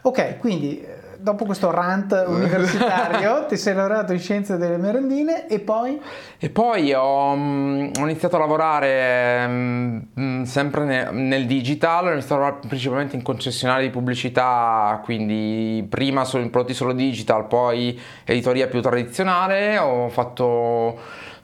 Ok, 0.01 0.37
quindi 0.39 0.81
eh, 0.81 1.17
dopo 1.17 1.45
questo 1.45 1.69
rant 1.71 2.11
universitario 2.27 3.45
ti 3.45 3.57
sei 3.57 3.75
laureato 3.75 4.13
in 4.13 4.19
scienze 4.19 4.57
delle 4.57 4.77
merendine 4.77 5.47
e 5.47 5.59
poi? 5.59 6.01
E 6.37 6.49
poi 6.49 6.93
ho, 6.93 7.35
mm, 7.35 7.89
ho 7.99 8.03
iniziato 8.03 8.37
a 8.37 8.39
lavorare 8.39 9.45
um, 9.45 10.43
sempre 10.45 10.85
ne, 10.85 11.11
nel 11.11 11.45
digital, 11.45 12.07
ho 12.07 12.11
iniziato 12.11 12.35
a 12.35 12.37
lavorare 12.45 12.67
principalmente 12.67 13.17
in 13.17 13.21
concessionari 13.21 13.83
di 13.83 13.89
pubblicità, 13.91 15.01
quindi 15.03 15.85
prima 15.87 16.23
solo 16.23 16.43
in 16.43 16.49
prodotti 16.49 16.73
solo 16.73 16.93
digital, 16.93 17.45
poi 17.45 17.99
editoria 18.23 18.67
più 18.67 18.81
tradizionale, 18.81 19.77
ho 19.77 20.07
fatto, 20.07 20.97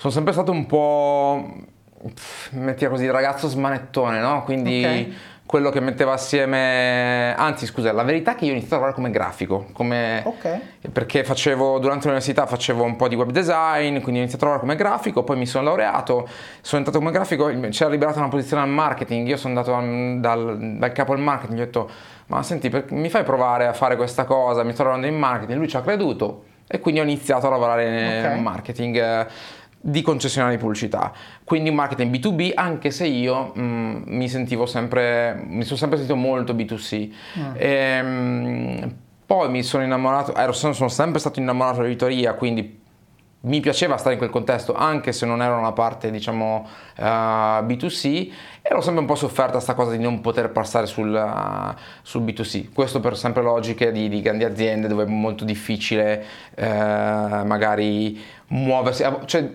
sono 0.05 0.11
sempre 0.11 0.33
stato 0.33 0.51
un 0.51 0.65
po', 0.67 1.51
metti 2.51 2.85
così, 2.87 3.09
ragazzo 3.09 3.47
smanettone, 3.47 4.19
no? 4.19 4.43
Quindi... 4.43 4.79
Okay 4.79 5.15
quello 5.47 5.69
che 5.69 5.79
metteva 5.79 6.13
assieme, 6.13 7.35
anzi 7.35 7.67
scusa, 7.67 7.91
la 7.93 8.01
verità 8.01 8.31
è 8.31 8.35
che 8.35 8.45
io 8.45 8.49
ho 8.49 8.55
iniziato 8.55 8.83
a 8.83 8.87
lavorare 8.87 8.99
come 8.99 9.11
grafico, 9.11 9.67
come... 9.73 10.23
Okay. 10.25 10.59
perché 10.91 11.23
facevo, 11.23 11.77
durante 11.77 12.05
l'università 12.05 12.47
facevo 12.47 12.83
un 12.83 12.95
po' 12.95 13.07
di 13.07 13.13
web 13.13 13.29
design, 13.29 13.99
quindi 13.99 14.19
ho 14.19 14.23
iniziato 14.23 14.45
a 14.45 14.47
lavorare 14.47 14.61
come 14.61 14.75
grafico, 14.75 15.23
poi 15.23 15.37
mi 15.37 15.45
sono 15.45 15.65
laureato, 15.65 16.27
sono 16.61 16.79
entrato 16.79 16.97
come 16.97 17.11
grafico, 17.11 17.45
c'era 17.69 17.91
liberata 17.91 18.17
una 18.17 18.29
posizione 18.29 18.63
al 18.63 18.69
marketing, 18.69 19.27
io 19.27 19.37
sono 19.37 19.59
andato 19.59 19.79
dal, 20.19 20.77
dal 20.79 20.91
capo 20.93 21.13
del 21.13 21.23
marketing, 21.23 21.59
gli 21.59 21.61
ho 21.61 21.65
detto, 21.65 21.89
ma 22.25 22.41
senti, 22.41 22.71
mi 22.89 23.09
fai 23.09 23.23
provare 23.23 23.67
a 23.67 23.73
fare 23.73 23.95
questa 23.95 24.23
cosa, 24.23 24.63
mi 24.63 24.73
sto 24.73 24.81
lavorando 24.81 25.07
in 25.07 25.15
marketing, 25.15 25.59
lui 25.59 25.67
ci 25.67 25.77
ha 25.77 25.81
creduto 25.81 26.45
e 26.67 26.79
quindi 26.79 26.99
ho 26.99 27.03
iniziato 27.03 27.45
a 27.45 27.51
lavorare 27.51 27.87
nel 27.87 28.25
okay. 28.25 28.41
marketing 28.41 29.27
di 29.87 30.01
concessionarie 30.01 30.55
di 30.55 30.61
pubblicità, 30.61 31.13
quindi 31.43 31.69
un 31.69 31.75
marketing 31.75 32.11
B2B, 32.15 32.53
anche 32.55 32.89
se 32.89 33.05
io 33.05 33.51
mh, 33.53 33.61
mm, 33.61 34.03
mi 34.07 34.27
sentivo 34.27 34.65
sempre, 34.65 35.43
mi 35.45 35.63
sono 35.63 35.77
sempre 35.77 35.97
sentito 35.99 36.17
molto 36.17 36.53
B2C. 36.53 37.09
Mm. 37.37 37.51
E, 37.55 38.01
mh, 38.01 38.95
poi 39.27 39.49
mi 39.51 39.61
sono 39.61 39.83
innamorato, 39.83 40.33
ero, 40.33 40.53
sono 40.53 40.87
sempre 40.87 41.19
stato 41.19 41.39
innamorato 41.39 41.81
dell'editoria, 41.81 42.33
quindi 42.33 42.83
mi 43.45 43.59
piaceva 43.59 43.97
stare 43.97 44.13
in 44.13 44.17
quel 44.17 44.29
contesto 44.29 44.73
anche 44.73 45.11
se 45.11 45.25
non 45.25 45.41
ero 45.41 45.57
una 45.57 45.71
parte 45.71 46.11
diciamo 46.11 46.67
uh, 46.97 47.01
eh, 47.01 47.05
B2C 47.05 48.31
e 48.61 48.73
l'ho 48.73 48.81
sempre 48.81 49.01
un 49.01 49.07
po' 49.07 49.15
sofferta 49.15 49.53
questa 49.53 49.73
cosa 49.73 49.91
di 49.91 50.01
non 50.01 50.21
poter 50.21 50.49
passare 50.49 50.85
sul, 50.85 51.13
uh, 51.13 51.75
sul 52.01 52.23
B2C 52.23 52.73
questo 52.73 52.99
per 52.99 53.17
sempre 53.17 53.43
logiche 53.43 53.91
di, 53.91 54.09
di, 54.09 54.21
grandi 54.21 54.43
aziende 54.43 54.87
dove 54.87 55.03
è 55.03 55.07
molto 55.07 55.45
difficile 55.45 56.25
uh, 56.55 56.63
magari 56.63 58.19
muoversi 58.47 59.03
cioè, 59.25 59.49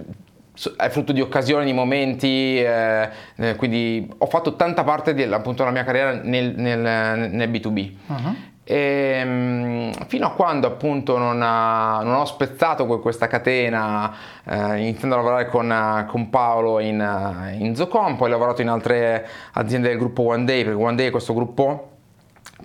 è 0.76 0.90
frutto 0.90 1.12
di 1.12 1.22
occasioni, 1.22 1.64
di 1.64 1.72
momenti, 1.72 2.61
eh, 2.61 3.09
quindi 3.57 4.07
ho 4.18 4.26
fatto 4.26 4.57
tanta 4.57 4.85
parte 4.85 5.14
della 5.14 5.40
mia 5.70 5.85
carriera 5.85 6.20
nel, 6.22 6.53
nel, 6.55 7.31
nel 7.31 7.50
B2B. 7.50 7.90
Uh-huh. 8.07 8.37
E, 8.70 8.76
ehm, 9.20 9.92
fino 10.06 10.28
a 10.28 10.30
quando 10.30 10.68
appunto 10.68 11.18
non, 11.18 11.42
ha, 11.42 12.02
non 12.04 12.14
ho 12.14 12.24
spezzato 12.24 12.87
questa 12.87 13.26
catena 13.26 14.14
eh, 14.44 14.78
iniziando 14.78 15.16
a 15.16 15.18
lavorare 15.18 15.46
con, 15.46 16.06
con 16.09 16.30
Paolo 16.30 16.78
in, 16.78 17.54
in 17.59 17.74
Zocom, 17.74 18.14
poi 18.14 18.28
ho 18.28 18.30
lavorato 18.30 18.62
in 18.62 18.68
altre 18.68 19.26
aziende 19.54 19.88
del 19.88 19.98
gruppo 19.98 20.22
One 20.22 20.44
Day, 20.44 20.62
perché 20.62 20.80
One 20.80 20.94
Day 20.94 21.09
è 21.09 21.11
questo 21.11 21.35
gruppo 21.35 21.88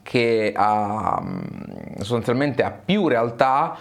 che 0.03 0.53
ha, 0.55 1.23
sostanzialmente 1.97 2.61
ha 2.61 2.69
più 2.69 3.07
realtà 3.07 3.75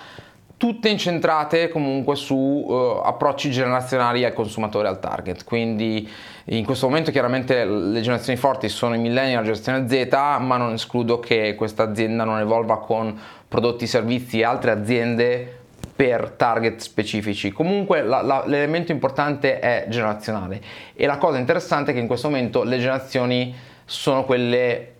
tutte 0.65 0.89
incentrate 0.89 1.69
comunque 1.69 2.17
su 2.17 2.35
uh, 2.35 3.03
approcci 3.05 3.51
generazionali 3.51 4.25
al 4.25 4.33
consumatore, 4.33 4.89
al 4.89 4.99
target. 4.99 5.45
Quindi 5.45 6.09
in 6.47 6.65
questo 6.65 6.89
momento 6.89 7.11
chiaramente 7.11 7.67
le 7.67 8.01
generazioni 8.01 8.39
forti 8.39 8.71
sono 8.71 8.95
i 8.95 8.99
millennial, 8.99 9.45
la 9.45 9.53
generazione 9.53 10.09
Z, 10.09 10.15
ma 10.41 10.57
non 10.57 10.73
escludo 10.73 11.21
che 11.21 11.55
questa 11.55 11.83
azienda 11.83 12.25
non 12.25 12.39
evolva 12.39 12.79
con 12.79 13.15
prodotti, 13.47 13.87
servizi 13.87 14.39
e 14.41 14.45
altre 14.45 14.71
aziende 14.71 15.59
per 15.95 16.31
target 16.31 16.81
specifici. 16.81 17.53
Comunque 17.53 18.01
la, 18.01 18.23
la, 18.23 18.45
l'elemento 18.47 18.91
importante 18.91 19.59
è 19.59 19.85
generazionale 19.91 20.63
e 20.95 21.05
la 21.05 21.19
cosa 21.19 21.37
interessante 21.37 21.91
è 21.91 21.95
che 21.95 22.01
in 22.01 22.07
questo 22.07 22.31
momento 22.31 22.63
le 22.63 22.79
generazioni 22.79 23.55
sono 23.85 24.25
quelle 24.25 24.93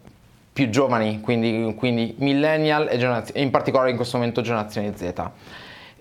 più 0.53 0.69
giovani, 0.69 1.21
quindi, 1.23 1.75
quindi 1.75 2.17
millennial 2.19 2.87
e, 2.91 2.99
generaz- 2.99 3.33
in 3.35 3.51
particolare 3.51 3.89
in 3.89 3.97
questo 3.97 4.19
momento 4.19 4.43
generazione 4.43 4.93
Z. 4.95 5.31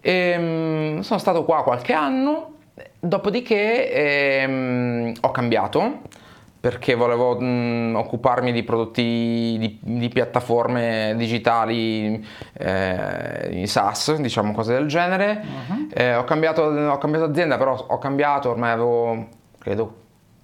E, 0.05 0.35
um, 0.37 0.99
sono 0.99 1.17
stato 1.17 1.45
qua 1.45 1.63
qualche 1.63 1.93
anno, 1.93 2.55
dopodiché 2.99 3.89
ehm, 3.89 5.13
ho 5.21 5.31
cambiato 5.31 6.01
perché 6.59 6.93
volevo 6.93 7.39
mh, 7.39 7.93
occuparmi 7.95 8.51
di 8.51 8.63
prodotti 8.63 9.57
di, 9.59 9.79
di 9.81 10.09
piattaforme 10.09 11.13
digitali 11.17 12.25
eh, 12.53 13.49
in 13.51 13.67
SaaS, 13.67 14.15
diciamo 14.15 14.53
cose 14.53 14.73
del 14.73 14.87
genere. 14.87 15.43
Uh-huh. 15.43 15.87
Eh, 15.93 16.15
ho, 16.15 16.23
cambiato, 16.25 16.63
ho, 16.63 16.97
cambiato, 16.97 17.25
azienda, 17.25 17.57
però 17.57 17.75
ho 17.75 17.97
cambiato, 17.97 18.49
ormai 18.49 18.71
avevo 18.71 19.27
credo 19.57 19.95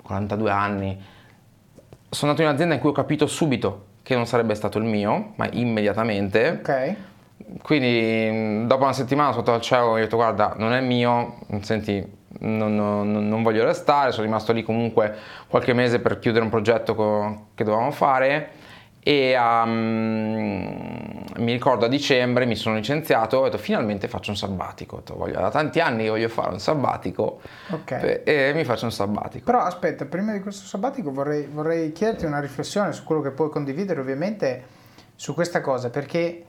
42 0.04 0.52
anni. 0.52 1.02
Sono 2.10 2.32
andato 2.32 2.42
in 2.42 2.48
un'azienda 2.48 2.76
in 2.76 2.82
cui 2.82 2.90
ho 2.90 2.94
capito 2.94 3.26
subito 3.26 3.86
che 4.04 4.16
non 4.16 4.26
sarebbe 4.26 4.56
stato 4.56 4.78
il 4.78 4.86
mio, 4.86 5.34
ma 5.36 5.48
immediatamente. 5.52 6.60
Ok. 6.62 6.96
Quindi 7.62 8.68
dopo 8.68 8.84
una 8.84 8.94
settimana 8.94 9.32
sotto 9.32 9.54
al 9.54 9.62
cielo 9.62 9.88
ho 9.88 9.96
detto 9.96 10.18
guarda 10.18 10.56
non 10.58 10.74
è 10.74 10.82
mio, 10.82 11.38
senti 11.62 12.18
non, 12.40 12.76
non, 12.76 13.28
non, 13.28 13.44
voglio 13.44 13.64
restare, 13.64 14.12
sono 14.12 14.26
rimasto 14.26 14.54
lì 14.54 14.64
comunque 14.64 15.16
qualche 15.48 15.74
mese 15.74 16.00
per 16.00 16.20
chiudere 16.20 16.44
un 16.44 16.52
progetto 16.52 16.96
co- 16.96 17.48
che 17.56 17.64
dovevamo 17.64 17.92
fare 17.92 18.52
e 19.02 19.36
um, 19.38 21.24
mi 21.38 21.52
ricordo 21.54 21.86
a 21.86 21.88
dicembre 21.88 22.46
mi 22.46 22.56
sono 22.56 22.76
licenziato 22.76 23.38
e 23.38 23.40
ho 23.40 23.44
detto 23.46 23.58
finalmente 23.58 24.08
faccio 24.08 24.32
un 24.32 24.38
sabbatico, 24.38 25.02
voglio, 25.16 25.40
da 25.40 25.50
tanti 25.50 25.80
anni 25.80 26.10
voglio 26.10 26.28
fare 26.28 26.52
un 26.52 26.60
sabbatico 26.60 27.40
okay. 27.70 28.22
e 28.24 28.52
mi 28.54 28.64
faccio 28.66 28.86
un 28.86 28.92
sabbatico. 28.92 29.46
Però 29.46 29.60
aspetta, 29.60 30.06
prima 30.06 30.34
di 30.34 30.42
questo 30.42 30.66
sabbatico 30.66 31.12
vorrei, 31.12 31.48
vorrei 31.48 31.92
chiederti 31.94 32.26
una 32.26 32.40
riflessione 32.40 32.92
su 32.92 33.04
quello 33.04 33.22
che 33.22 33.32
puoi 33.32 33.50
condividere 33.50 34.02
ovviamente 34.02 34.78
su 35.16 35.34
questa 35.34 35.62
cosa 35.62 35.90
perché 35.90 36.46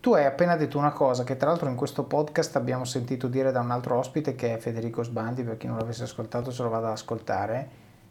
tu 0.00 0.14
hai 0.14 0.24
appena 0.24 0.56
detto 0.56 0.78
una 0.78 0.92
cosa 0.92 1.24
che 1.24 1.36
tra 1.36 1.48
l'altro 1.48 1.68
in 1.68 1.74
questo 1.74 2.04
podcast 2.04 2.56
abbiamo 2.56 2.84
sentito 2.84 3.28
dire 3.28 3.50
da 3.52 3.60
un 3.60 3.70
altro 3.70 3.98
ospite 3.98 4.34
che 4.34 4.54
è 4.54 4.58
Federico 4.58 5.02
Sbandi, 5.02 5.42
per 5.42 5.56
chi 5.56 5.66
non 5.66 5.78
l'avesse 5.78 6.04
ascoltato 6.04 6.50
se 6.50 6.62
lo 6.62 6.68
vado 6.68 6.86
ad 6.86 6.92
ascoltare, 6.92 7.68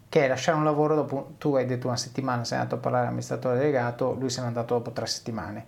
che 0.09 0.25
è 0.25 0.27
lasciare 0.27 0.57
un 0.57 0.63
lavoro 0.63 0.95
dopo, 0.95 1.33
tu 1.37 1.55
hai 1.55 1.65
detto 1.65 1.87
una 1.87 1.97
settimana, 1.97 2.43
sei 2.43 2.57
andato 2.57 2.75
a 2.75 2.79
parlare 2.79 3.03
all'amministratore 3.03 3.57
delegato, 3.57 4.13
lui 4.13 4.29
se 4.29 4.41
n'è 4.41 4.47
andato 4.47 4.73
dopo 4.73 4.91
tre 4.91 5.05
settimane. 5.05 5.65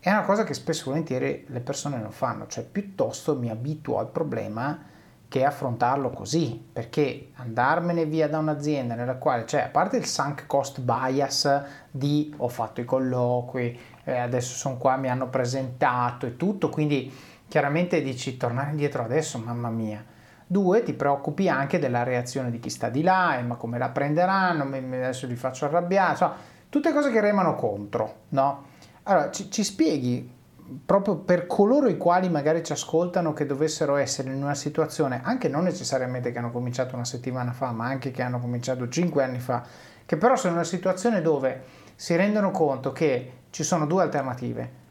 È 0.00 0.10
una 0.10 0.22
cosa 0.22 0.44
che 0.44 0.54
spesso 0.54 0.82
e 0.82 0.84
volentieri 0.84 1.44
le 1.48 1.60
persone 1.60 1.98
non 1.98 2.12
fanno, 2.12 2.46
cioè 2.46 2.64
piuttosto 2.64 3.36
mi 3.36 3.50
abituo 3.50 3.98
al 3.98 4.08
problema 4.08 4.96
che 5.28 5.44
affrontarlo 5.44 6.10
così, 6.10 6.68
perché 6.72 7.32
andarmene 7.34 8.06
via 8.06 8.28
da 8.28 8.38
un'azienda 8.38 8.94
nella 8.94 9.16
quale, 9.16 9.44
cioè 9.44 9.62
a 9.62 9.68
parte 9.68 9.98
il 9.98 10.06
sunk 10.06 10.46
cost 10.46 10.80
bias 10.80 11.62
di 11.90 12.32
ho 12.38 12.48
fatto 12.48 12.80
i 12.80 12.86
colloqui, 12.86 13.78
eh, 14.08 14.18
adesso 14.18 14.54
sono 14.56 14.78
qua, 14.78 14.96
mi 14.96 15.10
hanno 15.10 15.28
presentato 15.28 16.24
e 16.24 16.36
tutto, 16.36 16.70
quindi 16.70 17.12
chiaramente 17.46 18.00
dici 18.00 18.38
tornare 18.38 18.70
indietro 18.70 19.02
adesso, 19.02 19.38
mamma 19.38 19.68
mia. 19.68 20.02
Due, 20.46 20.82
ti 20.82 20.94
preoccupi 20.94 21.50
anche 21.50 21.78
della 21.78 22.04
reazione 22.04 22.50
di 22.50 22.58
chi 22.58 22.70
sta 22.70 22.88
di 22.88 23.02
là, 23.02 23.38
eh, 23.38 23.42
ma 23.42 23.56
come 23.56 23.76
la 23.76 23.90
prenderanno, 23.90 24.64
adesso 24.64 25.26
li 25.26 25.36
faccio 25.36 25.66
arrabbiare, 25.66 26.12
insomma, 26.12 26.36
tutte 26.70 26.92
cose 26.94 27.10
che 27.10 27.20
remano 27.20 27.54
contro, 27.54 28.20
no? 28.30 28.64
Allora, 29.02 29.30
ci, 29.30 29.50
ci 29.50 29.62
spieghi 29.62 30.36
proprio 30.84 31.16
per 31.16 31.46
coloro 31.46 31.88
i 31.88 31.98
quali 31.98 32.30
magari 32.30 32.62
ci 32.62 32.72
ascoltano 32.72 33.34
che 33.34 33.44
dovessero 33.44 33.96
essere 33.96 34.30
in 34.32 34.42
una 34.42 34.54
situazione, 34.54 35.20
anche 35.22 35.48
non 35.48 35.64
necessariamente 35.64 36.32
che 36.32 36.38
hanno 36.38 36.50
cominciato 36.50 36.94
una 36.94 37.04
settimana 37.04 37.52
fa, 37.52 37.72
ma 37.72 37.86
anche 37.86 38.10
che 38.10 38.22
hanno 38.22 38.38
cominciato 38.38 38.88
cinque 38.88 39.22
anni 39.22 39.38
fa, 39.38 39.64
che 40.06 40.16
però 40.16 40.34
sono 40.34 40.52
in 40.52 40.58
una 40.58 40.66
situazione 40.66 41.20
dove 41.20 41.62
si 41.94 42.16
rendono 42.16 42.50
conto 42.50 42.92
che 42.92 43.32
ci 43.50 43.62
sono 43.62 43.86
due 43.86 44.02
alternative. 44.02 44.86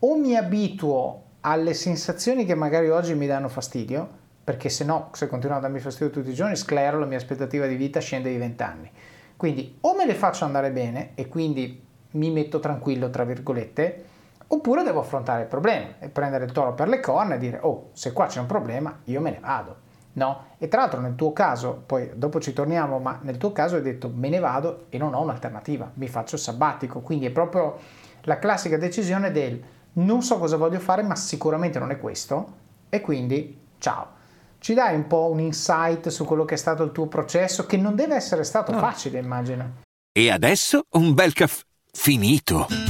O 0.00 0.16
mi 0.16 0.36
abituo 0.36 1.24
alle 1.40 1.74
sensazioni 1.74 2.44
che 2.44 2.54
magari 2.54 2.90
oggi 2.90 3.14
mi 3.14 3.26
danno 3.26 3.48
fastidio, 3.48 4.18
perché 4.42 4.68
se 4.68 4.84
no, 4.84 5.10
se 5.12 5.26
continuano 5.26 5.60
a 5.60 5.64
darmi 5.64 5.80
fastidio 5.80 6.10
tutti 6.10 6.30
i 6.30 6.34
giorni, 6.34 6.56
sclero, 6.56 6.98
la 6.98 7.06
mia 7.06 7.18
aspettativa 7.18 7.66
di 7.66 7.76
vita 7.76 8.00
scende 8.00 8.30
di 8.30 8.36
20 8.36 8.62
anni. 8.62 8.90
Quindi 9.36 9.78
o 9.82 9.94
me 9.94 10.06
le 10.06 10.14
faccio 10.14 10.44
andare 10.44 10.70
bene 10.70 11.12
e 11.14 11.28
quindi 11.28 11.82
mi 12.12 12.30
metto 12.30 12.58
tranquillo, 12.60 13.10
tra 13.10 13.24
virgolette, 13.24 14.04
oppure 14.48 14.82
devo 14.82 15.00
affrontare 15.00 15.42
il 15.42 15.48
problema 15.48 15.94
e 15.98 16.08
prendere 16.08 16.44
il 16.44 16.52
toro 16.52 16.74
per 16.74 16.88
le 16.88 17.00
corna 17.00 17.34
e 17.34 17.38
dire, 17.38 17.58
oh, 17.62 17.90
se 17.92 18.12
qua 18.12 18.26
c'è 18.26 18.40
un 18.40 18.46
problema, 18.46 18.98
io 19.04 19.20
me 19.20 19.30
ne 19.30 19.38
vado. 19.40 19.88
No? 20.12 20.46
E 20.58 20.66
tra 20.66 20.80
l'altro 20.80 21.00
nel 21.00 21.14
tuo 21.14 21.32
caso, 21.32 21.84
poi 21.86 22.10
dopo 22.14 22.40
ci 22.40 22.52
torniamo, 22.52 22.98
ma 22.98 23.20
nel 23.22 23.36
tuo 23.36 23.52
caso 23.52 23.76
hai 23.76 23.82
detto 23.82 24.10
me 24.12 24.28
ne 24.28 24.40
vado 24.40 24.86
e 24.88 24.98
non 24.98 25.14
ho 25.14 25.20
un'alternativa, 25.20 25.92
mi 25.94 26.08
faccio 26.08 26.36
sabbatico, 26.36 27.00
quindi 27.00 27.26
è 27.26 27.30
proprio 27.30 27.78
la 28.22 28.38
classica 28.38 28.76
decisione 28.76 29.30
del 29.30 29.62
non 29.92 30.22
so 30.22 30.38
cosa 30.38 30.56
voglio 30.56 30.78
fare, 30.78 31.02
ma 31.02 31.16
sicuramente 31.16 31.78
non 31.78 31.90
è 31.90 31.98
questo 31.98 32.54
e 32.88 33.00
quindi 33.00 33.58
ciao. 33.78 34.18
Ci 34.58 34.74
dai 34.74 34.94
un 34.94 35.06
po' 35.06 35.30
un 35.30 35.40
insight 35.40 36.08
su 36.08 36.24
quello 36.24 36.44
che 36.44 36.54
è 36.54 36.58
stato 36.58 36.82
il 36.82 36.92
tuo 36.92 37.06
processo, 37.06 37.64
che 37.64 37.78
non 37.78 37.94
deve 37.94 38.14
essere 38.14 38.44
stato 38.44 38.72
no. 38.72 38.78
facile, 38.78 39.18
immagino. 39.18 39.82
E 40.12 40.30
adesso 40.30 40.82
un 40.90 41.14
bel 41.14 41.32
caffè 41.32 41.62
finito. 41.92 42.89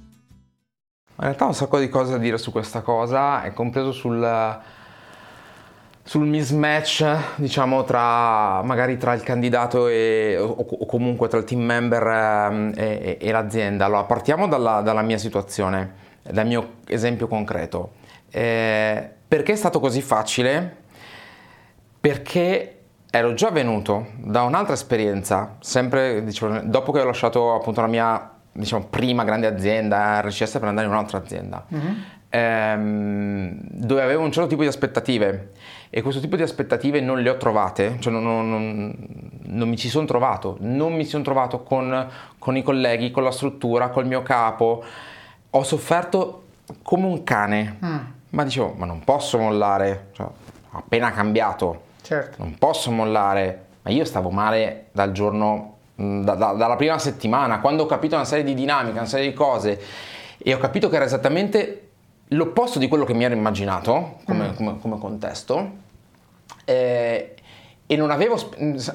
In 1.21 1.27
realtà 1.27 1.45
ho 1.45 1.49
un 1.49 1.53
sacco 1.53 1.77
di 1.77 1.87
cose 1.87 2.13
da 2.13 2.17
dire 2.17 2.39
su 2.39 2.51
questa 2.51 2.81
cosa, 2.81 3.43
è 3.43 3.53
compreso 3.53 3.91
sul, 3.91 4.59
sul 6.01 6.25
mismatch, 6.25 7.35
diciamo, 7.35 7.83
tra 7.83 8.63
magari 8.63 8.97
tra 8.97 9.13
il 9.13 9.21
candidato 9.21 9.87
e, 9.87 10.35
o, 10.39 10.47
o, 10.47 10.85
comunque 10.87 11.27
tra 11.27 11.37
il 11.37 11.43
team 11.43 11.61
member 11.61 12.07
ehm, 12.07 12.71
e, 12.75 13.17
e, 13.19 13.27
e 13.27 13.31
l'azienda. 13.31 13.85
Allora, 13.85 14.05
partiamo 14.05 14.47
dalla, 14.47 14.81
dalla, 14.81 15.03
mia 15.03 15.19
situazione, 15.19 15.93
dal 16.23 16.47
mio 16.47 16.77
esempio 16.87 17.27
concreto. 17.27 17.91
Eh, 18.31 19.07
perché 19.27 19.51
è 19.51 19.55
stato 19.55 19.79
così 19.79 20.01
facile? 20.01 20.77
Perché 21.99 22.77
ero 23.11 23.35
già 23.35 23.51
venuto 23.51 24.07
da 24.15 24.41
un'altra 24.41 24.73
esperienza, 24.73 25.57
sempre 25.59 26.23
diciamo, 26.23 26.61
dopo 26.63 26.91
che 26.91 26.99
ho 26.99 27.05
lasciato 27.05 27.53
appunto 27.53 27.79
la 27.79 27.87
mia 27.87 28.30
diciamo, 28.51 28.85
prima 28.85 29.23
grande 29.23 29.47
azienda 29.47 30.19
RCS 30.21 30.53
per 30.53 30.65
andare 30.65 30.87
in 30.87 30.93
un'altra 30.93 31.17
azienda, 31.17 31.65
mm-hmm. 31.73 31.95
ehm, 32.29 33.57
dove 33.61 34.01
avevo 34.01 34.23
un 34.23 34.31
certo 34.31 34.49
tipo 34.49 34.61
di 34.61 34.67
aspettative. 34.67 35.51
E 35.89 36.01
questo 36.01 36.21
tipo 36.21 36.37
di 36.37 36.41
aspettative 36.41 37.01
non 37.01 37.21
le 37.21 37.29
ho 37.29 37.37
trovate, 37.37 37.97
cioè 37.99 38.13
non, 38.13 38.23
non, 38.23 38.49
non, 38.49 38.95
non 39.43 39.67
mi 39.67 39.75
ci 39.75 39.89
sono 39.89 40.05
trovato, 40.05 40.55
non 40.61 40.93
mi 40.93 41.03
sono 41.03 41.23
trovato 41.23 41.63
con, 41.63 42.07
con, 42.39 42.55
i 42.55 42.63
colleghi, 42.63 43.11
con 43.11 43.23
la 43.23 43.31
struttura, 43.31 43.89
col 43.89 44.05
mio 44.05 44.21
capo, 44.21 44.83
ho 45.49 45.63
sofferto 45.63 46.43
come 46.81 47.05
un 47.05 47.23
cane, 47.25 47.77
mm. 47.83 47.97
ma 48.29 48.43
dicevo, 48.45 48.73
ma 48.77 48.85
non 48.85 49.03
posso 49.03 49.37
mollare, 49.37 50.07
cioè, 50.13 50.25
ho 50.25 50.77
appena 50.77 51.11
cambiato, 51.11 51.83
certo. 52.01 52.37
non 52.37 52.55
posso 52.57 52.89
mollare, 52.91 53.65
ma 53.81 53.91
io 53.91 54.05
stavo 54.05 54.29
male 54.29 54.87
dal 54.93 55.11
giorno 55.11 55.79
da, 56.23 56.35
da, 56.35 56.51
dalla 56.53 56.75
prima 56.75 56.97
settimana, 56.97 57.59
quando 57.59 57.83
ho 57.83 57.85
capito 57.85 58.15
una 58.15 58.25
serie 58.25 58.43
di 58.43 58.53
dinamiche, 58.53 58.97
una 58.97 59.07
serie 59.07 59.29
di 59.29 59.33
cose 59.33 59.79
e 60.37 60.53
ho 60.53 60.57
capito 60.57 60.89
che 60.89 60.95
era 60.95 61.05
esattamente 61.05 61.89
l'opposto 62.29 62.79
di 62.79 62.87
quello 62.87 63.03
che 63.03 63.13
mi 63.13 63.23
ero 63.23 63.33
immaginato 63.33 64.19
come, 64.25 64.49
mm. 64.49 64.55
come, 64.55 64.79
come 64.79 64.97
contesto 64.99 65.71
eh, 66.65 67.35
e 67.85 67.95
non 67.97 68.09
avevo, 68.09 68.39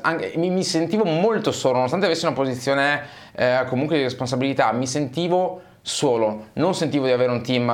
anche, 0.00 0.32
mi, 0.36 0.48
mi, 0.48 0.64
sentivo 0.64 1.04
molto 1.04 1.52
solo, 1.52 1.74
nonostante 1.74 2.06
avessi 2.06 2.24
una 2.24 2.34
posizione 2.34 3.02
eh, 3.34 3.64
comunque 3.68 3.96
di 3.96 4.02
responsabilità, 4.02 4.72
mi 4.72 4.86
sentivo 4.86 5.60
solo, 5.86 6.46
non 6.54 6.74
sentivo 6.74 7.06
di 7.06 7.12
avere 7.12 7.30
un 7.30 7.42
team 7.42 7.70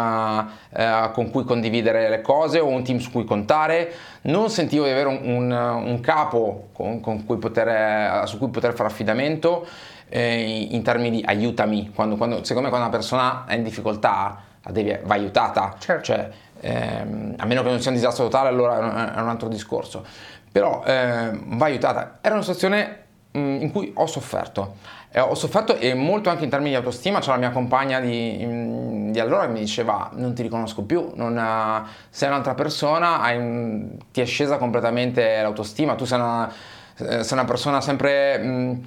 eh, 0.70 1.10
con 1.14 1.30
cui 1.30 1.44
condividere 1.44 2.10
le 2.10 2.20
cose 2.20 2.58
o 2.60 2.66
un 2.66 2.84
team 2.84 2.98
su 2.98 3.10
cui 3.10 3.24
contare, 3.24 3.90
non 4.22 4.50
sentivo 4.50 4.84
di 4.84 4.90
avere 4.90 5.08
un, 5.08 5.20
un, 5.22 5.50
un 5.50 6.00
capo 6.00 6.68
con, 6.74 7.00
con 7.00 7.24
cui 7.24 7.38
poter, 7.38 7.68
eh, 7.68 8.26
su 8.26 8.36
cui 8.36 8.48
poter 8.50 8.74
fare 8.74 8.90
affidamento 8.90 9.66
eh, 10.10 10.68
in 10.70 10.82
termini 10.82 11.20
di 11.20 11.24
aiutami, 11.26 11.90
quando, 11.94 12.16
quando, 12.16 12.44
secondo 12.44 12.68
me 12.68 12.68
quando 12.68 12.86
una 12.86 12.94
persona 12.94 13.46
è 13.46 13.54
in 13.54 13.62
difficoltà 13.62 14.42
devi, 14.68 14.94
va 15.04 15.14
aiutata, 15.14 15.74
certo. 15.78 16.04
cioè, 16.04 16.30
ehm, 16.60 17.36
a 17.38 17.46
meno 17.46 17.62
che 17.62 17.70
non 17.70 17.80
sia 17.80 17.90
un 17.90 17.96
disastro 17.96 18.24
totale 18.24 18.50
allora 18.50 19.14
è 19.14 19.20
un 19.22 19.28
altro 19.28 19.48
discorso, 19.48 20.04
però 20.52 20.82
ehm, 20.84 21.56
va 21.56 21.64
aiutata, 21.64 22.18
era 22.20 22.34
una 22.34 22.42
situazione 22.42 23.04
mh, 23.30 23.38
mm, 23.40 23.60
in 23.62 23.72
cui 23.72 23.90
ho 23.94 24.06
sofferto 24.06 24.76
eh, 25.12 25.20
ho 25.20 25.34
sofferto 25.34 25.76
e 25.76 25.92
molto 25.92 26.30
anche 26.30 26.44
in 26.44 26.50
termini 26.50 26.70
di 26.70 26.76
autostima, 26.76 27.20
c'è 27.20 27.30
la 27.30 27.36
mia 27.36 27.50
compagna 27.50 28.00
di, 28.00 29.10
di, 29.10 29.20
allora 29.20 29.46
che 29.46 29.52
mi 29.52 29.60
diceva 29.60 30.10
non 30.14 30.34
ti 30.34 30.42
riconosco 30.42 30.82
più, 30.82 31.12
non, 31.14 31.86
sei 32.08 32.28
un'altra 32.28 32.54
persona, 32.54 33.20
un, 33.36 33.90
ti 34.10 34.22
è 34.22 34.24
scesa 34.24 34.56
completamente 34.56 35.42
l'autostima, 35.42 35.94
tu 35.96 36.06
sei 36.06 36.18
una, 36.18 36.50
eh, 36.98 37.22
sei 37.22 37.32
una 37.32 37.44
persona 37.44 37.80
sempre... 37.80 38.38
Mh, 38.38 38.80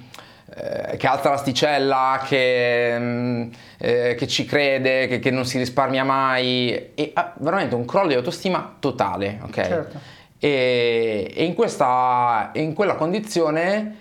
eh, 0.48 0.96
che 0.96 1.08
alza 1.08 1.30
l'asticella, 1.30 2.22
che, 2.24 3.50
eh, 3.78 4.14
che 4.14 4.26
ci 4.28 4.44
crede, 4.44 5.08
che, 5.08 5.18
che, 5.18 5.32
non 5.32 5.44
si 5.44 5.58
risparmia 5.58 6.04
mai, 6.04 6.92
e 6.94 7.10
ha 7.14 7.34
veramente 7.38 7.74
un 7.74 7.84
crollo 7.84 8.06
di 8.06 8.14
autostima 8.14 8.76
totale, 8.78 9.40
ok? 9.42 9.54
Certo. 9.54 9.98
E, 10.38 11.32
e 11.34 11.44
in, 11.44 11.54
questa, 11.54 12.50
in 12.54 12.74
quella 12.74 12.94
condizione 12.94 13.96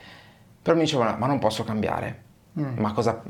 però 0.65 0.75
mi 0.75 0.85
dicevano, 0.85 1.15
ma 1.19 1.27
non 1.27 1.37
posso 1.37 1.63
cambiare, 1.63 2.21
mm. 2.59 2.79
ma, 2.79 2.91
cosa, 2.91 3.21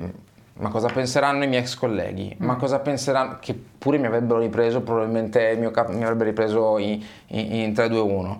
ma, 0.53 0.69
cosa, 0.69 0.87
penseranno 0.87 1.43
i 1.43 1.47
miei 1.49 1.63
ex 1.63 1.75
colleghi? 1.75 2.33
Mm. 2.41 2.45
Ma 2.45 2.55
cosa 2.55 2.79
penseranno, 2.79 3.39
che 3.41 3.53
pure 3.53 3.97
mi 3.97 4.05
avrebbero 4.05 4.39
ripreso, 4.39 4.79
probabilmente 4.79 5.41
il 5.49 5.59
mio 5.59 5.71
capo 5.71 5.91
mi 5.91 6.03
avrebbe 6.03 6.23
ripreso 6.23 6.77
in, 6.77 7.03
in, 7.27 7.53
in 7.53 7.71
3-2-1 7.73 8.37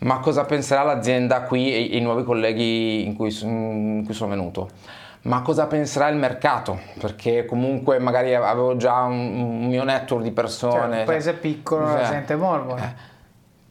ma 0.00 0.20
cosa 0.20 0.44
penserà 0.44 0.84
l'azienda 0.84 1.42
qui 1.42 1.74
e 1.74 1.96
i 1.96 2.00
nuovi 2.00 2.22
colleghi 2.22 3.04
in 3.04 3.16
cui, 3.16 3.36
in 3.42 4.02
cui 4.04 4.14
sono 4.14 4.30
venuto? 4.30 4.70
ma 5.22 5.42
cosa 5.42 5.66
penserà 5.66 6.08
il 6.08 6.16
mercato? 6.16 6.78
Perché 6.98 7.44
comunque 7.44 7.98
magari 7.98 8.34
avevo 8.34 8.76
già 8.76 9.02
un, 9.02 9.40
un 9.40 9.66
mio 9.66 9.84
network 9.84 10.22
di 10.22 10.30
persone. 10.30 10.72
Cioè, 10.72 10.98
un 11.00 11.04
paese 11.04 11.34
piccolo, 11.34 11.86
cioè, 11.86 12.00
la 12.00 12.08
gente 12.08 12.36
mormora. 12.36 12.82
Eh, 12.82 12.94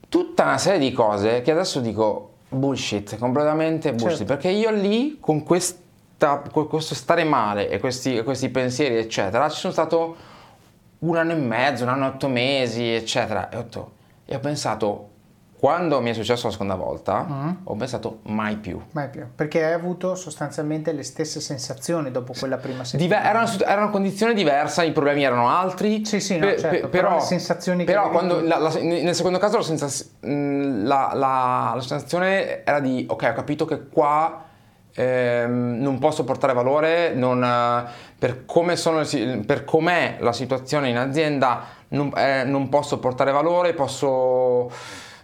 tutta 0.10 0.44
una 0.44 0.58
serie 0.58 0.80
di 0.80 0.92
cose 0.92 1.42
che 1.42 1.52
adesso 1.52 1.80
dico 1.80 2.34
bullshit, 2.50 3.18
completamente 3.18 3.92
bullshit, 3.92 4.18
certo. 4.18 4.34
perché 4.34 4.50
io 4.50 4.72
lì 4.72 5.18
con, 5.20 5.44
questa, 5.44 6.42
con 6.52 6.68
questo 6.68 6.96
stare 6.96 7.24
male 7.24 7.70
e 7.70 7.80
questi, 7.80 8.22
questi 8.24 8.50
pensieri, 8.50 8.98
eccetera, 8.98 9.50
ci 9.50 9.60
sono 9.60 9.74
stato 9.74 10.16
un 11.00 11.16
anno 11.16 11.34
e 11.34 11.36
mezzo, 11.36 11.84
un 11.84 11.90
anno 11.90 12.06
e 12.06 12.10
otto 12.10 12.28
mesi, 12.28 12.94
eccetera, 12.94 13.50
e 13.50 13.58
ho, 13.58 13.62
detto, 13.62 13.92
e 14.26 14.36
ho 14.36 14.40
pensato 14.40 15.10
quando 15.60 16.02
mi 16.02 16.12
è 16.12 16.14
successo 16.14 16.46
la 16.46 16.52
seconda 16.52 16.76
volta, 16.76 17.26
mm. 17.28 17.50
ho 17.64 17.76
pensato 17.76 18.20
mai 18.24 18.58
più. 18.58 18.80
Mai 18.92 19.10
più, 19.10 19.26
perché 19.34 19.66
hai 19.66 19.74
avuto 19.74 20.14
sostanzialmente 20.14 20.92
le 20.92 21.02
stesse 21.02 21.40
sensazioni 21.40 22.12
dopo 22.12 22.34
quella 22.38 22.58
prima 22.58 22.84
settimana. 22.84 23.22
Diver- 23.22 23.36
era, 23.36 23.42
una, 23.42 23.72
era, 23.72 23.82
una, 23.82 23.92
condizione 23.92 24.36
diversa, 24.36 24.84
i 24.84 24.92
problemi 24.92 25.24
erano 25.24 25.50
altri. 25.50 26.06
Sì, 26.06 26.20
sì, 26.20 26.38
no, 26.38 26.46
pe- 26.46 26.60
certo, 26.60 26.82
pe- 26.82 26.88
però, 26.90 27.08
però, 27.08 27.16
le 27.16 27.22
sensazioni 27.22 27.84
però 27.86 28.10
quando 28.12 28.40
la, 28.40 28.60
la, 28.60 28.72
nel 28.82 29.16
secondo 29.16 29.40
caso 29.40 29.58
la, 29.58 29.64
sensaz- 29.64 30.10
la, 30.22 31.12
la, 31.16 31.76
sensazione 31.80 32.64
era 32.64 32.80
di, 32.80 33.08
ok, 33.10 33.30
ho 33.32 33.34
capito 33.34 33.66
che 33.66 33.88
qua 33.88 34.44
ehm, 34.94 35.78
non 35.80 35.98
posso 35.98 36.24
portare 36.24 36.54
valore, 36.54 37.16
non, 37.16 37.88
per, 38.20 38.46
come 38.46 38.76
sono, 38.76 39.02
per 39.44 39.66
com'è 39.66 40.18
la 40.20 40.34
situazione 40.34 40.90
in 40.90 40.98
azienda 40.98 41.64
non, 41.90 42.12
eh, 42.16 42.44
non 42.44 42.70
posso 42.70 43.00
portare 43.00 43.32
valore, 43.32 43.74
posso 43.74 44.70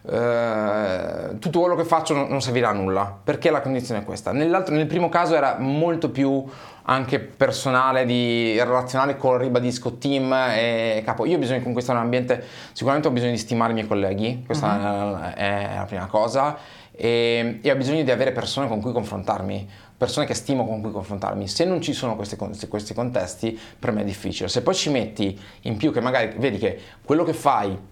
eh, 0.05 1.37
tutto 1.39 1.59
quello 1.61 1.75
che 1.75 1.85
faccio 1.85 2.13
non, 2.13 2.27
non, 2.27 2.41
servirà 2.41 2.69
a 2.69 2.73
nulla 2.73 3.17
perché 3.23 3.49
la 3.49 3.61
condizione 3.61 4.01
è 4.01 4.03
questa. 4.03 4.33
nel 4.33 4.85
primo 4.85 5.07
caso 5.07 5.33
era 5.33 5.57
molto 5.59 6.09
più 6.09 6.45
anche 6.85 7.19
personale, 7.19 8.05
di, 8.05 8.59
relazionale 8.59 9.15
con 9.15 9.37
ribadisco 9.37 9.97
team 9.97 10.33
e 10.33 11.01
capo. 11.05 11.25
Io 11.25 11.37
ho 11.37 11.39
bisogno 11.39 11.59
di 11.59 11.63
conquistare 11.63 11.97
un 11.97 12.03
ambiente, 12.03 12.43
sicuramente 12.73 13.07
ho 13.07 13.11
bisogno 13.11 13.31
di 13.31 13.37
stimare 13.37 13.71
i 13.71 13.75
miei 13.75 13.87
colleghi, 13.87 14.43
questa 14.45 14.75
uh-huh. 14.75 15.33
è, 15.35 15.75
la 15.77 15.85
prima 15.85 16.07
cosa. 16.07 16.57
E, 16.91 17.59
e, 17.61 17.71
ho 17.71 17.75
bisogno 17.75 18.03
di 18.03 18.11
avere 18.11 18.33
persone 18.33 18.67
con 18.67 18.81
cui 18.81 18.91
confrontarmi, 18.91 19.69
persone 19.97 20.25
che 20.25 20.33
stimo 20.33 20.67
con 20.67 20.81
cui 20.81 20.91
confrontarmi. 20.91 21.47
Se 21.47 21.63
non 21.63 21.81
ci 21.81 21.93
sono 21.93 22.17
questi, 22.17 22.35
questi 22.67 22.93
contesti, 22.93 23.57
per 23.79 23.93
me 23.93 24.01
è 24.01 24.03
difficile. 24.03 24.49
Se 24.49 24.61
poi 24.61 24.75
ci 24.75 24.89
metti 24.89 25.39
in 25.61 25.77
più 25.77 25.93
che 25.93 26.01
magari 26.01 26.33
vedi 26.37 26.57
che 26.57 26.77
quello 27.05 27.23
che 27.23 27.33
fai 27.33 27.91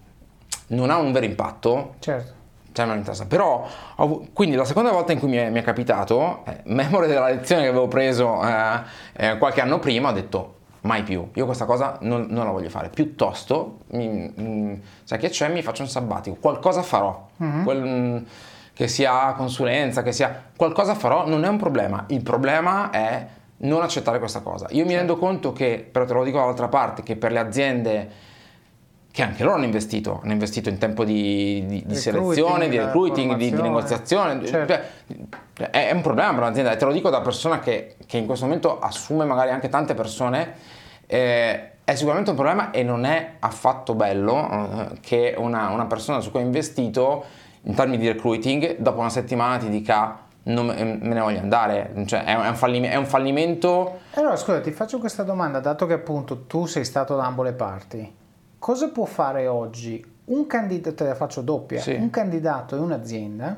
non 0.72 0.90
ha 0.90 0.98
un 0.98 1.12
vero 1.12 1.26
impatto, 1.26 1.96
certo. 2.00 2.34
cioè 2.72 2.86
non 2.86 2.98
interessa. 2.98 3.26
Però, 3.26 3.66
quindi 4.34 4.56
la 4.56 4.66
seconda 4.66 4.92
volta 4.92 5.12
in 5.12 5.20
cui 5.20 5.30
mi 5.30 5.38
è, 5.38 5.50
mi 5.50 5.60
è 5.60 5.64
capitato, 5.64 6.44
eh, 6.46 6.62
memore 6.66 7.08
della 7.08 7.28
lezione 7.28 7.64
che 7.64 7.70
avevo 7.70 7.88
preso 7.88 8.42
eh, 8.46 8.82
eh, 9.14 9.38
qualche 9.38 9.62
anno 9.62 9.80
prima, 9.80 10.10
ho 10.10 10.14
detto 10.14 10.56
mai 10.82 11.04
più, 11.04 11.30
io 11.34 11.46
questa 11.46 11.66
cosa 11.66 11.98
non, 12.02 12.26
non 12.30 12.46
la 12.46 12.52
voglio 12.52 12.70
fare, 12.70 12.90
piuttosto, 12.90 13.82
mi, 13.92 14.32
mi, 14.36 14.82
sai 15.04 15.20
che 15.20 15.30
c'è, 15.30 15.48
mi 15.50 15.62
faccio 15.62 15.84
un 15.84 15.90
sabbatico, 15.90 16.38
qualcosa 16.40 16.82
farò, 16.82 17.28
mm-hmm. 17.44 17.64
Quel, 17.64 18.26
che 18.74 18.88
sia 18.88 19.34
consulenza, 19.34 20.02
che 20.02 20.12
sia 20.12 20.44
qualcosa 20.56 20.96
farò, 20.96 21.28
non 21.28 21.44
è 21.44 21.48
un 21.48 21.58
problema, 21.58 22.06
il 22.08 22.24
problema 22.24 22.90
è 22.90 23.28
non 23.58 23.84
accettare 23.84 24.18
questa 24.18 24.40
cosa. 24.40 24.66
Io 24.72 24.86
mi 24.86 24.96
rendo 24.96 25.18
conto 25.18 25.54
che, 25.54 25.88
però 25.92 26.06
te 26.06 26.14
lo 26.14 26.24
dico 26.24 26.40
dall'altra 26.40 26.68
parte, 26.68 27.04
che 27.04 27.16
per 27.16 27.32
le 27.32 27.38
aziende 27.38 28.10
che 29.12 29.24
anche 29.24 29.44
loro 29.44 29.56
hanno 29.56 29.66
investito, 29.66 30.22
hanno 30.24 30.32
investito 30.32 30.70
in 30.70 30.78
tempo 30.78 31.04
di, 31.04 31.66
di, 31.68 31.84
di 31.86 31.96
selezione, 31.96 32.70
di 32.70 32.78
recruiting, 32.78 33.36
di, 33.36 33.52
di, 33.52 33.62
negoziazione. 33.62 34.46
Certo. 34.46 34.74
Cioè, 35.54 35.70
è 35.70 35.92
un 35.92 36.02
problema 36.02 36.30
per 36.30 36.44
un'azienda 36.44 36.72
e 36.72 36.78
te 36.78 36.86
lo 36.86 36.94
dico 36.94 37.10
da 37.10 37.20
persona 37.20 37.60
che, 37.60 37.98
che 38.06 38.18
in 38.18 38.26
questo 38.26 38.46
momento 38.46 38.80
assume 38.80 39.26
magari 39.26 39.52
anche 39.52 39.68
tante 39.68 39.94
persone. 39.94 40.54
Eh, 41.06 41.72
è 41.84 41.96
sicuramente 41.96 42.30
un 42.30 42.38
problema 42.38 42.72
e 42.72 42.84
non 42.84 43.04
è 43.04 43.34
affatto 43.40 43.96
bello 43.96 44.50
eh, 44.50 45.00
che 45.02 45.36
una, 45.38 45.70
una, 45.70 45.86
persona 45.88 46.22
su 46.22 46.32
cui 46.32 46.40
hai 46.40 46.46
investito 46.46 47.26
in 47.64 47.76
termini 47.76 47.98
di 47.98 48.08
recruiting 48.08 48.78
dopo 48.78 49.00
una 49.00 49.10
settimana 49.10 49.58
ti 49.58 49.68
dica 49.68 50.20
non 50.44 50.68
me 50.68 50.74
ne 50.74 51.20
voglio 51.20 51.40
andare, 51.40 51.92
cioè 52.06 52.24
è 52.24 52.34
un, 52.34 52.56
fallimento. 52.56 52.96
È 52.96 52.98
un 52.98 53.06
fallimento. 53.06 54.00
Allora 54.14 54.36
scusa, 54.38 54.62
ti 54.62 54.72
faccio 54.72 54.98
questa 54.98 55.22
domanda, 55.22 55.60
dato 55.60 55.86
che 55.86 55.94
appunto 55.94 56.46
tu 56.46 56.66
sei 56.66 56.86
stato 56.86 57.16
da 57.16 57.26
ambo 57.26 57.44
le 57.44 57.54
parti 57.54 58.20
cosa 58.62 58.90
può 58.90 59.06
fare 59.06 59.48
oggi 59.48 60.06
un 60.26 60.46
candidato, 60.46 60.94
te 60.94 61.04
la 61.06 61.16
faccio 61.16 61.42
doppia, 61.42 61.82
sì. 61.82 61.94
un 61.94 62.12
candidato 62.12 62.76
e 62.76 62.80
un'azienda 62.80 63.58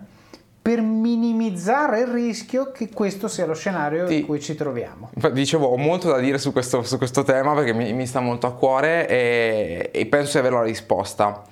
per 0.62 0.80
minimizzare 0.80 2.00
il 2.00 2.08
rischio 2.08 2.72
che 2.72 2.88
questo 2.88 3.28
sia 3.28 3.46
lo 3.46 3.54
scenario 3.54 4.08
sì. 4.08 4.20
in 4.20 4.26
cui 4.26 4.40
ci 4.40 4.56
troviamo. 4.56 5.10
Dicevo, 5.34 5.66
ho 5.66 5.76
molto 5.76 6.10
da 6.10 6.20
dire 6.20 6.38
su 6.38 6.54
questo, 6.54 6.84
su 6.84 6.98
questo 6.98 7.24
tema 7.24 7.54
perché 7.54 7.74
mi, 7.74 7.92
mi, 7.92 8.08
sta 8.08 8.22
molto 8.22 8.48
a 8.48 8.54
cuore 8.54 9.06
e, 9.10 9.90
e 9.92 10.06
penso 10.06 10.32
di 10.32 10.38
avere 10.38 10.56
la 10.56 10.64
risposta. 10.64 11.44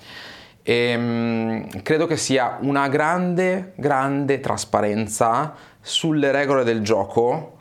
E, 0.64 0.74
ehm, 0.74 1.82
credo 1.82 2.08
che 2.08 2.16
sia 2.16 2.58
una 2.62 2.88
grande, 2.88 3.74
grande 3.76 4.39
trasparenza 4.39 5.54
sulle 5.82 6.32
regole 6.32 6.64
del 6.64 6.82
gioco 6.82 7.60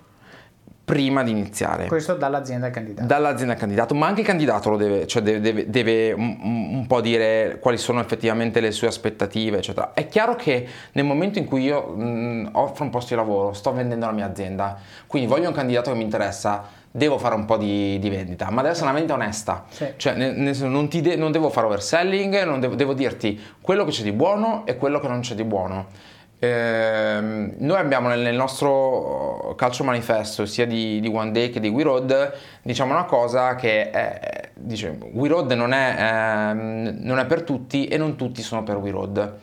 prima 0.91 1.23
di 1.23 1.31
iniziare. 1.31 1.87
Questo 1.87 2.15
dall'azienda 2.15 2.67
al 2.67 2.73
candidato. 2.73 3.07
Dall'azienda 3.07 3.53
al 3.53 3.59
candidato, 3.61 3.95
ma 3.95 4.09
anche 4.09 4.23
il 4.23 4.27
candidato 4.27 4.71
lo 4.71 4.77
deve, 4.77 5.07
cioè 5.07 5.23
deve, 5.23 5.41
deve, 5.41 5.71
deve 5.71 6.13
un, 6.13 6.37
un, 6.43 6.87
po' 6.89 7.01
dire 7.01 7.59
quali 7.61 7.79
sono 7.79 8.01
effettivamente 8.01 8.59
le 8.59 8.73
sue 8.73 8.89
aspettative, 8.89 9.59
eccetera. 9.59 9.93
È 9.95 10.09
chiaro 10.09 10.35
che 10.35 10.67
nel 10.93 11.05
momento 11.05 11.39
in 11.39 11.45
cui 11.45 11.63
io 11.63 11.95
mh, 11.95 12.51
offro 12.53 12.83
un 12.83 12.91
posto 12.91 13.15
di 13.15 13.21
lavoro, 13.21 13.53
sto 13.53 13.73
vendendo 13.73 14.07
la 14.07 14.13
mia 14.13 14.27
azienda, 14.27 14.79
quindi 15.07 15.29
voglio 15.29 15.49
un 15.49 15.55
candidato 15.55 15.93
che 15.93 15.97
mi 15.97 16.03
interessa, 16.03 16.67
devo 16.91 17.19
fare 17.19 17.37
un 17.37 17.45
po' 17.45 17.57
di, 17.57 18.01
di 18.01 18.11
vendita, 18.11 18.51
ma 18.51 18.63
deve 18.63 18.71
essere 18.71 18.87
una 18.87 18.95
vendita 18.95 19.15
onesta. 19.15 19.67
Sì. 19.69 19.93
Cioè, 19.97 20.15
nel, 20.15 20.35
nel, 20.35 20.57
non, 20.65 20.89
de, 20.91 21.15
non, 21.15 21.31
devo 21.31 21.51
fare 21.51 21.67
overselling, 21.69 22.59
devo, 22.59 22.75
devo 22.75 22.95
dirti 22.95 23.41
quello 23.61 23.85
che 23.85 23.93
c'è 23.93 24.03
di 24.03 24.13
buono 24.13 24.67
e 24.67 24.77
quello 24.77 24.99
che 24.99 25.07
non 25.07 25.21
c'è 25.21 25.37
di 25.37 25.45
buono 25.45 26.19
eh, 26.43 27.21
noi 27.21 27.77
abbiamo 27.77 28.09
nel, 28.09 28.21
nel, 28.21 28.35
nostro 28.35 29.53
calcio 29.59 29.85
manifesto 29.85 30.47
sia 30.47 30.67
di, 30.67 30.99
di, 30.99 31.09
One 31.09 31.33
Day 31.33 31.51
che 31.51 31.61
di 31.61 31.69
We 31.69 31.83
Road 31.83 32.33
diciamo 32.63 32.95
una 32.95 33.05
cosa 33.05 33.57
che 33.57 33.91
è, 33.91 34.49
dice, 34.55 34.97
We 35.13 35.29
Road 35.29 35.53
non 35.53 35.75
è, 35.75 35.97
eh, 35.99 36.55
non 36.55 37.19
è, 37.19 37.27
per 37.27 37.43
tutti 37.43 37.89
e 37.89 37.99
non 37.99 38.17
tutti 38.17 38.41
sono 38.41 38.63
per 38.63 38.77
We 38.77 38.91
Road. 38.91 39.35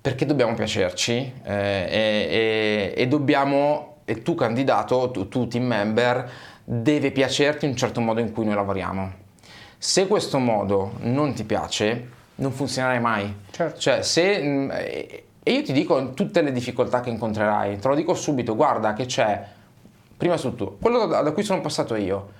Perché 0.00 0.24
dobbiamo 0.26 0.54
piacerci 0.54 1.32
eh, 1.42 1.52
e, 1.88 2.28
e, 2.30 2.94
e, 2.96 3.08
dobbiamo 3.08 3.96
e 4.04 4.22
tu 4.22 4.36
candidato 4.36 5.10
tu, 5.10 5.26
tu 5.26 5.48
team 5.48 5.64
member 5.64 6.30
deve 6.62 7.10
piacerti 7.10 7.66
un 7.66 7.74
certo 7.74 8.00
modo 8.00 8.20
in 8.20 8.30
cui 8.30 8.44
noi 8.44 8.54
lavoriamo. 8.54 9.12
Se 9.76 10.06
questo 10.06 10.38
modo 10.38 10.92
non 11.00 11.34
ti 11.34 11.42
piace 11.42 12.10
non 12.36 12.52
funzionerai 12.52 13.00
mai. 13.00 13.34
Certo. 13.50 13.80
cioè 13.80 14.02
se 14.02 14.40
mm, 14.40 14.70
e 15.48 15.52
io 15.52 15.62
ti 15.62 15.72
dico 15.72 16.12
tutte 16.12 16.42
le 16.42 16.50
difficoltà 16.50 16.98
che 16.98 17.08
incontrerai, 17.08 17.78
te 17.78 17.86
lo 17.86 17.94
dico 17.94 18.14
subito, 18.14 18.56
guarda 18.56 18.94
che 18.94 19.06
c'è, 19.06 19.46
prima 20.16 20.36
su 20.36 20.56
tutto, 20.56 20.76
quello 20.80 21.06
da, 21.06 21.22
da 21.22 21.30
cui 21.30 21.44
sono 21.44 21.60
passato 21.60 21.94
io, 21.94 22.30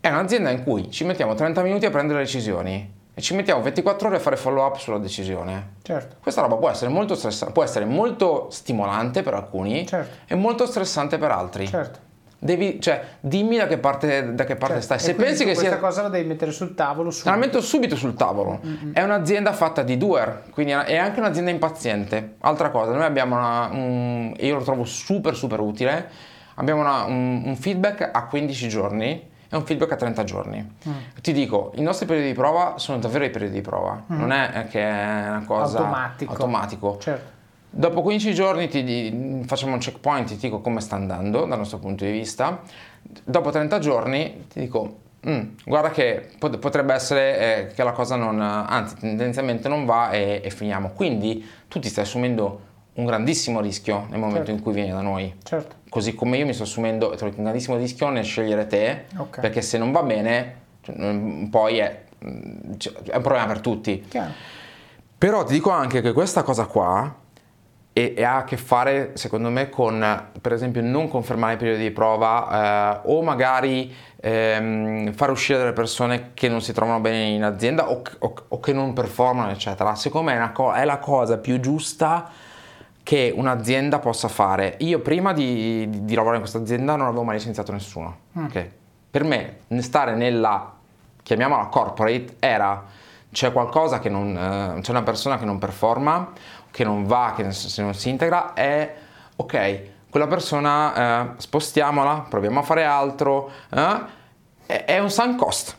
è 0.00 0.08
un'azienda 0.08 0.48
in 0.48 0.62
cui 0.62 0.90
ci 0.90 1.04
mettiamo 1.04 1.34
30 1.34 1.60
minuti 1.60 1.84
a 1.84 1.90
prendere 1.90 2.20
decisioni 2.20 2.94
e 3.12 3.20
ci 3.20 3.34
mettiamo 3.34 3.60
24 3.60 4.08
ore 4.08 4.16
a 4.16 4.20
fare 4.20 4.36
follow 4.36 4.64
up 4.64 4.78
sulla 4.78 4.96
decisione. 4.96 5.74
Certo. 5.82 6.16
Questa 6.22 6.40
roba 6.40 6.56
può 6.56 6.70
essere 6.70 6.90
molto 6.90 7.14
stressante, 7.14 7.52
può 7.52 7.62
essere 7.62 7.84
molto 7.84 8.48
stimolante 8.50 9.22
per 9.22 9.34
alcuni 9.34 9.86
certo. 9.86 10.16
e 10.26 10.34
molto 10.34 10.64
stressante 10.64 11.18
per 11.18 11.30
altri. 11.30 11.68
Certo. 11.68 11.98
Devi, 12.44 12.78
cioè, 12.78 13.02
dimmi 13.20 13.56
da 13.56 13.66
che 13.66 13.78
parte, 13.78 14.34
da 14.34 14.44
che 14.44 14.56
parte 14.56 14.80
certo. 14.80 14.98
stai. 14.98 14.98
Se 14.98 15.14
pensi 15.14 15.38
che 15.38 15.52
questa 15.52 15.62
sia. 15.62 15.70
Questa 15.70 15.86
cosa 15.86 16.02
la 16.02 16.08
devi 16.10 16.28
mettere 16.28 16.50
sul 16.50 16.74
tavolo. 16.74 17.10
Subito. 17.10 17.30
La 17.30 17.36
metto 17.36 17.62
subito 17.62 17.96
sul 17.96 18.12
tavolo. 18.12 18.60
Mm-hmm. 18.62 18.92
È 18.92 19.02
un'azienda 19.02 19.54
fatta 19.54 19.82
di 19.82 19.96
doer, 19.96 20.42
quindi 20.50 20.72
è 20.72 20.96
anche 20.96 21.20
un'azienda 21.20 21.50
impaziente. 21.50 22.34
Altra 22.40 22.68
cosa, 22.68 22.92
noi 22.92 23.04
abbiamo 23.04 23.36
una. 23.36 23.70
Un, 23.72 24.34
io 24.38 24.56
lo 24.56 24.62
trovo 24.62 24.84
super, 24.84 25.34
super 25.34 25.58
utile. 25.58 26.10
Abbiamo 26.56 26.82
una, 26.82 27.04
un, 27.04 27.44
un, 27.46 27.56
feedback 27.56 28.10
a 28.12 28.26
15 28.26 28.68
giorni 28.68 29.30
e 29.48 29.56
un 29.56 29.64
feedback 29.64 29.92
a 29.92 29.96
30 29.96 30.24
giorni. 30.24 30.76
Mm. 30.86 30.92
Ti 31.22 31.32
dico, 31.32 31.72
i 31.76 31.80
nostri 31.80 32.04
periodi 32.04 32.28
di 32.28 32.34
prova 32.34 32.74
sono 32.76 32.98
davvero 32.98 33.24
i 33.24 33.30
periodi 33.30 33.54
di 33.54 33.62
prova, 33.62 34.02
mm. 34.12 34.18
non 34.18 34.32
è 34.32 34.66
che 34.68 34.82
è 34.82 35.28
una 35.30 35.44
cosa 35.46 35.78
automatico. 35.78 36.32
automatico. 36.32 36.98
Certo 36.98 37.33
Dopo 37.76 38.02
15 38.02 38.34
giorni 38.34 38.68
ti, 38.68 39.42
facciamo 39.46 39.72
un 39.72 39.80
checkpoint, 39.80 40.28
ti 40.28 40.36
dico 40.36 40.60
come 40.60 40.80
sta 40.80 40.94
andando 40.94 41.44
dal 41.44 41.58
nostro 41.58 41.78
punto 41.78 42.04
di 42.04 42.12
vista. 42.12 42.60
Dopo 43.24 43.50
30 43.50 43.80
giorni 43.80 44.44
ti 44.48 44.60
dico, 44.60 44.98
mm, 45.28 45.40
guarda 45.64 45.90
che 45.90 46.28
potrebbe 46.38 46.94
essere 46.94 47.38
eh, 47.38 47.74
che 47.74 47.82
la 47.82 47.90
cosa 47.90 48.14
non, 48.14 48.40
anzi 48.40 48.94
tendenzialmente 49.00 49.68
non 49.68 49.86
va 49.86 50.12
e, 50.12 50.40
e, 50.44 50.50
finiamo. 50.50 50.90
Quindi 50.90 51.44
tu 51.66 51.80
ti 51.80 51.88
stai 51.88 52.04
assumendo 52.04 52.60
un 52.94 53.06
grandissimo 53.06 53.60
rischio 53.60 54.06
nel 54.08 54.20
momento 54.20 54.46
certo. 54.46 54.50
in 54.52 54.62
cui 54.62 54.72
vieni 54.72 54.92
da 54.92 55.00
noi. 55.00 55.34
Certo. 55.42 55.74
Così 55.88 56.14
come 56.14 56.36
io 56.36 56.46
mi 56.46 56.54
sto 56.54 56.62
assumendo 56.62 57.16
un 57.20 57.32
grandissimo 57.34 57.76
rischio 57.76 58.08
nel 58.08 58.24
scegliere 58.24 58.68
te, 58.68 59.06
okay. 59.16 59.40
perché 59.40 59.62
se 59.62 59.78
non 59.78 59.90
va 59.90 60.04
bene, 60.04 60.54
cioè, 60.80 60.94
poi 61.50 61.78
è, 61.78 62.04
cioè, 62.76 62.92
è 62.92 63.16
un 63.16 63.22
problema 63.22 63.46
per 63.46 63.58
tutti. 63.58 64.04
Chiaro. 64.08 64.30
Però 65.18 65.42
ti 65.42 65.54
dico 65.54 65.70
anche 65.70 66.00
che 66.00 66.12
questa 66.12 66.44
cosa 66.44 66.66
qua 66.66 67.22
e, 67.96 68.24
ha 68.24 68.38
a 68.38 68.44
che 68.44 68.56
fare 68.56 69.12
secondo 69.14 69.50
me 69.50 69.70
con 69.70 70.28
per 70.40 70.52
esempio 70.52 70.82
non 70.82 71.08
confermare 71.08 71.54
i 71.54 71.56
periodi 71.56 71.84
di 71.84 71.90
prova 71.92 73.00
eh, 73.00 73.00
o 73.04 73.22
magari 73.22 73.94
ehm, 74.16 75.12
far 75.12 75.30
uscire 75.30 75.58
delle 75.58 75.72
persone 75.72 76.32
che 76.34 76.48
non 76.48 76.60
si 76.60 76.72
trovano 76.72 76.98
bene 76.98 77.22
in 77.26 77.44
azienda 77.44 77.88
o, 77.88 78.02
o, 78.18 78.34
o 78.48 78.60
che 78.60 78.72
non 78.72 78.92
performano 78.94 79.52
eccetera 79.52 79.94
secondo 79.94 80.32
me 80.32 80.44
è, 80.44 80.52
co- 80.52 80.72
è, 80.72 80.84
la 80.84 80.98
cosa 80.98 81.38
più 81.38 81.60
giusta 81.60 82.28
che 83.04 83.32
un'azienda 83.34 84.00
possa 84.00 84.26
fare 84.26 84.74
io 84.80 84.98
prima 84.98 85.32
di, 85.32 85.88
di, 85.88 86.04
di 86.04 86.14
lavorare 86.14 86.38
in 86.38 86.42
questa 86.42 86.58
azienda 86.58 86.96
non 86.96 87.06
avevo 87.06 87.22
mai 87.22 87.36
licenziato 87.36 87.70
nessuno 87.70 88.16
mm. 88.36 88.44
okay? 88.46 88.70
per 89.08 89.22
me 89.22 89.58
stare 89.78 90.16
nella 90.16 90.72
chiamiamola 91.22 91.66
corporate 91.66 92.36
era 92.40 93.02
c'è 93.30 93.52
qualcosa 93.52 94.00
che 94.00 94.08
non 94.08 94.36
eh, 94.36 94.80
c'è 94.80 94.90
una 94.90 95.02
persona 95.02 95.38
che 95.38 95.44
non 95.44 95.58
performa 95.58 96.32
che 96.74 96.82
non 96.82 97.04
va, 97.04 97.34
che 97.36 97.52
se 97.52 97.82
non 97.82 97.94
si 97.94 98.08
integra, 98.08 98.52
è 98.52 98.94
ok, 99.36 99.82
quella 100.10 100.26
persona 100.26 100.94
eh, 100.94 101.34
spostiamola, 101.36 102.26
proviamo 102.28 102.58
a 102.58 102.62
fare 102.62 102.84
altro, 102.84 103.48
eh, 103.70 104.84
è, 104.84 104.98
un 104.98 105.08
sunk 105.08 105.36
cost. 105.36 105.76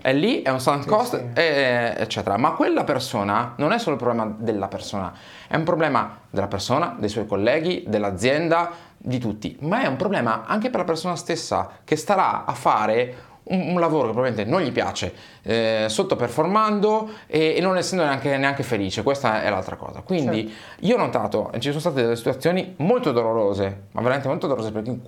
È 0.00 0.12
lì, 0.12 0.42
è 0.42 0.50
un 0.50 0.60
sunk 0.60 0.84
sì, 0.84 0.88
cost, 0.88 1.16
sì. 1.16 1.32
eccetera. 1.34 2.36
Ma 2.36 2.52
quella 2.52 2.84
persona 2.84 3.54
non 3.56 3.72
è 3.72 3.78
solo 3.80 3.96
il 3.96 4.00
problema 4.00 4.32
della 4.38 4.68
persona, 4.68 5.12
è 5.48 5.56
un 5.56 5.64
problema 5.64 6.16
della 6.30 6.46
persona, 6.46 6.94
dei 6.96 7.08
suoi 7.08 7.26
colleghi, 7.26 7.82
dell'azienda, 7.88 8.70
di 8.96 9.18
tutti, 9.18 9.56
ma 9.62 9.82
è 9.82 9.86
un 9.86 9.96
problema 9.96 10.44
anche 10.46 10.70
per 10.70 10.78
la 10.78 10.86
persona 10.86 11.16
stessa 11.16 11.70
che 11.82 11.96
starà 11.96 12.44
a 12.44 12.52
fare 12.52 13.14
un, 13.48 13.70
un, 13.70 13.80
lavoro 13.80 14.06
che 14.06 14.12
probabilmente 14.12 14.50
non 14.50 14.60
gli 14.62 14.72
piace, 14.72 15.12
eh, 15.42 15.86
sottoperformando 15.88 17.10
e, 17.26 17.54
e, 17.56 17.60
non 17.60 17.76
essendo 17.76 18.04
neanche, 18.04 18.36
neanche, 18.36 18.62
felice, 18.62 19.02
questa 19.02 19.42
è 19.42 19.50
l'altra 19.50 19.76
cosa. 19.76 20.00
Quindi 20.00 20.48
certo. 20.48 20.86
io 20.86 20.96
ho 20.96 20.98
notato, 20.98 21.50
ci 21.58 21.68
sono 21.68 21.80
state 21.80 22.02
delle 22.02 22.16
situazioni 22.16 22.74
molto 22.78 23.12
dolorose, 23.12 23.84
ma 23.92 24.00
veramente 24.00 24.28
molto 24.28 24.46
dolorose, 24.46 24.72
perché 24.72 24.98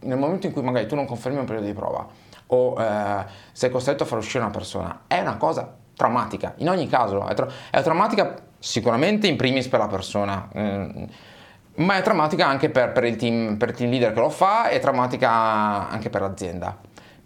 nel 0.00 0.18
momento 0.18 0.46
in 0.46 0.52
cui 0.52 0.62
magari 0.62 0.86
tu 0.86 0.94
non 0.94 1.06
confermi 1.06 1.38
un 1.38 1.44
periodo 1.44 1.66
di 1.66 1.72
prova 1.72 2.06
o 2.50 2.80
eh, 2.80 3.24
sei 3.52 3.70
costretto 3.70 4.04
a 4.04 4.06
far 4.06 4.18
uscire 4.18 4.42
una 4.42 4.52
persona, 4.52 5.02
è 5.06 5.20
una 5.20 5.36
cosa 5.36 5.74
traumatica, 5.94 6.54
in 6.58 6.68
ogni 6.68 6.86
caso 6.88 7.26
è, 7.26 7.34
tra- 7.34 7.48
è 7.70 7.82
traumatica 7.82 8.34
sicuramente 8.58 9.26
in 9.26 9.36
primis 9.36 9.68
per 9.68 9.80
la 9.80 9.88
persona. 9.88 10.48
Eh, 10.52 11.36
ma 11.78 11.96
è 11.96 12.02
traumatica 12.02 12.44
anche 12.44 12.70
per, 12.70 12.90
per, 12.90 13.04
il 13.04 13.14
team, 13.14 13.56
per 13.56 13.68
il 13.68 13.76
team 13.76 13.90
leader 13.90 14.12
che 14.12 14.18
lo 14.18 14.30
fa, 14.30 14.68
è 14.68 14.80
traumatica 14.80 15.88
anche 15.88 16.10
per 16.10 16.22
l'azienda 16.22 16.76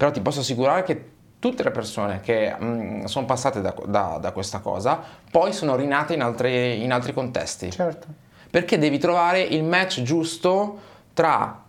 però 0.03 0.13
ti 0.13 0.21
posso 0.21 0.41
assicurare 0.41 0.83
che 0.83 1.11
tutte 1.39 1.63
le 1.63 1.71
persone 1.71 2.19
che 2.19 2.53
mh, 2.59 2.65
mm, 2.65 3.05
sono 3.05 3.25
passate 3.25 3.61
da, 3.61 3.73
da, 3.87 4.19
da, 4.21 4.33
questa 4.33 4.59
cosa 4.59 5.01
poi 5.31 5.53
sono 5.53 5.77
rinate 5.77 6.15
in 6.15 6.23
altri, 6.23 6.83
in 6.83 6.93
altri 6.93 7.13
contesti. 7.13 7.71
Certo. 7.71 8.09
Perché 8.51 8.79
devi 8.79 8.99
trovare 8.99 9.43
il 9.43 9.63
match 9.63 10.03
giusto 10.03 10.81
tra 11.15 11.63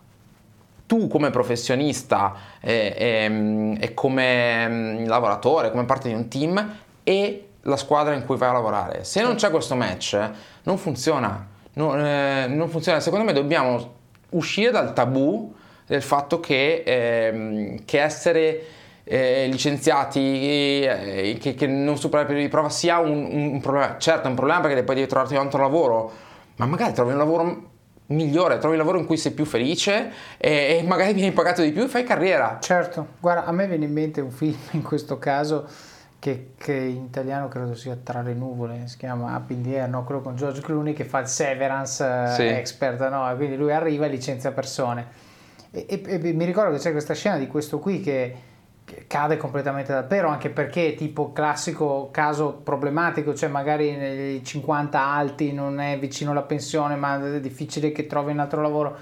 tu 0.84 1.06
come 1.06 1.30
professionista 1.30 2.34
e, 2.58 2.92
e, 2.98 3.76
e 3.78 3.94
come 3.94 4.68
mm, 4.68 5.06
lavoratore, 5.06 5.70
come 5.70 5.84
parte 5.84 6.08
di 6.08 6.14
un 6.14 6.26
team 6.26 6.76
e 7.04 7.48
la 7.60 7.76
squadra 7.76 8.14
in 8.14 8.26
cui 8.26 8.36
vai 8.36 8.48
a 8.48 8.54
lavorare. 8.54 9.04
Se 9.04 9.22
non 9.22 9.36
c'è 9.36 9.48
questo 9.50 9.76
match, 9.76 10.30
non 10.64 10.76
funziona. 10.76 11.46
Non, 11.74 12.04
eh, 12.04 12.48
non 12.48 12.68
funziona. 12.68 12.98
Secondo 12.98 13.24
me 13.24 13.32
dobbiamo 13.32 13.92
uscire 14.30 14.72
dal 14.72 14.92
tabù 14.92 15.54
del 15.86 16.02
fatto 16.02 16.40
che, 16.40 16.82
ehm, 16.84 17.84
che 17.84 18.02
essere 18.02 18.62
eh, 19.04 19.46
licenziati 19.50 20.18
eh, 20.82 21.36
che, 21.38 21.54
che, 21.54 21.66
non 21.66 21.98
superare 21.98 22.22
il 22.22 22.34
periodo 22.34 22.46
di 22.46 22.48
prova 22.48 22.70
sia 22.70 22.98
un, 22.98 23.50
un, 23.52 23.60
problema. 23.60 23.98
Certo, 23.98 24.26
è 24.26 24.30
un 24.30 24.36
problema 24.36 24.60
perché 24.60 24.82
poi 24.82 24.94
devi 24.94 25.06
trovarti 25.06 25.34
un 25.34 25.40
altro 25.40 25.60
lavoro, 25.60 26.12
ma 26.56 26.66
magari 26.66 26.94
trovi 26.94 27.12
un 27.12 27.18
lavoro 27.18 27.72
migliore, 28.06 28.58
trovi 28.58 28.74
un 28.74 28.80
lavoro 28.80 28.98
in 28.98 29.06
cui 29.06 29.16
sei 29.16 29.32
più 29.32 29.44
felice 29.44 30.10
e, 30.38 30.78
e 30.78 30.84
magari 30.86 31.12
vieni 31.12 31.32
pagato 31.32 31.62
di 31.62 31.70
più 31.70 31.82
e 31.82 31.88
fai 31.88 32.04
carriera. 32.04 32.58
Certo, 32.60 33.06
guarda, 33.20 33.44
a 33.44 33.52
me 33.52 33.66
viene 33.66 33.84
in 33.84 33.92
mente 33.92 34.22
un 34.22 34.30
film 34.30 34.56
in 34.72 34.82
questo 34.82 35.18
caso 35.18 35.66
che, 36.18 36.52
che, 36.56 36.72
in 36.72 37.04
italiano 37.04 37.48
credo 37.48 37.74
sia 37.74 37.98
Tra 38.02 38.22
le 38.22 38.32
nuvole, 38.32 38.84
si 38.86 38.96
chiama 38.96 39.36
Up 39.36 39.50
in 39.50 39.62
the 39.62 39.78
Air, 39.80 39.88
no? 39.90 40.04
quello 40.04 40.22
con 40.22 40.34
George 40.36 40.62
Clooney 40.62 40.94
che 40.94 41.04
fa 41.04 41.18
il 41.18 41.26
severance 41.26 42.02
eh, 42.02 42.32
sì. 42.32 42.42
expert, 42.44 43.06
no? 43.10 43.30
quindi 43.36 43.56
lui 43.56 43.72
arriva 43.72 44.06
e 44.06 44.08
licenzia 44.08 44.50
persone 44.50 45.23
e, 45.74 45.86
e, 45.88 46.02
e, 46.22 46.32
mi 46.32 46.44
ricordo 46.44 46.72
che 46.72 46.78
c'è 46.78 46.92
questa 46.92 47.14
scena 47.14 47.36
di 47.36 47.48
questo 47.48 47.80
qui 47.80 48.00
che, 48.00 48.52
cade 49.06 49.36
completamente 49.36 49.92
dal 49.92 50.06
pero, 50.06 50.28
anche 50.28 50.50
perché 50.50 50.94
tipo 50.94 51.32
classico 51.32 52.10
caso 52.12 52.60
problematico, 52.62 53.34
cioè 53.34 53.48
magari 53.48 53.96
nei 53.96 54.44
50 54.44 55.00
alti 55.00 55.52
non 55.52 55.80
è 55.80 55.98
vicino 55.98 56.30
alla 56.30 56.42
pensione, 56.42 56.94
ma 56.94 57.34
è 57.34 57.40
difficile 57.40 57.92
che 57.92 58.06
trovi 58.06 58.32
un 58.32 58.38
altro 58.38 58.60
lavoro 58.62 58.96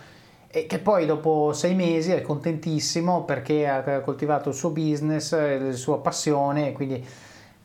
e 0.48 0.66
che 0.66 0.78
poi 0.78 1.06
dopo 1.06 1.52
sei 1.52 1.74
mesi 1.74 2.12
è 2.12 2.20
contentissimo 2.20 3.24
perché 3.24 3.66
ha 3.66 4.00
coltivato 4.00 4.50
il 4.50 4.54
suo 4.54 4.70
business, 4.70 5.32
la 5.32 5.72
sua 5.72 6.00
passione, 6.00 6.72
quindi... 6.72 7.04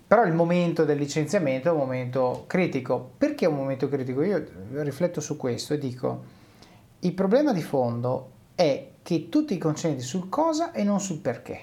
però 0.08 0.24
il 0.26 0.34
momento 0.34 0.86
del 0.86 0.98
licenziamento 0.98 1.68
è 1.68 1.72
un 1.72 1.78
momento 1.78 2.46
critico. 2.48 3.12
Perché 3.18 3.46
è 3.46 3.48
un 3.48 3.56
momento 3.56 3.90
critico? 3.90 4.24
Io 4.24 4.44
rifletto 4.72 5.22
su 5.22 5.38
questo 5.38 5.74
e 5.74 5.78
dico, 5.78 6.24
il 7.00 7.14
problema 7.14 7.54
di 7.54 7.62
fondo 7.62 8.32
è 8.56 8.88
che 9.08 9.30
tu 9.30 9.46
ti 9.46 9.58
concentri 9.58 10.02
sul 10.02 10.28
cosa 10.28 10.74
e 10.74 10.84
non 10.84 11.00
sul 11.00 11.20
perché. 11.20 11.62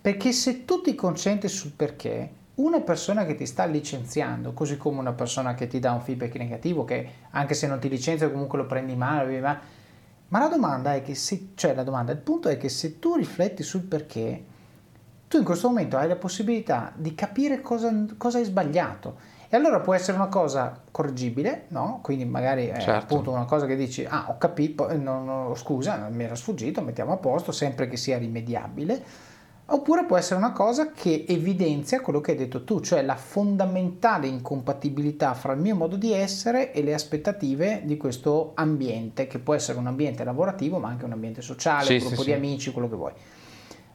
Perché 0.00 0.30
se 0.30 0.64
tu 0.64 0.80
ti 0.80 0.94
concentri 0.94 1.48
sul 1.48 1.72
perché, 1.72 2.30
una 2.54 2.78
persona 2.82 3.24
che 3.24 3.34
ti 3.34 3.44
sta 3.46 3.64
licenziando, 3.64 4.52
così 4.52 4.76
come 4.76 5.00
una 5.00 5.12
persona 5.12 5.54
che 5.54 5.66
ti 5.66 5.80
dà 5.80 5.90
un 5.90 6.02
feedback 6.02 6.36
negativo, 6.36 6.84
che 6.84 7.08
anche 7.30 7.54
se 7.54 7.66
non 7.66 7.80
ti 7.80 7.88
licenzia 7.88 8.30
comunque 8.30 8.58
lo 8.58 8.66
prendi 8.66 8.94
male, 8.94 9.40
ma, 9.40 9.60
la 10.38 10.46
domanda 10.46 10.94
è 10.94 11.02
che 11.02 11.16
se, 11.16 11.48
cioè 11.56 11.74
la 11.74 11.82
domanda, 11.82 12.12
il 12.12 12.18
punto 12.18 12.48
è 12.48 12.56
che 12.56 12.68
se 12.68 13.00
tu 13.00 13.16
rifletti 13.16 13.64
sul 13.64 13.82
perché, 13.82 14.44
tu 15.26 15.38
in 15.38 15.44
questo 15.44 15.66
momento 15.66 15.96
hai 15.96 16.06
la 16.06 16.14
possibilità 16.14 16.92
di 16.94 17.12
capire 17.16 17.60
cosa, 17.60 17.92
cosa 18.16 18.38
hai 18.38 18.44
sbagliato 18.44 19.18
e 19.48 19.56
allora 19.56 19.80
può 19.80 19.94
essere 19.94 20.16
una 20.16 20.26
cosa 20.26 20.82
correggibile, 20.90 21.66
no? 21.68 22.00
Quindi 22.02 22.24
magari 22.24 22.66
è 22.66 22.80
certo. 22.80 23.14
appunto 23.14 23.30
una 23.30 23.44
cosa 23.44 23.66
che 23.66 23.76
dici, 23.76 24.04
ah 24.04 24.26
ho 24.28 24.38
capito, 24.38 24.88
eh, 24.88 24.96
non, 24.96 25.24
non, 25.24 25.54
scusa, 25.54 26.08
mi 26.10 26.24
era 26.24 26.34
sfuggito, 26.34 26.82
mettiamo 26.82 27.12
a 27.12 27.16
posto, 27.16 27.52
sempre 27.52 27.86
che 27.86 27.96
sia 27.96 28.18
rimediabile. 28.18 29.34
Oppure 29.68 30.04
può 30.04 30.16
essere 30.16 30.38
una 30.38 30.52
cosa 30.52 30.92
che 30.92 31.24
evidenzia 31.28 32.00
quello 32.00 32.20
che 32.20 32.32
hai 32.32 32.36
detto 32.36 32.62
tu, 32.62 32.80
cioè 32.80 33.02
la 33.02 33.16
fondamentale 33.16 34.28
incompatibilità 34.28 35.34
fra 35.34 35.54
il 35.54 35.60
mio 35.60 35.74
modo 35.74 35.96
di 35.96 36.12
essere 36.12 36.72
e 36.72 36.84
le 36.84 36.94
aspettative 36.94 37.82
di 37.84 37.96
questo 37.96 38.52
ambiente, 38.54 39.26
che 39.26 39.40
può 39.40 39.54
essere 39.54 39.78
un 39.78 39.88
ambiente 39.88 40.22
lavorativo 40.22 40.78
ma 40.78 40.88
anche 40.88 41.04
un 41.04 41.12
ambiente 41.12 41.42
sociale, 41.42 41.84
sì, 41.84 41.92
un 41.94 41.98
gruppo 41.98 42.22
sì, 42.22 42.26
di 42.26 42.30
sì. 42.30 42.36
amici, 42.36 42.72
quello 42.72 42.88
che 42.88 42.94
vuoi. 42.94 43.12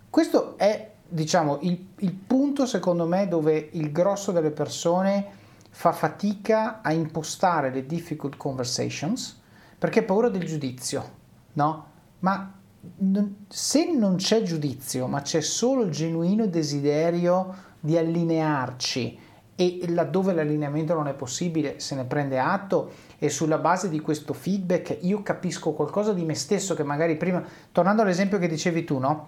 Questo 0.10 0.58
è, 0.58 0.92
diciamo, 1.08 1.60
il, 1.62 1.88
il 2.00 2.12
punto 2.12 2.66
secondo 2.66 3.06
me 3.06 3.30
dove 3.30 3.70
il 3.72 3.94
grosso 3.94 4.34
delle 4.34 4.52
persone 4.52 5.40
fa 5.72 5.92
fatica 5.94 6.82
a 6.82 6.92
impostare 6.92 7.72
le 7.72 7.86
difficult 7.86 8.38
conversations 8.38 9.40
perché 9.78 10.02
ha 10.02 10.04
paura 10.04 10.30
del 10.30 10.46
giudizio, 10.46 11.10
no? 11.54 11.86
Ma 12.20 12.54
se 13.48 13.92
non 13.92 14.16
c'è 14.18 14.44
giudizio, 14.44 15.08
ma 15.08 15.22
c'è 15.22 15.42
solo 15.42 15.84
il 15.84 15.92
genuino 15.92 16.46
desiderio 16.46 17.56
di 17.80 17.98
allinearci 17.98 19.20
e 19.56 19.86
laddove 19.90 20.34
l'allineamento 20.34 20.94
non 20.94 21.08
è 21.08 21.14
possibile 21.14 21.80
se 21.80 21.96
ne 21.96 22.06
prende 22.06 22.40
atto 22.40 22.92
e 23.18 23.30
sulla 23.30 23.58
base 23.58 23.90
di 23.90 24.00
questo 24.00 24.34
feedback 24.34 24.98
io 25.02 25.24
capisco 25.24 25.74
qualcosa 25.74 26.14
di 26.14 26.24
me 26.24 26.36
stesso 26.36 26.76
che 26.76 26.84
magari 26.84 27.18
prima, 27.18 27.44
tornando 27.72 28.02
all'esempio 28.02 28.38
che 28.38 28.48
dicevi 28.48 28.84
tu, 28.84 28.98
no? 29.00 29.28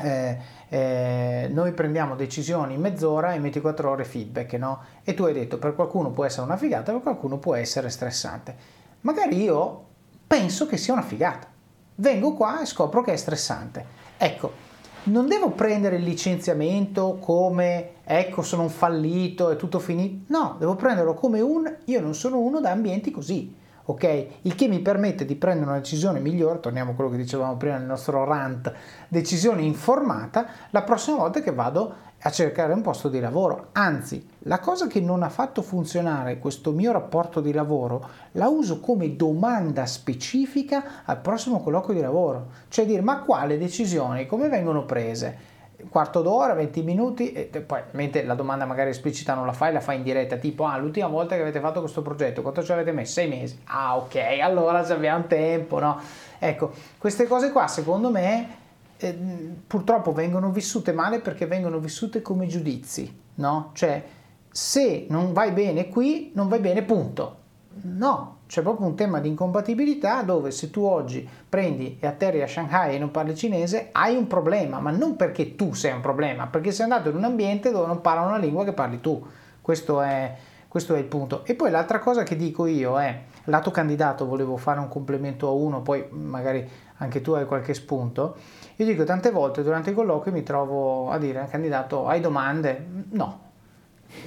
Eh, 0.00 0.36
eh, 0.68 1.48
noi 1.50 1.72
prendiamo 1.72 2.16
decisioni 2.16 2.74
in 2.74 2.80
mezz'ora 2.80 3.34
e 3.34 3.38
24 3.38 3.90
ore 3.90 4.04
feedback, 4.04 4.54
no? 4.54 4.80
E 5.04 5.14
tu 5.14 5.24
hai 5.24 5.32
detto 5.32 5.58
per 5.58 5.74
qualcuno 5.74 6.10
può 6.10 6.24
essere 6.24 6.42
una 6.42 6.56
figata, 6.56 6.92
per 6.92 7.02
qualcuno 7.02 7.38
può 7.38 7.54
essere 7.54 7.90
stressante. 7.90 8.56
Magari 9.02 9.42
io 9.42 9.84
penso 10.26 10.66
che 10.66 10.76
sia 10.76 10.94
una 10.94 11.02
figata. 11.02 11.46
Vengo 11.96 12.32
qua 12.34 12.60
e 12.60 12.66
scopro 12.66 13.02
che 13.02 13.12
è 13.12 13.16
stressante. 13.16 13.84
Ecco, 14.16 14.52
non 15.04 15.28
devo 15.28 15.50
prendere 15.50 15.96
il 15.96 16.02
licenziamento 16.02 17.18
come 17.20 17.90
ecco 18.04 18.42
sono 18.42 18.62
un 18.62 18.70
fallito, 18.70 19.50
è 19.50 19.56
tutto 19.56 19.78
finito. 19.78 20.32
No, 20.32 20.56
devo 20.58 20.74
prenderlo 20.74 21.14
come 21.14 21.40
un 21.40 21.72
io 21.84 22.00
non 22.00 22.14
sono 22.14 22.40
uno 22.40 22.60
da 22.60 22.70
ambienti 22.70 23.10
così. 23.10 23.62
Ok? 23.86 24.26
Il 24.42 24.54
che 24.54 24.66
mi 24.66 24.80
permette 24.80 25.24
di 25.24 25.34
prendere 25.34 25.70
una 25.70 25.78
decisione 25.78 26.18
migliore, 26.18 26.60
torniamo 26.60 26.92
a 26.92 26.94
quello 26.94 27.10
che 27.10 27.16
dicevamo 27.18 27.56
prima 27.56 27.76
nel 27.76 27.86
nostro 27.86 28.24
rant, 28.24 28.72
decisione 29.08 29.62
informata 29.62 30.46
la 30.70 30.82
prossima 30.82 31.18
volta 31.18 31.42
che 31.42 31.52
vado 31.52 31.94
a 32.26 32.30
cercare 32.30 32.72
un 32.72 32.80
posto 32.80 33.10
di 33.10 33.20
lavoro. 33.20 33.68
Anzi, 33.72 34.26
la 34.40 34.58
cosa 34.58 34.86
che 34.86 35.00
non 35.00 35.22
ha 35.22 35.28
fatto 35.28 35.60
funzionare 35.60 36.38
questo 36.38 36.72
mio 36.72 36.92
rapporto 36.92 37.42
di 37.42 37.52
lavoro 37.52 38.08
la 38.32 38.48
uso 38.48 38.80
come 38.80 39.16
domanda 39.16 39.84
specifica 39.84 41.02
al 41.04 41.20
prossimo 41.20 41.60
colloquio 41.62 41.94
di 41.94 42.02
lavoro, 42.02 42.46
cioè 42.68 42.86
dire 42.86 43.02
ma 43.02 43.20
quale 43.20 43.58
decisioni, 43.58 44.26
come 44.26 44.48
vengono 44.48 44.86
prese? 44.86 45.52
Quarto 45.94 46.22
d'ora, 46.22 46.54
20 46.54 46.82
minuti 46.82 47.30
e 47.30 47.44
poi 47.44 47.78
ovviamente 47.78 48.24
la 48.24 48.34
domanda 48.34 48.64
magari 48.64 48.90
esplicita 48.90 49.32
non 49.32 49.46
la 49.46 49.52
fai, 49.52 49.72
la 49.72 49.78
fai 49.78 49.98
in 49.98 50.02
diretta, 50.02 50.38
tipo 50.38 50.64
ah 50.64 50.76
l'ultima 50.76 51.06
volta 51.06 51.36
che 51.36 51.42
avete 51.42 51.60
fatto 51.60 51.78
questo 51.78 52.02
progetto, 52.02 52.42
quanto 52.42 52.64
ci 52.64 52.72
avete 52.72 52.90
messo? 52.90 53.12
Sei 53.12 53.28
mesi. 53.28 53.60
Ah 53.66 53.96
ok, 53.98 54.16
allora 54.42 54.80
abbiamo 54.80 55.24
tempo, 55.28 55.78
no? 55.78 56.00
Ecco, 56.40 56.72
queste 56.98 57.28
cose 57.28 57.52
qua 57.52 57.68
secondo 57.68 58.10
me 58.10 58.56
eh, 58.96 59.16
purtroppo 59.64 60.12
vengono 60.12 60.50
vissute 60.50 60.90
male 60.90 61.20
perché 61.20 61.46
vengono 61.46 61.78
vissute 61.78 62.22
come 62.22 62.48
giudizi, 62.48 63.16
no? 63.36 63.70
Cioè, 63.74 64.02
se 64.50 65.06
non 65.10 65.32
vai 65.32 65.52
bene 65.52 65.88
qui, 65.90 66.32
non 66.34 66.48
vai 66.48 66.58
bene, 66.58 66.82
punto. 66.82 67.42
No, 67.82 68.38
c'è 68.46 68.62
proprio 68.62 68.86
un 68.86 68.94
tema 68.94 69.20
di 69.20 69.28
incompatibilità 69.28 70.22
dove 70.22 70.50
se 70.50 70.70
tu 70.70 70.82
oggi 70.82 71.28
prendi 71.48 71.98
e 72.00 72.06
atterri 72.06 72.42
a 72.42 72.46
Shanghai 72.46 72.94
e 72.94 72.98
non 72.98 73.10
parli 73.10 73.34
cinese, 73.34 73.88
hai 73.92 74.16
un 74.16 74.26
problema, 74.26 74.80
ma 74.80 74.90
non 74.90 75.16
perché 75.16 75.56
tu 75.56 75.72
sei 75.74 75.92
un 75.92 76.00
problema, 76.00 76.46
perché 76.46 76.70
sei 76.70 76.84
andato 76.84 77.08
in 77.08 77.16
un 77.16 77.24
ambiente 77.24 77.70
dove 77.70 77.86
non 77.86 78.00
parlano 78.00 78.30
la 78.30 78.38
lingua 78.38 78.64
che 78.64 78.72
parli 78.72 79.00
tu. 79.00 79.24
Questo 79.60 80.00
è, 80.02 80.34
questo 80.68 80.94
è 80.94 80.98
il 80.98 81.04
punto. 81.04 81.44
E 81.44 81.54
poi 81.54 81.70
l'altra 81.70 81.98
cosa 81.98 82.22
che 82.22 82.36
dico 82.36 82.66
io 82.66 82.98
è, 82.98 83.22
lato 83.44 83.70
candidato, 83.70 84.26
volevo 84.26 84.56
fare 84.56 84.80
un 84.80 84.88
complemento 84.88 85.48
a 85.48 85.52
uno, 85.52 85.82
poi 85.82 86.06
magari 86.10 86.68
anche 86.98 87.20
tu 87.20 87.32
hai 87.32 87.44
qualche 87.44 87.74
spunto 87.74 88.36
io 88.76 88.86
dico 88.86 89.04
tante 89.04 89.30
volte 89.30 89.62
durante 89.62 89.90
i 89.90 89.94
colloqui 89.94 90.32
mi 90.32 90.42
trovo 90.42 91.08
a 91.10 91.18
dire 91.18 91.38
al 91.38 91.48
candidato 91.48 92.08
hai 92.08 92.20
domande? 92.20 92.86
No. 93.10 93.43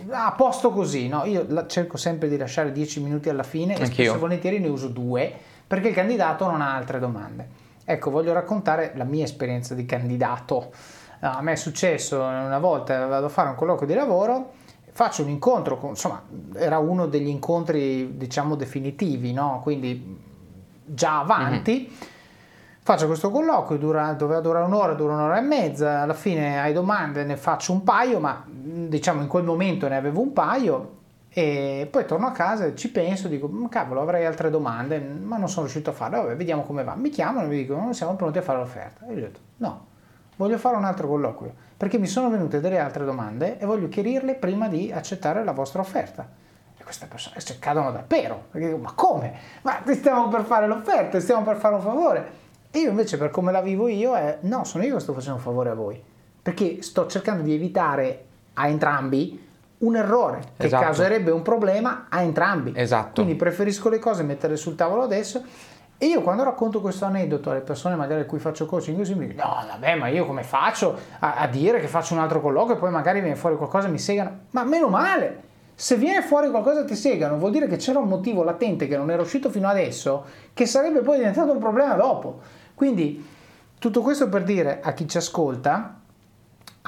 A 0.09 0.33
posto 0.33 0.71
così, 0.71 1.07
no? 1.07 1.25
Io 1.25 1.65
cerco 1.67 1.97
sempre 1.97 2.29
di 2.29 2.37
lasciare 2.37 2.71
10 2.71 3.01
minuti 3.01 3.29
alla 3.29 3.43
fine 3.43 3.73
Anch'io. 3.73 3.85
e 3.85 3.93
spesso 3.93 4.19
volentieri 4.19 4.59
ne 4.59 4.67
uso 4.67 4.87
due 4.87 5.33
perché 5.67 5.89
il 5.89 5.93
candidato 5.93 6.49
non 6.49 6.61
ha 6.61 6.75
altre 6.75 6.99
domande. 6.99 7.65
Ecco, 7.83 8.09
voglio 8.09 8.33
raccontare 8.33 8.93
la 8.95 9.03
mia 9.03 9.23
esperienza 9.23 9.73
di 9.73 9.85
candidato. 9.85 10.71
A 11.19 11.41
me 11.41 11.53
è 11.53 11.55
successo 11.55 12.21
una 12.21 12.59
volta, 12.59 13.05
vado 13.07 13.25
a 13.25 13.29
fare 13.29 13.49
un 13.49 13.55
colloquio 13.55 13.87
di 13.87 13.93
lavoro, 13.93 14.51
faccio 14.91 15.23
un 15.23 15.29
incontro, 15.29 15.77
con, 15.77 15.89
insomma, 15.89 16.21
era 16.53 16.77
uno 16.77 17.07
degli 17.07 17.27
incontri, 17.27 18.17
diciamo, 18.17 18.55
definitivi, 18.55 19.33
no? 19.33 19.59
Quindi 19.63 20.17
già 20.85 21.19
avanti. 21.19 21.89
Mm-hmm 21.89 22.15
Faccio 22.87 23.07
questo 23.07 23.31
colloquio, 23.31 23.77
dura, 23.77 24.13
doveva 24.13 24.39
durare 24.39 24.63
un'ora, 24.63 24.93
dura 24.93 25.15
un'ora 25.15 25.37
e 25.39 25.41
mezza, 25.41 26.03
alla 26.03 26.13
fine 26.13 26.61
hai 26.61 26.71
domande, 26.71 27.25
ne 27.25 27.35
faccio 27.35 27.73
un 27.73 27.83
paio, 27.83 28.21
ma 28.21 28.45
diciamo 28.87 29.21
in 29.21 29.27
quel 29.27 29.43
momento 29.43 29.87
ne 29.87 29.95
avevo 29.95 30.21
un 30.21 30.33
paio 30.33 30.95
e 31.29 31.87
poi 31.89 32.05
torno 32.05 32.27
a 32.27 32.31
casa 32.31 32.65
e 32.65 32.75
ci 32.75 32.89
penso, 32.89 33.27
dico, 33.27 33.47
ma 33.47 33.69
cavolo, 33.69 34.01
avrei 34.01 34.25
altre 34.25 34.49
domande, 34.49 34.99
ma 34.99 35.37
non 35.37 35.47
sono 35.47 35.61
riuscito 35.61 35.91
a 35.91 35.93
farle, 35.93 36.17
vabbè, 36.17 36.35
vediamo 36.35 36.63
come 36.63 36.83
va. 36.83 36.95
Mi 36.95 37.09
chiamano 37.09 37.45
e 37.45 37.49
mi 37.49 37.57
dicono, 37.57 37.81
non 37.81 37.93
siamo 37.93 38.15
pronti 38.15 38.39
a 38.39 38.41
fare 38.41 38.57
l'offerta. 38.57 39.05
E 39.05 39.13
io 39.13 39.17
ho 39.17 39.21
detto, 39.21 39.39
no, 39.57 39.85
voglio 40.37 40.57
fare 40.57 40.75
un 40.75 40.83
altro 40.83 41.07
colloquio, 41.07 41.53
perché 41.77 41.99
mi 41.99 42.07
sono 42.07 42.29
venute 42.29 42.59
delle 42.59 42.79
altre 42.79 43.05
domande 43.05 43.59
e 43.59 43.65
voglio 43.65 43.87
chiarirle 43.87 44.33
prima 44.35 44.67
di 44.67 44.91
accettare 44.91 45.43
la 45.43 45.51
vostra 45.51 45.81
offerta. 45.81 46.27
E 46.75 46.83
queste 46.83 47.05
persone 47.05 47.39
cioè, 47.39 47.59
cadono 47.59 47.91
da 47.91 48.03
pero, 48.05 48.45
perché 48.49 48.67
dico, 48.67 48.79
ma 48.79 48.93
come? 48.95 49.33
Ma 49.61 49.81
stiamo 49.91 50.29
per 50.29 50.43
fare 50.43 50.65
l'offerta, 50.65 51.19
stiamo 51.19 51.43
per 51.43 51.57
fare 51.57 51.75
un 51.75 51.81
favore 51.81 52.45
e 52.77 52.79
io 52.79 52.89
invece 52.89 53.17
per 53.17 53.31
come 53.31 53.51
la 53.51 53.61
vivo 53.61 53.87
io 53.87 54.15
è 54.15 54.39
no, 54.41 54.63
sono 54.63 54.83
io 54.83 54.95
che 54.95 54.99
sto 54.99 55.13
facendo 55.13 55.37
un 55.37 55.43
favore 55.43 55.69
a 55.69 55.73
voi, 55.73 56.01
perché 56.41 56.81
sto 56.81 57.07
cercando 57.07 57.41
di 57.41 57.53
evitare 57.53 58.25
a 58.57 58.67
entrambi 58.67 59.45
un 59.79 59.95
errore 59.95 60.41
che 60.57 60.65
esatto. 60.65 60.83
causerebbe 60.83 61.31
un 61.31 61.41
problema 61.41 62.07
a 62.09 62.21
entrambi. 62.21 62.73
Esatto. 62.75 63.21
Quindi 63.21 63.35
preferisco 63.35 63.89
le 63.89 63.99
cose 63.99 64.23
metterle 64.23 64.57
sul 64.57 64.75
tavolo 64.75 65.03
adesso. 65.03 65.43
E 65.99 66.05
io 66.05 66.21
quando 66.21 66.43
racconto 66.43 66.79
questo 66.79 67.05
aneddoto 67.05 67.49
alle 67.49 67.61
persone 67.61 67.95
magari 67.95 68.21
a 68.21 68.25
cui 68.25 68.37
faccio 68.37 68.67
coaching 68.67 68.97
così 68.97 69.15
mi 69.15 69.27
dicono 69.29 69.49
no 69.49 69.65
vabbè 69.67 69.95
ma 69.95 70.07
io 70.09 70.27
come 70.27 70.43
faccio 70.43 70.95
a, 71.17 71.37
a 71.37 71.47
dire 71.47 71.79
che 71.79 71.87
faccio 71.87 72.13
un 72.13 72.19
altro 72.19 72.39
colloquio 72.39 72.75
e 72.75 72.77
poi 72.77 72.91
magari 72.91 73.19
viene 73.19 73.35
fuori 73.35 73.55
qualcosa 73.55 73.87
e 73.87 73.89
mi 73.89 73.97
segano 73.97 74.41
ma 74.51 74.63
meno 74.63 74.89
male 74.89 75.41
se 75.73 75.95
viene 75.95 76.21
fuori 76.21 76.51
qualcosa 76.51 76.81
e 76.81 76.85
ti 76.85 76.93
segano 76.93 77.37
vuol 77.39 77.49
dire 77.49 77.65
che 77.67 77.77
c'era 77.77 77.97
un 77.97 78.07
motivo 78.07 78.43
latente 78.43 78.87
che 78.87 78.95
non 78.95 79.09
era 79.09 79.23
uscito 79.23 79.49
fino 79.49 79.67
adesso 79.67 80.23
che 80.53 80.67
sarebbe 80.67 80.99
poi 80.99 81.17
diventato 81.17 81.51
un 81.51 81.57
problema 81.57 81.95
dopo 81.95 82.41
quindi 82.75 83.25
tutto 83.79 84.01
questo 84.01 84.27
per 84.27 84.43
dire 84.43 84.79
a 84.81 84.93
chi 84.93 85.07
ci 85.07 85.17
ascolta, 85.17 85.99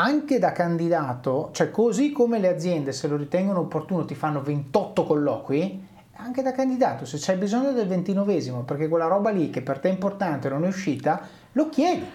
anche 0.02 0.40
da 0.40 0.54
candidato, 0.54 1.50
cioè 1.52 1.72
così 1.72 2.14
come 2.14 2.40
le 2.40 2.48
aziende 2.48 2.94
se 2.94 3.08
lo 3.10 3.18
ritengono 3.18 3.60
opportuno 3.60 4.06
ti 4.06 4.16
fanno 4.16 4.42
28 4.42 5.04
colloqui, 5.04 5.88
anche 6.14 6.42
da 6.42 6.54
candidato, 6.54 7.06
se 7.06 7.18
c'hai 7.20 7.36
bisogno 7.36 7.72
del 7.72 7.88
ventinovesimo 7.88 8.62
perché 8.64 8.88
quella 8.88 9.08
roba 9.08 9.30
lì 9.30 9.50
che 9.50 9.62
per 9.62 9.80
te 9.80 9.90
è 9.90 9.92
importante 9.92 10.48
non 10.48 10.64
è 10.64 10.68
uscita, 10.68 11.22
lo 11.52 11.70
chiedi. 11.70 12.06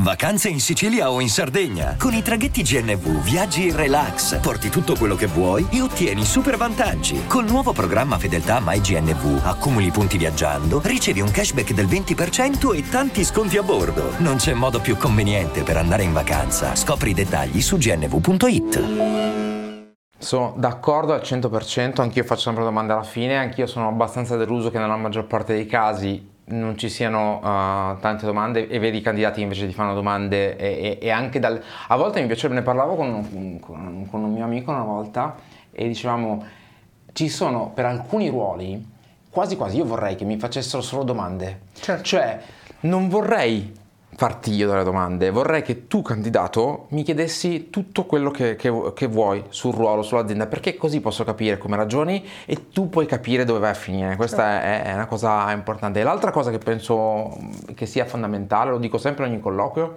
Vacanze 0.00 0.48
in 0.48 0.60
Sicilia 0.60 1.10
o 1.10 1.20
in 1.20 1.28
Sardegna. 1.28 1.96
Con 1.98 2.12
i 2.12 2.22
traghetti 2.22 2.62
GNV 2.62 3.20
viaggi 3.20 3.66
in 3.66 3.74
relax, 3.74 4.38
porti 4.38 4.68
tutto 4.68 4.94
quello 4.94 5.16
che 5.16 5.26
vuoi 5.26 5.66
e 5.72 5.80
ottieni 5.80 6.24
super 6.24 6.56
vantaggi. 6.56 7.26
Col 7.26 7.46
nuovo 7.46 7.72
programma 7.72 8.16
Fedeltà 8.16 8.60
MyGNV 8.64 9.40
accumuli 9.44 9.90
punti 9.90 10.16
viaggiando, 10.16 10.80
ricevi 10.84 11.20
un 11.20 11.32
cashback 11.32 11.72
del 11.72 11.86
20% 11.86 12.76
e 12.76 12.88
tanti 12.88 13.24
sconti 13.24 13.56
a 13.56 13.64
bordo. 13.64 14.12
Non 14.18 14.36
c'è 14.36 14.54
modo 14.54 14.80
più 14.80 14.96
conveniente 14.96 15.64
per 15.64 15.76
andare 15.76 16.04
in 16.04 16.12
vacanza. 16.12 16.76
Scopri 16.76 17.10
i 17.10 17.14
dettagli 17.14 17.60
su 17.60 17.76
gnv.it. 17.76 18.82
Sono 20.16 20.54
d'accordo 20.56 21.12
al 21.12 21.22
100%, 21.24 22.00
anch'io 22.00 22.22
faccio 22.22 22.42
sempre 22.42 22.62
domande 22.62 22.92
alla 22.92 23.02
fine, 23.02 23.36
anch'io 23.36 23.66
sono 23.66 23.88
abbastanza 23.88 24.36
deluso 24.36 24.70
che 24.70 24.78
nella 24.78 24.96
maggior 24.96 25.26
parte 25.26 25.54
dei 25.54 25.66
casi 25.66 26.36
non 26.48 26.76
ci 26.76 26.88
siano 26.88 27.38
uh, 27.38 27.98
tante 28.00 28.26
domande 28.26 28.68
e 28.68 28.78
vedi 28.78 28.98
i 28.98 29.00
candidati 29.00 29.40
invece 29.40 29.66
ti 29.66 29.72
fanno 29.72 29.94
domande 29.94 30.56
e, 30.56 30.98
e, 31.00 31.06
e 31.06 31.10
anche 31.10 31.38
dal... 31.38 31.62
A 31.88 31.96
volte 31.96 32.20
mi 32.20 32.26
piacerebbe, 32.26 32.60
ne 32.60 32.64
parlavo 32.64 32.94
con, 32.94 33.60
con, 33.60 34.06
con, 34.08 34.22
un 34.22 34.32
mio 34.32 34.44
amico 34.44 34.70
una 34.70 34.82
volta 34.82 35.36
e 35.70 35.86
dicevamo 35.86 36.44
ci 37.12 37.28
sono 37.28 37.70
per 37.74 37.84
alcuni 37.84 38.28
ruoli 38.28 38.96
quasi 39.30 39.56
quasi 39.56 39.76
io 39.76 39.84
vorrei 39.84 40.16
che 40.16 40.24
mi 40.24 40.38
facessero 40.38 40.82
solo 40.82 41.04
domande. 41.04 41.60
Certo. 41.74 42.02
Cioè 42.02 42.40
non 42.80 43.08
vorrei 43.08 43.72
farti 44.18 44.52
io 44.52 44.68
delle 44.68 44.82
domande, 44.82 45.30
vorrei 45.30 45.62
che 45.62 45.86
tu 45.86 46.02
candidato 46.02 46.86
mi 46.88 47.04
chiedessi 47.04 47.70
tutto 47.70 48.04
quello 48.04 48.32
che, 48.32 48.56
che, 48.56 48.92
che, 48.92 49.06
vuoi 49.06 49.44
sul 49.50 49.72
ruolo, 49.72 50.02
sull'azienda, 50.02 50.48
perché 50.48 50.76
così 50.76 51.00
posso 51.00 51.22
capire 51.22 51.56
come 51.56 51.76
ragioni 51.76 52.26
e 52.44 52.70
tu 52.70 52.88
puoi 52.88 53.06
capire 53.06 53.44
dove 53.44 53.60
vai 53.60 53.70
a 53.70 53.74
finire, 53.74 54.16
questa 54.16 54.60
è, 54.60 54.82
è, 54.82 54.92
una 54.92 55.06
cosa 55.06 55.52
importante. 55.52 56.00
E 56.00 56.02
l'altra 56.02 56.32
cosa 56.32 56.50
che 56.50 56.58
penso 56.58 57.38
che 57.76 57.86
sia 57.86 58.06
fondamentale, 58.06 58.70
lo 58.70 58.78
dico 58.78 58.98
sempre 58.98 59.24
in 59.24 59.34
ogni 59.34 59.40
colloquio, 59.40 59.96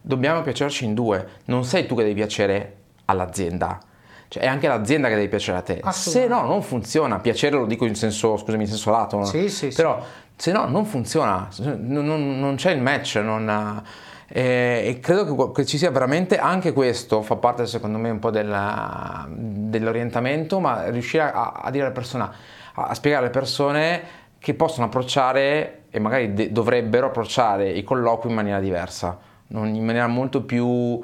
dobbiamo 0.00 0.40
piacerci 0.42 0.84
in 0.84 0.94
due, 0.94 1.26
non 1.46 1.64
sei 1.64 1.84
tu 1.84 1.96
che 1.96 2.04
devi 2.04 2.14
piacere 2.14 2.76
all'azienda, 3.06 3.80
cioè 4.28 4.44
è 4.44 4.46
anche 4.46 4.68
l'azienda 4.68 5.08
che 5.08 5.16
deve 5.16 5.26
piacere 5.26 5.58
a 5.58 5.62
te. 5.62 5.82
Se 5.90 6.28
no, 6.28 6.46
non 6.46 6.62
funziona. 6.62 7.18
Piacere 7.18 7.56
lo 7.56 7.66
dico 7.66 7.86
in 7.86 7.96
senso, 7.96 8.36
scusami, 8.36 8.62
in 8.62 8.68
senso 8.68 8.92
lato. 8.92 9.18
No? 9.18 9.24
Sì, 9.24 9.48
sì, 9.48 9.72
Però 9.74 10.00
sì 10.00 10.30
se 10.42 10.50
no 10.50 10.66
non 10.66 10.86
funziona, 10.86 11.48
non, 11.76 12.40
non, 12.40 12.56
c'è 12.56 12.72
il 12.72 12.82
match, 12.82 13.14
non, 13.22 13.80
eh, 14.26 14.82
e 14.88 14.98
credo 14.98 15.52
che, 15.52 15.52
che, 15.52 15.64
ci 15.64 15.78
sia 15.78 15.92
veramente 15.92 16.36
anche 16.36 16.72
questo, 16.72 17.22
fa 17.22 17.36
parte 17.36 17.64
secondo 17.64 17.96
me 17.96 18.10
un 18.10 18.18
po' 18.18 18.32
della, 18.32 19.24
dell'orientamento, 19.28 20.58
ma 20.58 20.88
riuscire 20.88 21.30
a, 21.30 21.52
a, 21.62 21.70
dire 21.70 21.84
alle 21.84 21.94
persone, 21.94 22.24
a, 22.24 22.86
a, 22.86 22.92
spiegare 22.94 23.22
alle 23.22 23.32
persone 23.32 24.02
che 24.40 24.54
possono 24.54 24.86
approcciare 24.86 25.82
e 25.90 26.00
magari 26.00 26.34
de- 26.34 26.50
dovrebbero 26.50 27.06
approcciare 27.06 27.70
i 27.70 27.84
colloqui 27.84 28.28
in 28.28 28.34
maniera 28.34 28.58
diversa, 28.58 29.16
in 29.46 29.84
maniera 29.84 30.08
molto 30.08 30.42
più 30.42 30.66
uh, 30.66 31.02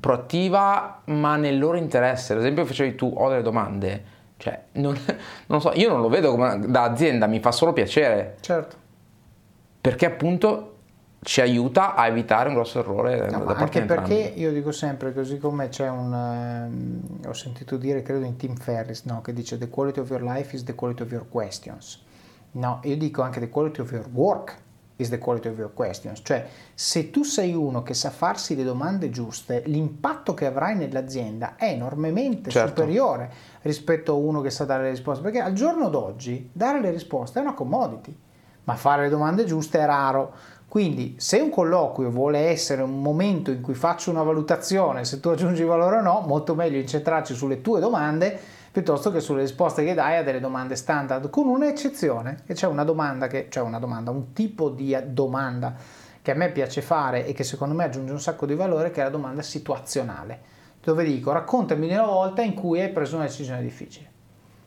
proattiva, 0.00 1.02
ma 1.04 1.36
nel 1.36 1.58
loro 1.58 1.76
interesse. 1.76 2.32
Ad 2.32 2.38
esempio 2.38 2.64
facevi 2.64 2.94
tu, 2.94 3.12
ho 3.14 3.28
delle 3.28 3.42
domande, 3.42 4.19
cioè, 4.40 4.58
non, 4.72 4.98
non 5.46 5.60
so, 5.60 5.72
io 5.74 5.90
non 5.90 6.00
lo 6.00 6.08
vedo 6.08 6.30
come 6.30 6.58
da 6.66 6.84
azienda, 6.84 7.26
mi 7.26 7.40
fa 7.40 7.52
solo 7.52 7.74
piacere. 7.74 8.36
Certo. 8.40 8.76
Perché 9.80 10.06
appunto 10.06 10.76
ci 11.22 11.42
aiuta 11.42 11.94
a 11.94 12.06
evitare 12.06 12.48
un 12.48 12.54
grosso 12.54 12.78
errore 12.78 13.28
no, 13.30 13.44
da 13.44 13.54
parte 13.54 13.80
anche 13.80 13.82
perché 13.82 14.14
io 14.14 14.50
dico 14.52 14.72
sempre 14.72 15.12
così 15.12 15.36
come 15.36 15.68
c'è 15.68 15.86
un 15.90 16.10
um, 16.10 17.28
ho 17.28 17.34
sentito 17.34 17.76
dire 17.76 18.00
credo 18.00 18.24
in 18.24 18.36
Tim 18.36 18.56
Ferris 18.56 19.04
no, 19.04 19.20
che 19.20 19.34
dice 19.34 19.58
the 19.58 19.68
quality 19.68 20.00
of 20.00 20.08
your 20.08 20.22
life 20.22 20.56
is 20.56 20.64
the 20.64 20.74
quality 20.74 21.02
of 21.02 21.10
your 21.10 21.28
questions 21.28 22.02
no 22.52 22.80
io 22.84 22.96
dico 22.96 23.20
anche 23.20 23.38
the 23.38 23.50
quality 23.50 23.82
of 23.82 23.90
your 23.90 24.08
work 24.14 24.56
is 25.00 25.08
the 25.08 25.18
quality 25.18 25.48
of 25.48 25.58
your 25.58 25.72
questions. 25.72 26.20
Cioè, 26.22 26.46
se 26.74 27.10
tu 27.10 27.22
sei 27.22 27.54
uno 27.54 27.82
che 27.82 27.94
sa 27.94 28.10
farsi 28.10 28.54
le 28.54 28.64
domande 28.64 29.10
giuste, 29.10 29.62
l'impatto 29.66 30.34
che 30.34 30.46
avrai 30.46 30.76
nell'azienda 30.76 31.56
è 31.56 31.70
enormemente 31.70 32.50
certo. 32.50 32.68
superiore 32.68 33.32
rispetto 33.62 34.12
a 34.12 34.16
uno 34.16 34.40
che 34.40 34.50
sa 34.50 34.64
dare 34.64 34.84
le 34.84 34.90
risposte. 34.90 35.22
Perché 35.22 35.40
al 35.40 35.52
giorno 35.52 35.88
d'oggi 35.88 36.50
dare 36.52 36.80
le 36.80 36.90
risposte 36.90 37.38
è 37.38 37.42
una 37.42 37.54
commodity, 37.54 38.16
ma 38.64 38.74
fare 38.74 39.02
le 39.02 39.08
domande 39.08 39.44
giuste 39.44 39.78
è 39.78 39.86
raro. 39.86 40.32
Quindi, 40.68 41.16
se 41.18 41.40
un 41.40 41.50
colloquio 41.50 42.10
vuole 42.10 42.38
essere 42.38 42.82
un 42.82 43.02
momento 43.02 43.50
in 43.50 43.60
cui 43.60 43.74
faccio 43.74 44.10
una 44.10 44.22
valutazione 44.22 45.04
se 45.04 45.18
tu 45.18 45.28
aggiungi 45.28 45.64
valore 45.64 45.96
o 45.96 46.00
no, 46.00 46.22
molto 46.26 46.54
meglio 46.54 46.78
incentrarci 46.78 47.34
sulle 47.34 47.60
tue 47.60 47.80
domande 47.80 48.58
piuttosto 48.72 49.10
che 49.10 49.20
sulle 49.20 49.42
risposte 49.42 49.84
che 49.84 49.94
dai 49.94 50.16
a 50.16 50.22
delle 50.22 50.40
domande 50.40 50.76
standard, 50.76 51.28
con 51.30 51.48
un'eccezione, 51.48 52.42
che 52.46 52.54
c'è 52.54 52.66
una 52.66 52.84
domanda, 52.84 53.26
che, 53.26 53.46
cioè 53.50 53.64
una 53.64 53.78
domanda, 53.78 54.10
un 54.10 54.32
tipo 54.32 54.70
di 54.70 54.96
domanda 55.06 55.74
che 56.22 56.30
a 56.30 56.34
me 56.34 56.50
piace 56.50 56.80
fare 56.82 57.26
e 57.26 57.32
che 57.32 57.44
secondo 57.44 57.74
me 57.74 57.84
aggiunge 57.84 58.12
un 58.12 58.20
sacco 58.20 58.46
di 58.46 58.54
valore, 58.54 58.90
che 58.90 59.00
è 59.00 59.04
la 59.04 59.10
domanda 59.10 59.42
situazionale, 59.42 60.40
dove 60.82 61.04
dico 61.04 61.32
raccontami 61.32 61.92
una 61.92 62.04
volta 62.04 62.42
in 62.42 62.54
cui 62.54 62.80
hai 62.80 62.90
preso 62.90 63.16
una 63.16 63.24
decisione 63.24 63.62
difficile. 63.62 64.08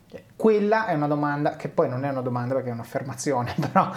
Cioè, 0.10 0.24
quella 0.36 0.88
è 0.88 0.94
una 0.94 1.08
domanda, 1.08 1.56
che 1.56 1.70
poi 1.70 1.90
non 1.90 2.04
è 2.04 2.10
una 2.10 2.22
domanda 2.22 2.56
perché 2.56 2.70
è 2.70 2.74
un'affermazione, 2.74 3.56
però 3.72 3.90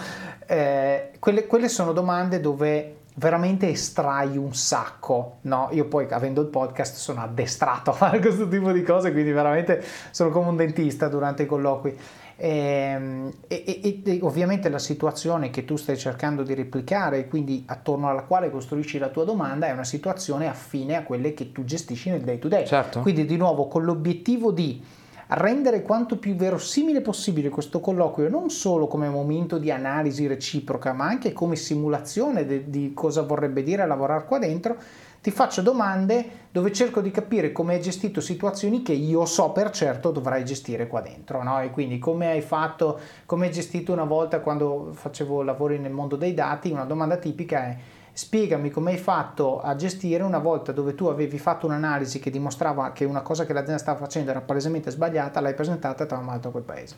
eh, 0.45 1.11
quelle, 1.19 1.45
quelle 1.47 1.67
sono 1.67 1.91
domande 1.91 2.39
dove 2.39 2.96
veramente 3.19 3.67
estrai 3.69 4.37
un 4.37 4.53
sacco, 4.53 5.37
no? 5.41 5.69
Io 5.71 5.85
poi 5.85 6.07
avendo 6.09 6.41
il 6.41 6.47
podcast 6.47 6.97
sono 6.97 7.21
addestrato 7.21 7.89
a 7.89 7.93
fare 7.93 8.19
questo 8.21 8.47
tipo 8.47 8.71
di 8.71 8.83
cose, 8.83 9.11
quindi 9.11 9.31
veramente 9.31 9.83
sono 10.11 10.29
come 10.29 10.49
un 10.49 10.55
dentista 10.55 11.07
durante 11.07 11.43
i 11.43 11.45
colloqui. 11.45 11.97
Ehm, 12.39 13.33
e, 13.47 13.63
e, 13.65 14.01
e, 14.05 14.19
ovviamente 14.21 14.69
la 14.69 14.77
situazione 14.77 15.49
che 15.49 15.65
tu 15.65 15.75
stai 15.75 15.97
cercando 15.97 16.43
di 16.43 16.53
replicare, 16.53 17.27
quindi 17.27 17.63
attorno 17.65 18.07
alla 18.07 18.21
quale 18.21 18.51
costruisci 18.51 18.99
la 18.99 19.09
tua 19.09 19.23
domanda, 19.23 19.65
è 19.65 19.71
una 19.71 19.83
situazione 19.83 20.47
affine 20.47 20.95
a 20.95 21.03
quelle 21.03 21.33
che 21.33 21.51
tu 21.51 21.63
gestisci 21.63 22.11
nel 22.11 22.21
day 22.21 22.37
to 22.37 22.47
day. 22.47 22.67
Certo. 22.67 23.01
Quindi 23.01 23.25
di 23.25 23.37
nuovo 23.37 23.67
con 23.67 23.83
l'obiettivo 23.83 24.51
di 24.51 24.79
rendere 25.29 25.81
quanto 25.81 26.17
più 26.17 26.35
verosimile 26.35 27.01
possibile 27.01 27.49
questo 27.49 27.79
colloquio 27.79 28.29
non 28.29 28.49
solo 28.49 28.87
come 28.87 29.09
momento 29.09 29.57
di 29.57 29.71
analisi 29.71 30.25
reciproca, 30.27 30.93
ma 30.93 31.05
anche 31.05 31.33
come 31.33 31.55
simulazione 31.55 32.45
de- 32.45 32.69
di 32.69 32.93
cosa 32.93 33.23
vorrebbe 33.23 33.63
dire 33.63 33.85
lavorare 33.85 34.25
qua 34.25 34.39
dentro, 34.39 34.77
ti 35.21 35.31
faccio 35.31 35.61
domande 35.61 36.45
dove 36.51 36.71
cerco 36.71 37.01
di 37.01 37.11
capire 37.11 37.51
come 37.51 37.73
hai 37.75 37.81
gestito 37.81 38.21
situazioni 38.21 38.81
che 38.81 38.93
io 38.93 39.25
so 39.25 39.51
per 39.51 39.71
certo 39.71 40.11
dovrai 40.11 40.45
gestire 40.45 40.87
qua 40.87 41.01
dentro, 41.01 41.43
no? 41.43 41.59
E 41.61 41.71
quindi 41.71 41.99
come 41.99 42.27
hai 42.27 42.41
fatto, 42.41 42.99
come 43.25 43.47
hai 43.47 43.51
gestito 43.51 43.91
una 43.91 44.05
volta 44.05 44.39
quando 44.39 44.91
facevo 44.93 45.41
lavori 45.41 45.79
nel 45.79 45.91
mondo 45.91 46.15
dei 46.15 46.33
dati, 46.33 46.71
una 46.71 46.85
domanda 46.85 47.17
tipica 47.17 47.65
è 47.65 47.77
spiegami 48.17 48.71
come 48.71 48.93
hai 48.93 48.97
fatto 48.97 49.61
a 49.61 49.75
gestire 49.75 50.23
una 50.23 50.39
volta 50.39 50.71
dove 50.71 50.95
tu 50.95 51.05
avevi 51.05 51.37
fatto 51.37 51.67
un'analisi 51.67 52.17
che 52.17 52.31
dimostrava 52.31 52.91
che 52.91 53.05
una 53.05 53.21
cosa 53.21 53.45
che 53.45 53.53
l'azienda 53.53 53.77
stava 53.77 53.99
facendo 53.99 54.31
era 54.31 54.41
palesemente 54.41 54.89
sbagliata, 54.89 55.39
l'hai 55.39 55.53
presentata 55.53 56.03
e 56.03 56.07
ti 56.07 56.13
ha 56.15 56.17
mandato 56.17 56.47
a 56.47 56.51
quel 56.51 56.63
paese. 56.63 56.95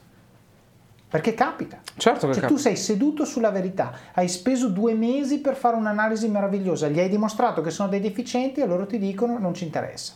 Perché 1.10 1.34
capita. 1.34 1.82
Certo 1.98 2.28
che 2.28 2.34
cioè, 2.34 2.42
capita. 2.44 2.48
tu 2.48 2.56
sei 2.56 2.78
seduto 2.78 3.26
sulla 3.26 3.50
verità, 3.50 3.92
hai 4.14 4.30
speso 4.30 4.70
due 4.70 4.94
mesi 4.94 5.40
per 5.40 5.58
fare 5.58 5.76
un'analisi 5.76 6.30
meravigliosa, 6.30 6.88
gli 6.88 7.00
hai 7.00 7.10
dimostrato 7.10 7.60
che 7.60 7.70
sono 7.70 7.90
dei 7.90 8.00
deficienti 8.00 8.62
e 8.62 8.66
loro 8.66 8.86
ti 8.86 8.98
dicono 8.98 9.38
non 9.38 9.54
ci 9.54 9.66
interessa. 9.66 10.14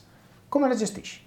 Come 0.48 0.70
la 0.70 0.76
gestisci? 0.76 1.20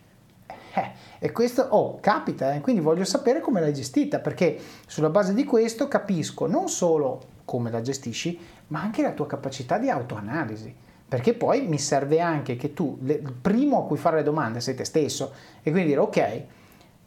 Eh, 0.72 0.90
e 1.18 1.32
questo, 1.32 1.66
oh, 1.68 1.98
capita, 2.00 2.54
eh? 2.54 2.62
quindi 2.62 2.80
voglio 2.80 3.04
sapere 3.04 3.40
come 3.40 3.60
l'hai 3.60 3.74
gestita, 3.74 4.20
perché 4.20 4.58
sulla 4.86 5.10
base 5.10 5.34
di 5.34 5.44
questo 5.44 5.86
capisco 5.86 6.46
non 6.46 6.70
solo 6.70 7.34
come 7.44 7.70
la 7.70 7.80
gestisci, 7.80 8.38
ma 8.68 8.80
anche 8.80 9.02
la 9.02 9.12
tua 9.12 9.26
capacità 9.26 9.78
di 9.78 9.90
autoanalisi. 9.90 10.74
Perché 11.08 11.34
poi 11.34 11.66
mi 11.66 11.78
serve 11.78 12.20
anche 12.20 12.56
che 12.56 12.72
tu, 12.72 12.98
il 13.04 13.32
primo 13.40 13.78
a 13.78 13.86
cui 13.86 13.96
fare 13.96 14.16
le 14.16 14.22
domande 14.24 14.60
sei 14.60 14.74
te 14.74 14.84
stesso 14.84 15.32
e 15.62 15.70
quindi 15.70 15.90
dire 15.90 16.00
ok, 16.00 16.42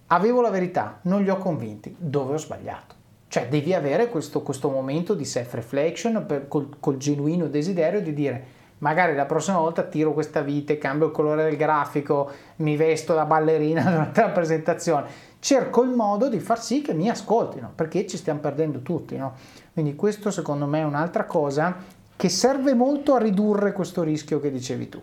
avevo 0.07 0.41
la 0.41 0.49
verità, 0.49 0.99
non 1.03 1.22
li 1.22 1.30
ho 1.30 1.38
convinti, 1.38 1.93
dove 1.97 2.36
ho 2.36 2.38
sbagliato? 2.38 2.95
Cioè 3.28 3.47
devi 3.49 3.74
avere 3.74 4.10
questo, 4.10 4.41
questo 4.41 4.70
momento 4.70 5.14
di 5.14 5.26
self-reflection 5.26 6.26
per, 6.26 6.47
col, 6.47 6.78
col 6.80 6.97
genuino 6.97 7.47
desiderio 7.47 8.01
di 8.01 8.14
dire 8.14 8.57
magari 8.80 9.16
la 9.16 9.26
prossima 9.26 9.57
volta 9.57 9.84
tiro 9.84 10.14
questa 10.14 10.41
vite, 10.41 10.78
cambio 10.78 11.07
il 11.07 11.14
colore 11.14 11.43
del 11.43 11.55
grafico, 11.55 12.32
mi 12.57 12.76
vesto 12.76 13.14
da 13.14 13.26
ballerina 13.26 13.84
durante 13.89 14.22
la 14.22 14.30
presentazione. 14.30 15.07
Cerco 15.39 15.83
il 15.83 15.91
modo 15.91 16.27
di 16.27 16.39
far 16.39 16.61
sì 16.61 16.81
che 16.81 16.93
mi 16.93 17.09
ascoltino, 17.09 17.71
perché 17.73 18.05
ci 18.05 18.17
stiamo 18.17 18.39
perdendo 18.39 18.81
tutti, 18.81 19.15
no? 19.15 19.33
Quindi 19.73 19.95
questo 19.95 20.31
secondo 20.31 20.65
me 20.65 20.79
è 20.79 20.83
un'altra 20.83 21.25
cosa 21.25 21.77
che 22.15 22.27
serve 22.27 22.73
molto 22.73 23.13
a 23.13 23.19
ridurre 23.19 23.71
questo 23.71 24.03
rischio 24.03 24.41
che 24.41 24.51
dicevi 24.51 24.89
tu. 24.89 25.01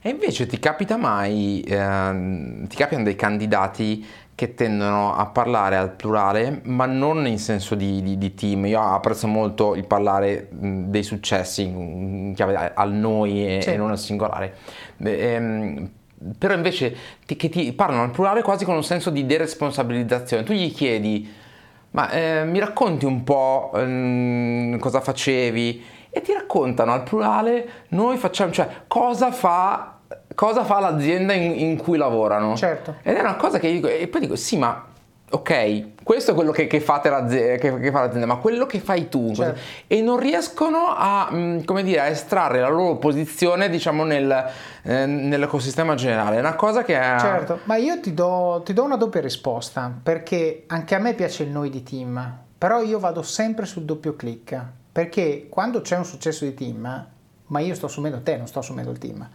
E 0.00 0.10
invece 0.10 0.46
ti 0.46 0.58
capita 0.58 0.96
mai, 0.96 1.60
eh, 1.60 2.66
ti 2.66 2.76
capitano 2.76 3.04
dei 3.04 3.14
candidati 3.14 4.04
che 4.34 4.54
tendono 4.54 5.14
a 5.14 5.26
parlare 5.26 5.76
al 5.76 5.90
plurale, 5.90 6.60
ma 6.64 6.86
non 6.86 7.26
in 7.26 7.38
senso 7.38 7.74
di, 7.74 8.02
di, 8.02 8.18
di 8.18 8.34
team. 8.34 8.66
Io 8.66 8.80
apprezzo 8.80 9.26
molto 9.26 9.74
il 9.74 9.84
parlare 9.84 10.48
dei 10.50 11.02
successi 11.02 11.62
in 11.62 12.32
chiave 12.34 12.72
al 12.72 12.92
noi 12.92 13.56
e, 13.56 13.62
sì. 13.62 13.70
e 13.70 13.76
non 13.76 13.90
al 13.90 13.98
singolare. 13.98 14.54
Ehm, 14.98 15.90
però 16.36 16.54
invece 16.54 16.96
ti, 17.26 17.36
che 17.36 17.48
ti 17.48 17.72
parlano 17.72 18.02
al 18.02 18.10
plurale 18.10 18.42
quasi 18.42 18.64
con 18.64 18.74
un 18.74 18.84
senso 18.84 19.10
di 19.10 19.26
deresponsabilizzazione. 19.26 20.42
Tu 20.42 20.52
gli 20.52 20.72
chiedi 20.72 21.46
ma 21.90 22.10
eh, 22.10 22.44
mi 22.44 22.58
racconti 22.58 23.06
un 23.06 23.24
po' 23.24 23.72
ehm, 23.74 24.78
cosa 24.78 25.00
facevi? 25.00 25.84
E 26.10 26.20
ti 26.20 26.32
raccontano 26.32 26.92
al 26.92 27.02
plurale, 27.02 27.84
noi 27.88 28.16
facciamo, 28.16 28.50
cioè 28.52 28.68
cosa 28.86 29.30
fa, 29.30 29.98
cosa 30.34 30.64
fa 30.64 30.80
l'azienda 30.80 31.32
in, 31.32 31.58
in, 31.58 31.76
cui 31.76 31.96
lavorano. 31.96 32.56
Certo. 32.56 32.96
Ed 33.02 33.16
è 33.16 33.20
una 33.20 33.36
cosa 33.36 33.58
che 33.58 33.68
io 33.68 33.74
dico, 33.74 33.88
e 33.88 34.06
poi 34.08 34.20
dico, 34.22 34.36
sì, 34.36 34.56
ma 34.56 34.84
ok, 35.30 36.02
questo 36.02 36.30
è 36.30 36.34
quello 36.34 36.52
che, 36.52 36.66
che, 36.66 36.78
che, 36.78 37.58
che 37.58 37.90
fa 37.90 38.00
l'azienda, 38.00 38.26
ma 38.26 38.36
quello 38.36 38.66
che 38.66 38.80
fai 38.80 39.08
tu, 39.08 39.34
certo. 39.34 39.60
e 39.86 40.00
non 40.00 40.18
riescono 40.18 40.94
a, 40.96 41.28
mm, 41.30 41.64
come 41.64 41.82
dire, 41.82 42.00
a 42.00 42.06
estrarre 42.06 42.60
la 42.60 42.68
loro 42.68 42.96
posizione, 42.96 43.68
diciamo, 43.68 44.04
nel, 44.04 44.50
eh, 44.82 45.06
nell'ecosistema 45.06 45.94
generale. 45.94 46.36
È 46.36 46.40
una 46.40 46.54
cosa 46.54 46.82
che 46.82 46.98
è... 46.98 47.18
Certo, 47.18 47.60
ma 47.64 47.76
io 47.76 48.00
ti 48.00 48.14
do, 48.14 48.62
ti 48.64 48.72
do 48.72 48.84
una 48.84 48.96
doppia 48.96 49.20
risposta, 49.20 49.92
perché 50.02 50.64
anche 50.68 50.94
a 50.94 50.98
me 50.98 51.14
piace 51.14 51.42
il 51.42 51.50
noi 51.50 51.68
di 51.68 51.82
team, 51.82 52.38
però 52.56 52.80
io 52.80 52.98
vado 52.98 53.22
sempre 53.22 53.66
sul 53.66 53.82
doppio 53.84 54.16
click, 54.16 54.60
perché 54.90 55.46
quando 55.48 55.82
c'è 55.82 55.96
un 55.96 56.04
successo 56.04 56.44
di 56.44 56.54
team, 56.54 57.06
ma 57.46 57.60
io 57.60 57.74
sto 57.74 57.86
assumendo 57.86 58.20
te, 58.22 58.36
non 58.36 58.46
sto 58.46 58.60
assumendo 58.60 58.90
il 58.90 58.98
team, 58.98 59.28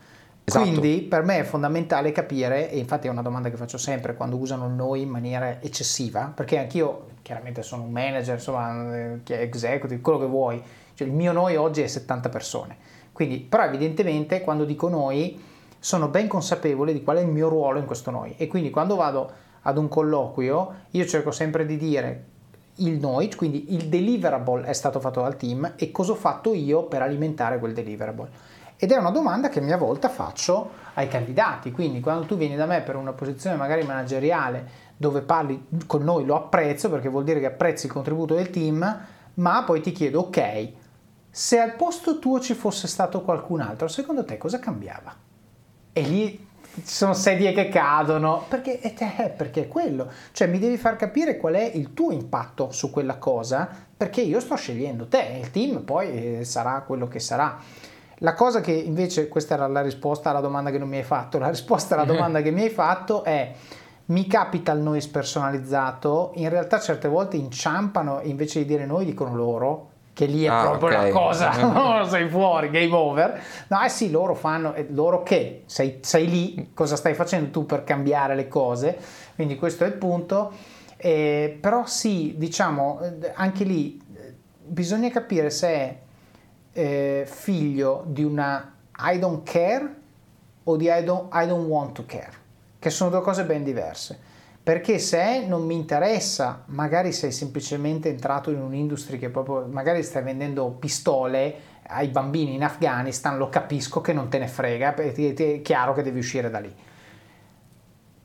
Esatto. 0.45 0.65
Quindi 0.65 1.01
per 1.01 1.23
me 1.23 1.39
è 1.39 1.43
fondamentale 1.43 2.11
capire, 2.11 2.69
e 2.69 2.77
infatti 2.77 3.07
è 3.07 3.09
una 3.09 3.21
domanda 3.21 3.49
che 3.49 3.55
faccio 3.55 3.77
sempre 3.77 4.13
quando 4.13 4.35
usano 4.35 4.67
noi 4.67 5.01
in 5.01 5.09
maniera 5.09 5.61
eccessiva, 5.61 6.31
perché 6.35 6.57
anch'io 6.57 7.07
chiaramente 7.21 7.61
sono 7.61 7.83
un 7.83 7.91
manager, 7.91 8.35
insomma, 8.35 8.95
eh, 8.95 9.21
executive, 9.25 10.01
quello 10.01 10.19
che 10.19 10.25
vuoi, 10.25 10.61
cioè 10.95 11.07
il 11.07 11.13
mio 11.13 11.31
noi 11.31 11.55
oggi 11.55 11.81
è 11.81 11.87
70 11.87 12.29
persone. 12.29 12.77
Quindi, 13.13 13.39
però 13.39 13.63
evidentemente 13.63 14.41
quando 14.41 14.65
dico 14.65 14.89
noi 14.89 15.39
sono 15.79 16.07
ben 16.07 16.27
consapevole 16.27 16.93
di 16.93 17.03
qual 17.03 17.17
è 17.17 17.21
il 17.21 17.27
mio 17.27 17.47
ruolo 17.47 17.77
in 17.77 17.85
questo 17.85 18.09
noi 18.09 18.33
e 18.37 18.47
quindi 18.47 18.69
quando 18.69 18.95
vado 18.95 19.31
ad 19.61 19.77
un 19.77 19.87
colloquio 19.87 20.73
io 20.91 21.05
cerco 21.05 21.31
sempre 21.31 21.65
di 21.65 21.77
dire 21.77 22.23
il 22.77 22.97
noi, 22.97 23.33
quindi 23.35 23.73
il 23.73 23.87
deliverable 23.87 24.65
è 24.65 24.73
stato 24.73 24.99
fatto 24.99 25.21
dal 25.21 25.35
team 25.37 25.73
e 25.75 25.91
cosa 25.91 26.13
ho 26.13 26.15
fatto 26.15 26.53
io 26.53 26.83
per 26.85 27.01
alimentare 27.01 27.59
quel 27.59 27.73
deliverable. 27.73 28.29
Ed 28.83 28.91
è 28.91 28.97
una 28.97 29.11
domanda 29.11 29.47
che 29.47 29.59
a 29.59 29.61
mia 29.61 29.77
volta 29.77 30.09
faccio 30.09 30.71
ai 30.95 31.07
candidati, 31.07 31.71
quindi 31.71 32.01
quando 32.01 32.25
tu 32.25 32.35
vieni 32.35 32.57
da 32.57 32.65
me 32.65 32.81
per 32.81 32.97
una 32.97 33.13
posizione 33.13 33.55
magari 33.55 33.83
manageriale 33.83 34.91
dove 34.97 35.21
parli 35.21 35.67
con 35.87 36.03
noi 36.03 36.25
lo 36.25 36.35
apprezzo 36.35 36.89
perché 36.89 37.07
vuol 37.07 37.23
dire 37.23 37.39
che 37.39 37.45
apprezzi 37.45 37.85
il 37.85 37.93
contributo 37.93 38.35
del 38.35 38.49
team, 38.49 39.05
ma 39.35 39.63
poi 39.63 39.79
ti 39.79 39.93
chiedo 39.93 40.19
ok, 40.19 40.67
se 41.29 41.59
al 41.59 41.75
posto 41.75 42.19
tuo 42.19 42.41
ci 42.41 42.55
fosse 42.55 42.89
stato 42.89 43.21
qualcun 43.21 43.61
altro, 43.61 43.87
secondo 43.87 44.25
te 44.25 44.37
cosa 44.37 44.59
cambiava? 44.59 45.15
E 45.93 46.01
lì 46.01 46.45
ci 46.75 46.81
sono 46.83 47.13
sedie 47.13 47.53
che 47.53 47.69
cadono, 47.69 48.43
perché 48.49 48.81
te, 48.81 49.33
perché 49.33 49.61
è 49.61 49.67
quello, 49.69 50.11
cioè 50.33 50.49
mi 50.49 50.59
devi 50.59 50.75
far 50.75 50.97
capire 50.97 51.37
qual 51.37 51.53
è 51.53 51.71
il 51.73 51.93
tuo 51.93 52.11
impatto 52.11 52.69
su 52.71 52.91
quella 52.91 53.15
cosa, 53.15 53.65
perché 53.95 54.19
io 54.19 54.41
sto 54.41 54.55
scegliendo 54.57 55.07
te, 55.07 55.39
il 55.39 55.51
team 55.51 55.83
poi 55.83 56.39
eh, 56.39 56.43
sarà 56.43 56.81
quello 56.81 57.07
che 57.07 57.19
sarà. 57.19 57.91
La 58.17 58.33
cosa 58.33 58.61
che 58.61 58.71
invece, 58.71 59.27
questa 59.27 59.55
era 59.55 59.67
la 59.67 59.81
risposta 59.81 60.29
alla 60.29 60.39
domanda 60.39 60.71
che 60.71 60.77
non 60.77 60.87
mi 60.87 60.97
hai 60.97 61.03
fatto, 61.03 61.39
la 61.39 61.49
risposta 61.49 61.95
alla 61.95 62.05
domanda 62.05 62.41
che 62.41 62.51
mi 62.51 62.61
hai 62.61 62.69
fatto 62.69 63.23
è 63.23 63.53
mi 64.05 64.27
capita 64.27 64.71
il 64.73 64.81
noise 64.81 65.09
personalizzato, 65.09 66.31
in 66.35 66.49
realtà 66.49 66.79
certe 66.79 67.07
volte 67.07 67.37
inciampano 67.37 68.19
e 68.19 68.27
invece 68.27 68.59
di 68.59 68.65
dire 68.65 68.85
noi 68.85 69.05
dicono 69.05 69.35
loro, 69.35 69.89
che 70.13 70.25
lì 70.25 70.43
è 70.43 70.49
ah, 70.49 70.61
proprio 70.61 70.89
okay. 70.89 71.11
la 71.11 71.19
cosa, 71.19 72.05
sei 72.07 72.29
fuori, 72.29 72.69
game 72.69 72.93
over. 72.93 73.41
No, 73.67 73.81
eh 73.81 73.89
sì, 73.89 74.11
loro 74.11 74.35
fanno, 74.35 74.73
loro 74.89 75.23
che? 75.23 75.63
Sei, 75.65 75.99
sei, 76.01 76.29
lì, 76.29 76.71
cosa 76.73 76.95
stai 76.95 77.15
facendo 77.15 77.49
tu 77.49 77.65
per 77.65 77.83
cambiare 77.83 78.35
le 78.35 78.47
cose? 78.47 78.97
Quindi 79.35 79.55
questo 79.55 79.83
è 79.85 79.87
il 79.87 79.93
punto. 79.93 80.51
Eh, 80.97 81.57
però 81.59 81.85
sì, 81.85 82.35
diciamo, 82.37 82.99
anche 83.33 83.63
lì 83.63 83.99
bisogna 84.65 85.09
capire 85.09 85.49
se 85.49 85.67
è 85.67 85.97
eh, 86.73 87.23
figlio 87.25 88.03
di 88.07 88.23
una 88.23 88.75
I 88.97 89.19
don't 89.19 89.49
care 89.49 90.01
o 90.63 90.75
di 90.75 90.85
I 90.85 91.03
don't, 91.03 91.33
I 91.33 91.47
don't 91.47 91.67
want 91.67 91.93
to 91.93 92.05
care, 92.05 92.31
che 92.79 92.89
sono 92.89 93.09
due 93.09 93.21
cose 93.21 93.45
ben 93.45 93.63
diverse. 93.63 94.31
Perché 94.63 94.97
se 94.97 95.45
non 95.45 95.65
mi 95.65 95.75
interessa, 95.75 96.63
magari 96.67 97.11
sei 97.11 97.33
semplicemente 97.33 98.07
entrato 98.07 98.49
in 98.49 98.61
un'industria 98.61 99.19
che 99.19 99.29
proprio, 99.29 99.65
magari 99.69 100.01
stai 100.03 100.23
vendendo 100.23 100.69
pistole 100.69 101.55
ai 101.87 102.07
bambini 102.07 102.53
in 102.53 102.63
Afghanistan, 102.63 103.37
lo 103.37 103.49
capisco 103.49 103.99
che 103.99 104.13
non 104.13 104.29
te 104.29 104.37
ne 104.37 104.47
frega, 104.47 104.95
è 104.95 105.61
chiaro 105.61 105.93
che 105.93 106.01
devi 106.01 106.19
uscire 106.19 106.49
da 106.49 106.59
lì. 106.59 106.73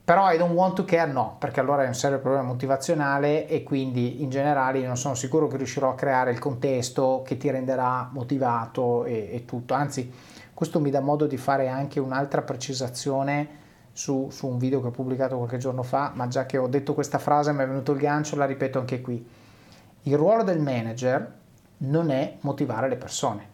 Però 0.09 0.33
I 0.33 0.37
don't 0.37 0.55
want 0.55 0.73
to 0.73 0.85
care 0.85 1.11
no, 1.11 1.35
perché 1.37 1.59
allora 1.59 1.83
è 1.83 1.87
un 1.87 1.93
serio 1.93 2.17
problema 2.17 2.47
motivazionale 2.47 3.47
e 3.47 3.61
quindi 3.61 4.23
in 4.23 4.31
generale 4.31 4.83
non 4.83 4.97
sono 4.97 5.13
sicuro 5.13 5.47
che 5.47 5.57
riuscirò 5.57 5.91
a 5.91 5.93
creare 5.93 6.31
il 6.31 6.39
contesto 6.39 7.21
che 7.23 7.37
ti 7.37 7.51
renderà 7.51 8.09
motivato 8.11 9.05
e, 9.05 9.29
e 9.31 9.45
tutto. 9.45 9.75
Anzi, 9.75 10.11
questo 10.51 10.79
mi 10.79 10.89
dà 10.89 10.99
modo 10.99 11.27
di 11.27 11.37
fare 11.37 11.67
anche 11.67 11.99
un'altra 11.99 12.41
precisazione 12.41 13.47
su, 13.91 14.29
su, 14.31 14.47
un 14.47 14.57
video 14.57 14.81
che 14.81 14.87
ho 14.87 14.91
pubblicato 14.91 15.37
qualche 15.37 15.59
giorno 15.59 15.83
fa, 15.83 16.11
ma 16.15 16.27
già 16.27 16.47
che 16.47 16.57
ho 16.57 16.65
detto 16.65 16.95
questa 16.95 17.19
frase 17.19 17.51
mi 17.51 17.61
è 17.61 17.67
venuto 17.67 17.91
il 17.91 17.99
gancio, 17.99 18.35
la 18.35 18.45
ripeto 18.45 18.79
anche 18.79 19.01
qui. 19.01 19.23
Il 20.01 20.17
ruolo 20.17 20.41
del 20.41 20.59
manager 20.59 21.33
non 21.77 22.09
è 22.09 22.37
motivare 22.39 22.89
le 22.89 22.95
persone. 22.95 23.47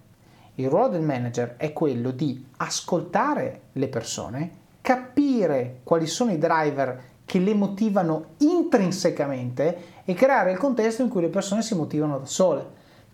Il 0.56 0.70
ruolo 0.70 0.88
del 0.88 1.02
manager 1.02 1.56
è 1.58 1.74
quello 1.74 2.12
di 2.12 2.48
ascoltare 2.56 3.60
le 3.74 3.90
persone, 3.90 4.64
capire 4.86 5.80
quali 5.84 6.06
sono 6.06 6.32
i 6.32 6.38
driver 6.38 7.02
che 7.26 7.40
le 7.40 7.56
motivano 7.56 8.36
intrinsecamente 8.38 10.04
e 10.06 10.14
creare 10.14 10.52
il 10.52 10.60
contesto 10.60 11.02
in 11.02 11.10
cui 11.10 11.22
le 11.22 11.30
persone 11.30 11.64
si 11.64 11.74
motivano 11.74 12.20
da 12.20 12.26
sole. 12.26 12.64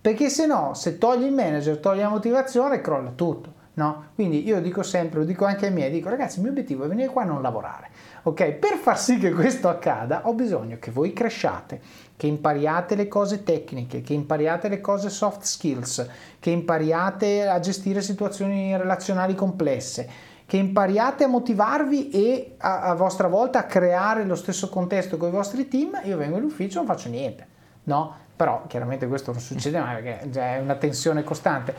Perché 0.01 0.27
se 0.27 0.45
no, 0.45 0.73
se 0.73 0.97
togli 0.97 1.23
il 1.23 1.31
manager, 1.31 1.77
togli 1.77 1.99
la 1.99 2.09
motivazione, 2.09 2.81
crolla 2.81 3.11
tutto. 3.15 3.59
No? 3.75 4.07
Quindi 4.15 4.45
io 4.45 4.59
dico 4.59 4.83
sempre, 4.83 5.19
lo 5.19 5.25
dico 5.25 5.45
anche 5.45 5.67
ai 5.67 5.71
miei, 5.71 5.89
dico 5.89 6.09
ragazzi 6.09 6.35
il 6.35 6.41
mio 6.41 6.51
obiettivo 6.51 6.83
è 6.83 6.87
venire 6.89 7.07
qua 7.07 7.23
e 7.23 7.27
non 7.27 7.41
lavorare. 7.41 7.87
Ok? 8.23 8.51
Per 8.51 8.73
far 8.73 8.99
sì 8.99 9.17
che 9.17 9.31
questo 9.31 9.69
accada 9.69 10.27
ho 10.27 10.33
bisogno 10.33 10.75
che 10.77 10.91
voi 10.91 11.13
cresciate, 11.13 11.79
che 12.17 12.27
impariate 12.27 12.95
le 12.95 13.07
cose 13.07 13.43
tecniche, 13.43 14.01
che 14.01 14.11
impariate 14.11 14.67
le 14.67 14.81
cose 14.81 15.09
soft 15.09 15.43
skills, 15.43 16.05
che 16.37 16.49
impariate 16.49 17.47
a 17.47 17.61
gestire 17.61 18.01
situazioni 18.01 18.75
relazionali 18.75 19.35
complesse, 19.35 20.30
che 20.51 20.57
impariate 20.57 21.23
a 21.23 21.27
motivarvi 21.27 22.09
e 22.09 22.55
a, 22.57 22.81
a 22.81 22.93
vostra 22.93 23.29
volta 23.29 23.59
a 23.59 23.63
creare 23.63 24.25
lo 24.25 24.35
stesso 24.35 24.67
contesto 24.67 25.15
con 25.15 25.29
i 25.29 25.31
vostri 25.31 25.69
team, 25.69 26.01
io 26.03 26.17
vengo 26.17 26.35
in 26.35 26.43
ufficio 26.43 26.81
e 26.81 26.83
non 26.83 26.93
faccio 26.93 27.07
niente. 27.07 27.47
No? 27.83 28.13
Però 28.35 28.65
chiaramente 28.67 29.07
questo 29.07 29.31
non 29.31 29.39
succede 29.39 29.79
mai 29.79 30.03
perché 30.03 30.29
è 30.29 30.59
una 30.59 30.75
tensione 30.75 31.23
costante. 31.23 31.73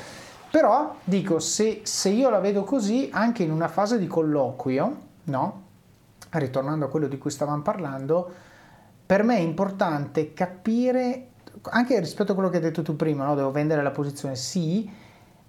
Però 0.51 0.97
dico, 1.05 1.39
se, 1.39 1.83
se 1.83 2.09
io 2.09 2.31
la 2.31 2.41
vedo 2.41 2.65
così, 2.65 3.11
anche 3.13 3.43
in 3.43 3.51
una 3.51 3.69
fase 3.69 3.99
di 3.99 4.07
colloquio, 4.07 4.97
no? 5.25 5.63
ritornando 6.31 6.87
a 6.87 6.89
quello 6.89 7.09
di 7.09 7.19
cui 7.19 7.31
stavamo 7.31 7.61
parlando, 7.61 8.33
per 9.05 9.23
me 9.23 9.37
è 9.37 9.41
importante 9.41 10.33
capire, 10.33 11.27
anche 11.65 12.01
rispetto 12.01 12.33
a 12.33 12.35
quello 12.35 12.49
che 12.49 12.57
hai 12.57 12.63
detto 12.63 12.81
tu 12.81 12.97
prima, 12.97 13.27
no? 13.27 13.35
devo 13.35 13.51
vendere 13.51 13.83
la 13.83 13.91
posizione, 13.91 14.35
sì, 14.35 14.91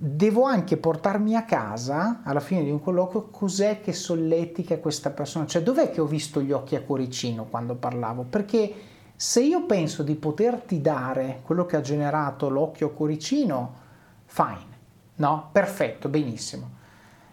devo 0.05 0.43
anche 0.43 0.75
portarmi 0.75 1.35
a 1.35 1.45
casa 1.45 2.21
alla 2.23 2.41
fine 2.41 2.63
di 2.63 2.69
un 2.69 2.81
colloquio 2.81 3.29
cos'è 3.29 3.79
che 3.79 3.93
solletica 3.93 4.77
questa 4.79 5.11
persona, 5.11 5.45
cioè 5.45 5.63
dov'è 5.63 5.91
che 5.91 6.01
ho 6.01 6.05
visto 6.05 6.41
gli 6.41 6.51
occhi 6.51 6.75
a 6.75 6.81
cuoricino 6.81 7.45
quando 7.45 7.75
parlavo, 7.75 8.23
perché 8.23 8.73
se 9.15 9.41
io 9.41 9.65
penso 9.65 10.03
di 10.03 10.15
poterti 10.15 10.81
dare 10.81 11.39
quello 11.45 11.65
che 11.65 11.77
ha 11.77 11.81
generato 11.81 12.49
l'occhio 12.49 12.87
a 12.87 12.91
cuoricino, 12.91 13.75
fine 14.25 14.71
No? 15.15 15.49
Perfetto, 15.51 16.09
benissimo. 16.09 16.81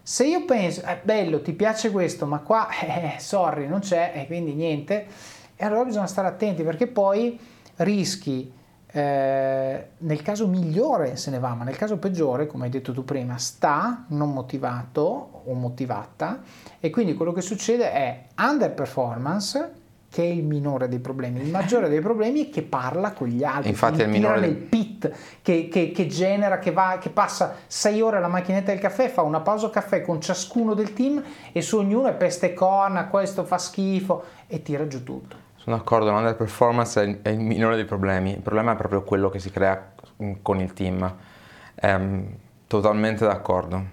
Se 0.01 0.25
io 0.25 0.45
penso, 0.45 0.81
è 0.81 0.93
eh, 0.93 0.99
bello, 1.03 1.41
ti 1.41 1.53
piace 1.53 1.91
questo, 1.91 2.25
ma 2.25 2.39
qua, 2.39 2.67
eh, 2.79 3.15
sorry, 3.19 3.67
non 3.67 3.79
c'è, 3.79 4.13
e 4.15 4.27
quindi 4.27 4.53
niente, 4.53 5.07
e 5.55 5.65
allora 5.65 5.83
bisogna 5.83 6.07
stare 6.07 6.27
attenti 6.27 6.63
perché 6.63 6.87
poi 6.87 7.39
rischi, 7.77 8.51
eh, 8.93 9.87
nel 9.97 10.21
caso 10.21 10.47
migliore 10.47 11.15
se 11.15 11.31
ne 11.31 11.39
va, 11.39 11.53
ma 11.53 11.63
nel 11.63 11.77
caso 11.77 11.97
peggiore, 11.97 12.47
come 12.47 12.65
hai 12.65 12.69
detto 12.69 12.91
tu 12.91 13.05
prima, 13.05 13.37
sta 13.37 14.05
non 14.09 14.33
motivato 14.33 15.43
o 15.45 15.53
motivata, 15.53 16.41
e 16.79 16.89
quindi 16.89 17.13
quello 17.13 17.31
che 17.31 17.41
succede 17.41 17.91
è 17.91 18.25
underperformance, 18.37 19.79
che 20.11 20.23
è 20.23 20.25
il 20.25 20.43
minore 20.43 20.89
dei 20.89 20.99
problemi. 20.99 21.39
Il 21.39 21.49
maggiore 21.49 21.87
dei 21.87 22.01
problemi 22.01 22.47
è 22.47 22.49
che 22.49 22.63
parla 22.63 23.13
con 23.13 23.29
gli 23.29 23.45
altri, 23.45 23.69
Infatti 23.69 24.01
è 24.01 24.03
il 24.03 24.09
minore 24.09 24.41
nel 24.41 24.55
pit, 24.55 25.09
che, 25.41 25.69
che, 25.69 25.91
che, 25.91 26.07
genera, 26.07 26.59
che, 26.59 26.71
va, 26.71 26.97
che 26.99 27.09
passa 27.09 27.55
sei 27.67 28.01
ore 28.01 28.17
alla 28.17 28.27
macchinetta 28.27 28.71
del 28.71 28.81
caffè, 28.81 29.07
fa 29.07 29.21
una 29.21 29.39
pausa 29.39 29.69
caffè 29.69 30.01
con 30.01 30.19
ciascuno 30.19 30.73
del 30.73 30.91
team 30.91 31.23
e 31.53 31.61
su 31.61 31.77
ognuno 31.77 32.07
è 32.07 32.13
peste 32.13 32.53
corna, 32.53 33.07
questo 33.07 33.45
fa 33.45 33.57
schifo 33.57 34.23
e 34.47 34.61
tira 34.61 34.85
giù 34.85 35.01
tutto. 35.01 35.49
Sono 35.63 35.75
d'accordo, 35.75 36.09
l'underperformance 36.09 37.19
è 37.21 37.29
il 37.29 37.39
minore 37.39 37.75
dei 37.75 37.85
problemi, 37.85 38.31
il 38.31 38.41
problema 38.41 38.71
è 38.71 38.75
proprio 38.75 39.03
quello 39.03 39.29
che 39.29 39.37
si 39.37 39.51
crea 39.51 39.93
con 40.41 40.59
il 40.59 40.73
team. 40.73 41.17
Ehm, 41.75 42.35
totalmente 42.65 43.25
d'accordo. 43.25 43.85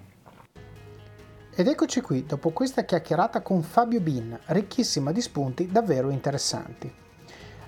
Ed 1.53 1.67
eccoci 1.67 2.01
qui, 2.01 2.25
dopo 2.25 2.49
questa 2.49 2.85
chiacchierata 2.85 3.41
con 3.41 3.61
Fabio 3.61 4.01
Bin, 4.01 4.35
ricchissima 4.47 5.11
di 5.11 5.21
spunti 5.21 5.67
davvero 5.67 6.09
interessanti. 6.09 6.91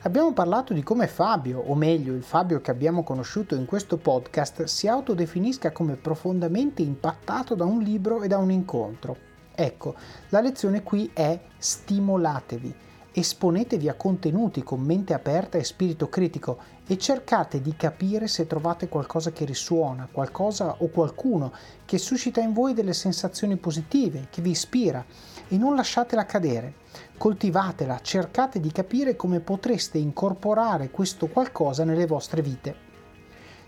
Abbiamo 0.02 0.34
parlato 0.34 0.74
di 0.74 0.82
come 0.82 1.06
Fabio, 1.06 1.60
o 1.60 1.76
meglio 1.76 2.16
il 2.16 2.24
Fabio 2.24 2.60
che 2.60 2.72
abbiamo 2.72 3.04
conosciuto 3.04 3.54
in 3.54 3.66
questo 3.66 3.98
podcast, 3.98 4.64
si 4.64 4.88
autodefinisca 4.88 5.72
come 5.72 5.94
profondamente 5.94 6.82
impattato 6.82 7.54
da 7.54 7.66
un 7.66 7.84
libro 7.84 8.24
e 8.24 8.28
da 8.28 8.40
un 8.40 8.50
incontro. 8.50 9.16
Ecco, 9.54 9.94
la 10.30 10.42
lezione 10.42 10.82
qui 10.82 11.12
è 11.14 11.40
stimolatevi 11.56 12.90
Esponetevi 13.14 13.90
a 13.90 13.96
contenuti 13.96 14.64
con 14.64 14.80
mente 14.80 15.14
aperta 15.14 15.58
e 15.58 15.66
spirito 15.66 16.08
critico 16.08 16.60
e 16.88 16.98
cercate 16.98 17.62
di 17.62 17.76
capire 17.76 18.28
se 18.28 18.48
trovate 18.48 18.88
qualcosa 18.88 19.34
che 19.34 19.44
risuona, 19.44 20.08
qualcosa 20.10 20.76
o 20.78 20.88
qualcuno 20.88 21.52
che 21.84 21.98
suscita 21.98 22.40
in 22.40 22.54
voi 22.54 22.74
delle 22.74 22.94
sensazioni 22.94 23.58
positive, 23.58 24.28
che 24.30 24.42
vi 24.42 24.52
ispira 24.52 25.04
e 25.50 25.58
non 25.58 25.76
lasciatela 25.76 26.26
cadere. 26.26 26.76
Coltivatela, 27.18 28.00
cercate 28.02 28.62
di 28.62 28.72
capire 28.72 29.18
come 29.18 29.42
potreste 29.42 29.98
incorporare 29.98 30.90
questo 30.90 31.28
qualcosa 31.28 31.84
nelle 31.84 32.06
vostre 32.06 32.42
vite. 32.42 32.91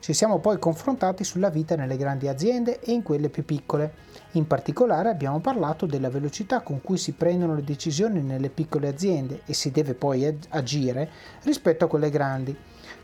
Ci 0.03 0.11
siamo 0.11 0.39
poi 0.39 0.59
confrontati 0.59 1.23
sulla 1.23 1.47
vita 1.47 1.77
nelle 1.77 1.95
grandi 1.95 2.27
aziende 2.27 2.81
e 2.81 2.91
in 2.91 3.03
quelle 3.03 3.29
più 3.29 3.45
piccole. 3.45 3.93
In 4.31 4.47
particolare 4.47 5.07
abbiamo 5.07 5.39
parlato 5.39 5.85
della 5.85 6.09
velocità 6.09 6.59
con 6.59 6.81
cui 6.81 6.97
si 6.97 7.13
prendono 7.13 7.55
le 7.55 7.63
decisioni 7.63 8.21
nelle 8.21 8.49
piccole 8.49 8.89
aziende 8.89 9.43
e 9.45 9.53
si 9.53 9.71
deve 9.71 9.93
poi 9.93 10.39
agire 10.49 11.09
rispetto 11.43 11.85
a 11.85 11.87
quelle 11.87 12.09
grandi. 12.09 12.53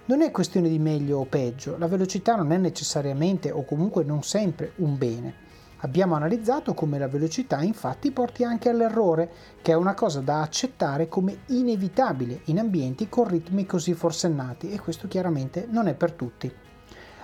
Non 0.08 0.22
è 0.22 0.30
questione 0.32 0.68
di 0.68 0.78
meglio 0.78 1.20
o 1.20 1.24
peggio, 1.24 1.78
la 1.78 1.88
velocità 1.88 2.36
non 2.36 2.52
è 2.52 2.58
necessariamente 2.58 3.50
o 3.50 3.64
comunque 3.64 4.04
non 4.04 4.22
sempre 4.22 4.74
un 4.80 4.98
bene. 4.98 5.34
Abbiamo 5.78 6.16
analizzato 6.16 6.74
come 6.74 7.00
la 7.00 7.08
velocità 7.08 7.62
infatti 7.62 8.12
porti 8.12 8.44
anche 8.44 8.68
all'errore, 8.68 9.32
che 9.62 9.72
è 9.72 9.76
una 9.76 9.94
cosa 9.94 10.20
da 10.20 10.42
accettare 10.42 11.08
come 11.08 11.44
inevitabile 11.46 12.42
in 12.48 12.60
ambienti 12.60 13.08
con 13.08 13.26
ritmi 13.26 13.66
così 13.66 13.94
forsennati 13.94 14.70
e 14.70 14.82
questo 14.82 15.08
chiaramente 15.08 15.66
non 15.70 15.88
è 15.88 15.94
per 15.94 16.12
tutti. 16.12 16.68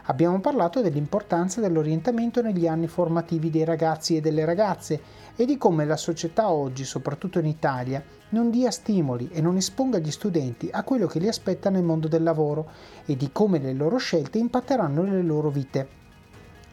Abbiamo 0.08 0.40
parlato 0.40 0.82
dell'importanza 0.82 1.62
dell'orientamento 1.62 2.44
negli 2.44 2.68
anni 2.68 2.86
formativi 2.86 3.50
dei 3.50 3.64
ragazzi 3.64 4.16
e 4.16 4.22
delle 4.22 4.46
ragazze 4.46 5.02
e 5.36 5.46
di 5.46 5.58
come 5.58 5.84
la 5.84 5.98
società 5.98 6.52
oggi, 6.52 6.86
soprattutto 6.86 7.40
in 7.40 7.48
Italia, 7.48 8.04
non 8.30 8.52
dia 8.52 8.70
stimoli 8.70 9.30
e 9.32 9.42
non 9.42 9.56
esponga 9.56 9.98
gli 9.98 10.12
studenti 10.12 10.70
a 10.72 10.84
quello 10.84 11.08
che 11.08 11.18
li 11.18 11.28
aspetta 11.28 11.72
nel 11.72 11.82
mondo 11.82 12.08
del 12.08 12.22
lavoro 12.22 12.70
e 13.04 13.16
di 13.16 13.32
come 13.32 13.58
le 13.58 13.74
loro 13.74 13.98
scelte 13.98 14.38
impatteranno 14.38 15.02
le 15.02 15.24
loro 15.24 15.50
vite. 15.50 15.88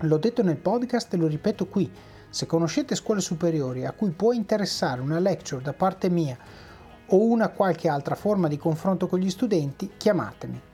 L'ho 0.00 0.18
detto 0.18 0.42
nel 0.42 0.58
podcast 0.58 1.14
e 1.14 1.16
lo 1.16 1.26
ripeto 1.26 1.68
qui. 1.68 1.90
Se 2.28 2.44
conoscete 2.44 2.94
scuole 2.94 3.22
superiori 3.22 3.86
a 3.86 3.92
cui 3.92 4.10
può 4.10 4.32
interessare 4.32 5.00
una 5.00 5.18
lecture 5.18 5.62
da 5.62 5.72
parte 5.72 6.10
mia 6.10 6.36
o 7.06 7.24
una 7.24 7.48
qualche 7.48 7.88
altra 7.88 8.14
forma 8.14 8.48
di 8.48 8.58
confronto 8.58 9.06
con 9.06 9.20
gli 9.20 9.30
studenti, 9.30 9.92
chiamatemi. 9.96 10.70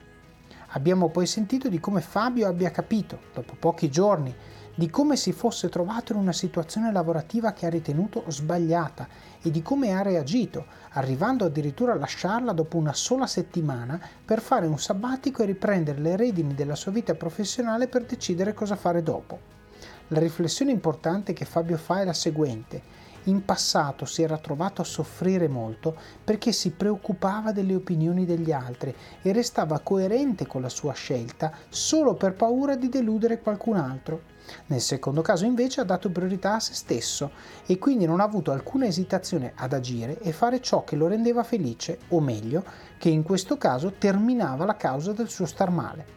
Abbiamo 0.78 1.08
poi 1.08 1.26
sentito 1.26 1.68
di 1.68 1.80
come 1.80 2.00
Fabio 2.00 2.46
abbia 2.46 2.70
capito, 2.70 3.18
dopo 3.34 3.56
pochi 3.58 3.90
giorni, 3.90 4.32
di 4.76 4.88
come 4.88 5.16
si 5.16 5.32
fosse 5.32 5.68
trovato 5.68 6.12
in 6.12 6.20
una 6.20 6.32
situazione 6.32 6.92
lavorativa 6.92 7.52
che 7.52 7.66
ha 7.66 7.68
ritenuto 7.68 8.22
sbagliata 8.28 9.08
e 9.42 9.50
di 9.50 9.60
come 9.60 9.92
ha 9.92 10.02
reagito, 10.02 10.66
arrivando 10.90 11.44
addirittura 11.44 11.94
a 11.94 11.96
lasciarla 11.96 12.52
dopo 12.52 12.76
una 12.76 12.92
sola 12.92 13.26
settimana 13.26 14.00
per 14.24 14.40
fare 14.40 14.68
un 14.68 14.78
sabbatico 14.78 15.42
e 15.42 15.46
riprendere 15.46 16.00
le 16.00 16.14
redini 16.14 16.54
della 16.54 16.76
sua 16.76 16.92
vita 16.92 17.16
professionale 17.16 17.88
per 17.88 18.04
decidere 18.04 18.54
cosa 18.54 18.76
fare 18.76 19.02
dopo. 19.02 19.40
La 20.08 20.20
riflessione 20.20 20.70
importante 20.70 21.32
che 21.32 21.44
Fabio 21.44 21.76
fa 21.76 22.02
è 22.02 22.04
la 22.04 22.12
seguente. 22.12 22.80
In 23.24 23.44
passato 23.44 24.04
si 24.04 24.22
era 24.22 24.38
trovato 24.38 24.82
a 24.82 24.84
soffrire 24.84 25.48
molto 25.48 25.96
perché 26.24 26.52
si 26.52 26.70
preoccupava 26.70 27.52
delle 27.52 27.74
opinioni 27.74 28.24
degli 28.24 28.52
altri 28.52 28.94
e 29.22 29.32
restava 29.32 29.80
coerente 29.80 30.46
con 30.46 30.62
la 30.62 30.68
sua 30.68 30.92
scelta 30.92 31.52
solo 31.68 32.14
per 32.14 32.34
paura 32.34 32.76
di 32.76 32.88
deludere 32.88 33.40
qualcun 33.40 33.76
altro. 33.76 34.36
Nel 34.66 34.80
secondo 34.80 35.20
caso 35.20 35.44
invece 35.44 35.80
ha 35.82 35.84
dato 35.84 36.10
priorità 36.10 36.54
a 36.54 36.60
se 36.60 36.72
stesso 36.74 37.32
e 37.66 37.78
quindi 37.78 38.06
non 38.06 38.20
ha 38.20 38.24
avuto 38.24 38.50
alcuna 38.50 38.86
esitazione 38.86 39.52
ad 39.54 39.72
agire 39.72 40.18
e 40.20 40.32
fare 40.32 40.60
ciò 40.60 40.84
che 40.84 40.96
lo 40.96 41.06
rendeva 41.06 41.42
felice, 41.42 41.98
o 42.08 42.20
meglio, 42.20 42.64
che 42.98 43.10
in 43.10 43.22
questo 43.22 43.58
caso 43.58 43.92
terminava 43.98 44.64
la 44.64 44.76
causa 44.76 45.12
del 45.12 45.28
suo 45.28 45.44
star 45.44 45.70
male. 45.70 46.16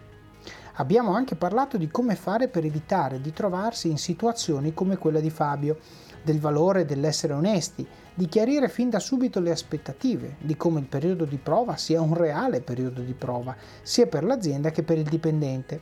Abbiamo 0.75 1.13
anche 1.13 1.35
parlato 1.35 1.77
di 1.77 1.89
come 1.89 2.15
fare 2.15 2.47
per 2.47 2.63
evitare 2.63 3.19
di 3.19 3.33
trovarsi 3.33 3.89
in 3.89 3.97
situazioni 3.97 4.73
come 4.73 4.97
quella 4.97 5.19
di 5.19 5.29
Fabio, 5.29 5.77
del 6.23 6.39
valore 6.39 6.85
dell'essere 6.85 7.33
onesti, 7.33 7.85
di 8.13 8.27
chiarire 8.27 8.69
fin 8.69 8.89
da 8.89 8.99
subito 8.99 9.39
le 9.39 9.51
aspettative, 9.51 10.35
di 10.39 10.55
come 10.57 10.79
il 10.79 10.85
periodo 10.85 11.25
di 11.25 11.37
prova 11.37 11.77
sia 11.77 12.01
un 12.01 12.13
reale 12.13 12.61
periodo 12.61 13.01
di 13.01 13.13
prova, 13.13 13.55
sia 13.81 14.07
per 14.07 14.23
l'azienda 14.23 14.71
che 14.71 14.83
per 14.83 14.97
il 14.97 15.07
dipendente. 15.07 15.81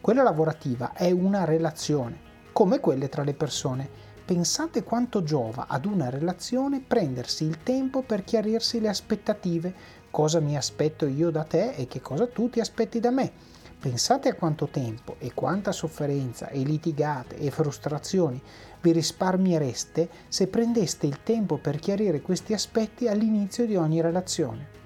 Quella 0.00 0.22
lavorativa 0.22 0.92
è 0.92 1.10
una 1.10 1.44
relazione, 1.44 2.18
come 2.52 2.80
quelle 2.80 3.08
tra 3.08 3.22
le 3.22 3.34
persone. 3.34 3.88
Pensate 4.24 4.84
quanto 4.84 5.22
giova 5.22 5.66
ad 5.66 5.86
una 5.86 6.08
relazione 6.08 6.80
prendersi 6.80 7.44
il 7.44 7.62
tempo 7.62 8.02
per 8.02 8.22
chiarirsi 8.22 8.80
le 8.80 8.88
aspettative, 8.88 9.74
cosa 10.10 10.40
mi 10.40 10.56
aspetto 10.56 11.06
io 11.06 11.30
da 11.30 11.44
te 11.44 11.72
e 11.72 11.88
che 11.88 12.00
cosa 12.00 12.28
tu 12.28 12.48
ti 12.48 12.60
aspetti 12.60 13.00
da 13.00 13.10
me 13.10 13.32
Pensate 13.80 14.28
a 14.28 14.34
quanto 14.34 14.66
tempo 14.66 15.16
e 15.18 15.32
quanta 15.32 15.72
sofferenza 15.72 16.48
e 16.48 16.58
litigate 16.58 17.38
e 17.38 17.50
frustrazioni 17.50 18.38
vi 18.80 18.92
risparmiereste 18.92 20.08
se 20.28 20.46
prendeste 20.46 21.06
il 21.06 21.22
tempo 21.22 21.56
per 21.56 21.78
chiarire 21.78 22.20
questi 22.20 22.52
aspetti 22.52 23.08
all'inizio 23.08 23.66
di 23.66 23.76
ogni 23.76 24.00
relazione. 24.00 24.78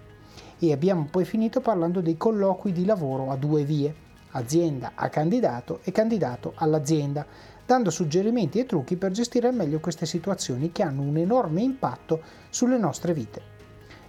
E 0.59 0.73
abbiamo 0.73 1.09
poi 1.11 1.25
finito 1.25 1.61
parlando 1.61 2.01
dei 2.01 2.17
colloqui 2.17 2.73
di 2.73 2.85
lavoro 2.85 3.31
a 3.31 3.37
due 3.37 3.65
vie, 3.65 3.95
azienda 4.31 4.93
a 4.95 5.09
candidato 5.09 5.81
e 5.85 5.93
candidato 5.93 6.53
all'azienda, 6.57 7.27
dando 7.67 7.91
suggerimenti 7.91 8.59
e 8.59 8.67
trucchi 8.67 8.97
per 8.97 9.13
gestire 9.13 9.49
al 9.49 9.55
meglio 9.55 9.81
queste 9.81 10.07
situazioni 10.07 10.73
che 10.73 10.83
hanno 10.83 11.03
un 11.03 11.17
enorme 11.17 11.63
impatto 11.63 12.21
sulle 12.51 12.79
nostre 12.79 13.15
vite. 13.15 13.53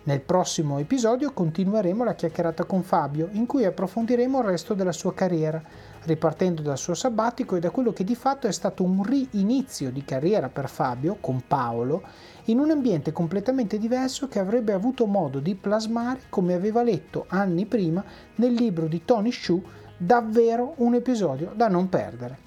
Nel 0.03 0.21
prossimo 0.21 0.77
episodio 0.77 1.33
continueremo 1.33 2.03
la 2.03 2.13
chiacchierata 2.13 2.65
con 2.65 2.83
Fabio, 2.83 3.29
in 3.31 3.47
cui 3.47 3.65
approfondiremo 3.65 4.39
il 4.39 4.45
resto 4.45 4.75
della 4.75 4.91
sua 4.91 5.15
carriera, 5.15 5.59
ripartendo 6.05 6.61
dal 6.61 6.77
suo 6.77 6.93
sabbatico 6.93 7.55
e 7.55 7.59
da 7.59 7.71
quello 7.71 7.91
che 7.91 8.03
di 8.03 8.15
fatto 8.15 8.47
è 8.47 8.51
stato 8.51 8.83
un 8.83 9.03
rinizio 9.03 9.91
di 9.91 10.05
carriera 10.05 10.49
per 10.49 10.69
Fabio, 10.69 11.17
con 11.19 11.43
Paolo, 11.47 12.03
in 12.45 12.59
un 12.59 12.71
ambiente 12.71 13.11
completamente 13.11 13.77
diverso 13.77 14.27
che 14.27 14.39
avrebbe 14.39 14.73
avuto 14.73 15.05
modo 15.05 15.39
di 15.39 15.55
plasmare 15.55 16.21
come 16.29 16.53
aveva 16.53 16.83
letto 16.83 17.25
anni 17.29 17.65
prima 17.65 18.03
nel 18.35 18.53
libro 18.53 18.87
di 18.87 19.03
Tony 19.03 19.31
Shu, 19.31 19.61
davvero 19.97 20.73
un 20.77 20.93
episodio 20.93 21.51
da 21.55 21.67
non 21.67 21.89
perdere. 21.89 22.43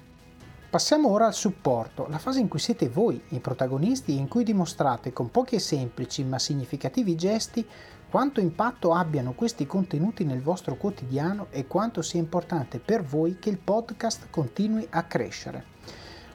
Passiamo 0.69 1.09
ora 1.09 1.25
al 1.25 1.33
supporto, 1.33 2.05
la 2.09 2.19
fase 2.19 2.39
in 2.39 2.47
cui 2.47 2.59
siete 2.59 2.89
voi 2.89 3.19
i 3.29 3.39
protagonisti 3.39 4.11
e 4.11 4.19
in 4.19 4.27
cui 4.27 4.43
dimostrate 4.43 5.11
con 5.11 5.31
pochi 5.31 5.55
e 5.55 5.59
semplici 5.59 6.23
ma 6.23 6.37
significativi 6.37 7.15
gesti 7.15 7.65
quanto 8.09 8.39
impatto 8.39 8.93
abbiano 8.93 9.33
questi 9.33 9.67
contenuti 9.67 10.23
nel 10.25 10.41
vostro 10.41 10.75
quotidiano 10.75 11.45
e 11.51 11.67
quanto 11.67 12.01
sia 12.01 12.19
importante 12.19 12.79
per 12.79 13.03
voi 13.03 13.37
che 13.37 13.49
il 13.49 13.59
podcast 13.59 14.29
continui 14.31 14.87
a 14.89 15.03
crescere. 15.03 15.63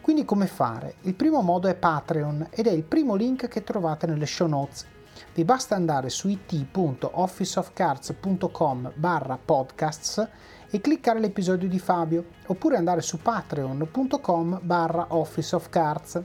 Quindi 0.01 0.25
come 0.25 0.47
fare? 0.47 0.95
Il 1.03 1.15
primo 1.15 1.41
modo 1.41 1.67
è 1.67 1.75
Patreon 1.75 2.47
ed 2.51 2.69
è 2.69 2.71
il 2.71 2.85
primo 2.85 3.17
link 3.17 3.49
che 3.49 3.65
trovate 3.65 4.07
nelle 4.07 4.27
show 4.27 4.47
notes. 4.47 4.87
Vi 5.33 5.45
basta 5.45 5.75
andare 5.75 6.11
su 6.11 6.29
it.officeofcards.com 6.29 8.93
barra 8.95 9.37
podcasts 9.43 10.29
e 10.71 10.81
cliccare 10.81 11.19
l'episodio 11.21 11.69
di 11.69 11.79
Fabio, 11.79 12.25
oppure 12.47 12.77
andare 12.77 13.01
su 13.01 13.19
patreon.com 13.19 14.61
barra 14.63 15.07
Office 15.09 15.57
of 15.57 15.69
Cards. 15.71 16.23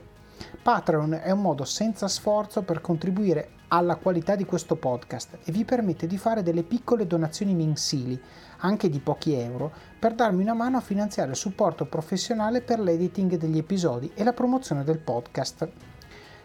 Patreon 0.61 1.19
è 1.23 1.31
un 1.31 1.41
modo 1.41 1.65
senza 1.65 2.07
sforzo 2.07 2.61
per 2.63 2.81
contribuire 2.81 3.57
alla 3.69 3.95
qualità 3.95 4.35
di 4.35 4.45
questo 4.45 4.75
podcast 4.75 5.39
e 5.43 5.51
vi 5.51 5.63
permette 5.63 6.07
di 6.07 6.17
fare 6.17 6.43
delle 6.43 6.63
piccole 6.63 7.07
donazioni 7.07 7.53
mensili, 7.53 8.19
anche 8.59 8.89
di 8.89 8.99
pochi 8.99 9.33
euro, 9.33 9.71
per 9.97 10.13
darmi 10.13 10.41
una 10.41 10.53
mano 10.53 10.77
a 10.77 10.81
finanziare 10.81 11.31
il 11.31 11.37
supporto 11.37 11.85
professionale 11.85 12.61
per 12.61 12.79
l'editing 12.79 13.35
degli 13.37 13.57
episodi 13.57 14.11
e 14.15 14.23
la 14.23 14.33
promozione 14.33 14.83
del 14.83 14.99
podcast. 14.99 15.67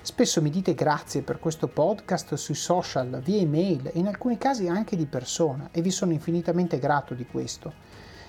Spesso 0.02 0.42
mi 0.42 0.50
dite 0.50 0.74
grazie 0.74 1.22
per 1.22 1.38
questo 1.38 1.66
podcast 1.66 2.34
sui 2.34 2.54
social, 2.54 3.20
via 3.24 3.40
email 3.40 3.86
e 3.86 3.98
in 3.98 4.06
alcuni 4.06 4.36
casi 4.36 4.68
anche 4.68 4.96
di 4.96 5.06
persona 5.06 5.68
e 5.72 5.80
vi 5.80 5.90
sono 5.90 6.12
infinitamente 6.12 6.78
grato 6.78 7.14
di 7.14 7.24
questo. 7.24 7.72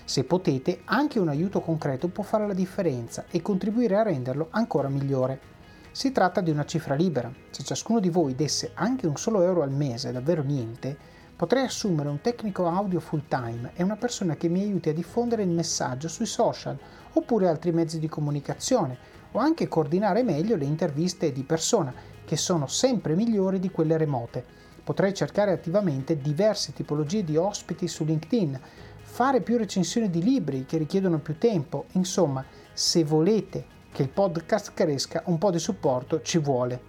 Se 0.06 0.24
potete, 0.24 0.82
anche 0.86 1.20
un 1.20 1.28
aiuto 1.28 1.60
concreto 1.60 2.08
può 2.08 2.24
fare 2.24 2.48
la 2.48 2.54
differenza 2.54 3.26
e 3.30 3.42
contribuire 3.42 3.98
a 3.98 4.04
renderlo 4.04 4.48
ancora 4.52 4.88
migliore. 4.88 5.55
Si 5.96 6.12
tratta 6.12 6.42
di 6.42 6.52
una 6.52 6.66
cifra 6.66 6.94
libera. 6.94 7.32
Se 7.52 7.64
ciascuno 7.64 8.02
di 8.02 8.10
voi 8.10 8.36
desse 8.36 8.72
anche 8.74 9.08
un 9.08 9.16
solo 9.16 9.42
euro 9.44 9.62
al 9.62 9.72
mese, 9.72 10.12
davvero 10.12 10.44
niente, 10.44 10.98
potrei 11.34 11.64
assumere 11.64 12.10
un 12.10 12.20
tecnico 12.20 12.68
audio 12.68 13.00
full 13.00 13.22
time 13.30 13.72
e 13.76 13.82
una 13.82 13.96
persona 13.96 14.36
che 14.36 14.50
mi 14.50 14.60
aiuti 14.60 14.90
a 14.90 14.94
diffondere 14.94 15.44
il 15.44 15.50
messaggio 15.52 16.10
sui 16.10 16.26
social 16.26 16.78
oppure 17.14 17.48
altri 17.48 17.72
mezzi 17.72 17.98
di 17.98 18.10
comunicazione 18.10 18.98
o 19.32 19.40
anche 19.40 19.70
coordinare 19.70 20.22
meglio 20.22 20.58
le 20.58 20.66
interviste 20.66 21.32
di 21.32 21.44
persona, 21.44 21.94
che 22.26 22.36
sono 22.36 22.68
sempre 22.68 23.16
migliori 23.16 23.62
di 23.62 23.72
quelle 23.72 23.96
remote. 23.96 24.44
Potrei 24.84 25.14
cercare 25.14 25.54
attivamente 25.54 26.18
diverse 26.18 26.74
tipologie 26.74 27.24
di 27.24 27.38
ospiti 27.38 27.88
su 27.88 28.04
LinkedIn, 28.04 28.60
fare 29.02 29.40
più 29.40 29.56
recensioni 29.56 30.10
di 30.10 30.22
libri 30.22 30.66
che 30.66 30.78
richiedono 30.78 31.20
più 31.20 31.38
tempo, 31.38 31.86
insomma, 31.94 32.44
se 32.74 33.06
volete 33.06 33.75
che 33.96 34.02
il 34.02 34.10
podcast 34.10 34.74
cresca, 34.74 35.24
un 35.28 35.38
po' 35.38 35.52
di 35.52 35.58
supporto 35.58 36.22
ci 36.22 36.38
vuole. 36.38 36.82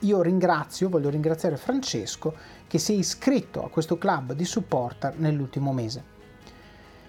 Io 0.00 0.22
ringrazio, 0.22 0.88
voglio 0.88 1.08
ringraziare 1.08 1.56
Francesco 1.56 2.34
che 2.66 2.78
si 2.78 2.94
è 2.94 2.96
iscritto 2.96 3.64
a 3.64 3.70
questo 3.70 3.96
club 3.96 4.32
di 4.32 4.44
supporter 4.44 5.16
nell'ultimo 5.18 5.72
mese. 5.72 6.02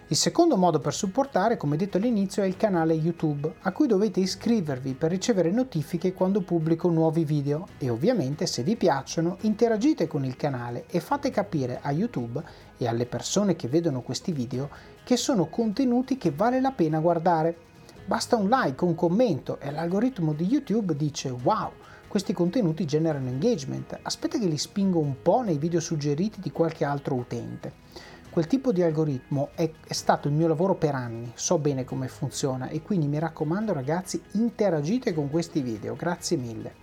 Il 0.10 0.16
secondo 0.16 0.56
modo 0.56 0.78
per 0.78 0.94
supportare, 0.94 1.58
come 1.58 1.78
detto 1.78 1.98
all'inizio, 1.98 2.44
è 2.44 2.46
il 2.46 2.58
canale 2.58 2.94
YouTube, 2.94 3.56
a 3.62 3.72
cui 3.72 3.88
dovete 3.88 4.20
iscrivervi 4.20 4.94
per 4.94 5.10
ricevere 5.10 5.50
notifiche 5.50 6.14
quando 6.14 6.42
pubblico 6.42 6.88
nuovi 6.88 7.26
video 7.26 7.66
e 7.80 7.90
ovviamente 7.90 8.46
se 8.46 8.62
vi 8.62 8.76
piacciono 8.76 9.38
interagite 9.42 10.06
con 10.06 10.24
il 10.26 10.36
canale 10.36 10.86
e 10.92 11.00
fate 11.00 11.32
capire 11.32 11.80
a 11.82 11.92
YouTube 11.92 12.40
e 12.78 12.88
alle 12.88 13.08
persone 13.08 13.56
che 13.56 13.68
vedono 13.68 14.04
questi 14.04 14.32
video 14.32 14.70
che 15.04 15.18
sono 15.18 15.48
contenuti 15.48 16.20
che 16.20 16.30
vale 16.30 16.62
la 16.62 16.72
pena 16.72 17.00
guardare. 17.00 17.65
Basta 18.08 18.36
un 18.36 18.50
like, 18.50 18.84
un 18.84 18.94
commento 18.94 19.60
e 19.60 19.72
l'algoritmo 19.72 20.34
di 20.34 20.46
YouTube 20.46 20.96
dice 20.96 21.32
wow, 21.42 21.72
questi 22.08 22.34
contenuti 22.34 22.86
generano 22.86 23.30
engagement, 23.30 23.98
aspetta 24.04 24.38
che 24.38 24.46
li 24.46 24.60
spingo 24.60 25.00
un 25.00 25.24
po' 25.24 25.42
nei 25.42 25.58
video 25.58 25.80
suggeriti 25.80 26.40
di 26.40 26.52
qualche 26.52 26.86
altro 26.86 27.16
utente. 27.16 27.74
Quel 28.30 28.46
tipo 28.46 28.72
di 28.72 28.84
algoritmo 28.84 29.50
è, 29.56 29.72
è, 29.88 29.94
stato 29.94 30.28
il 30.28 30.36
mio 30.36 30.48
lavoro 30.48 30.76
per 30.76 30.94
anni, 30.94 31.32
so 31.34 31.58
bene 31.58 31.84
come 31.84 32.08
funziona 32.08 32.68
e 32.68 32.84
quindi 32.84 33.08
mi 33.08 33.18
raccomando 33.18 33.74
ragazzi 33.74 34.22
interagite 34.34 35.12
con 35.12 35.32
questi 35.32 35.62
video, 35.62 35.96
grazie 35.96 36.38
mille. 36.38 36.74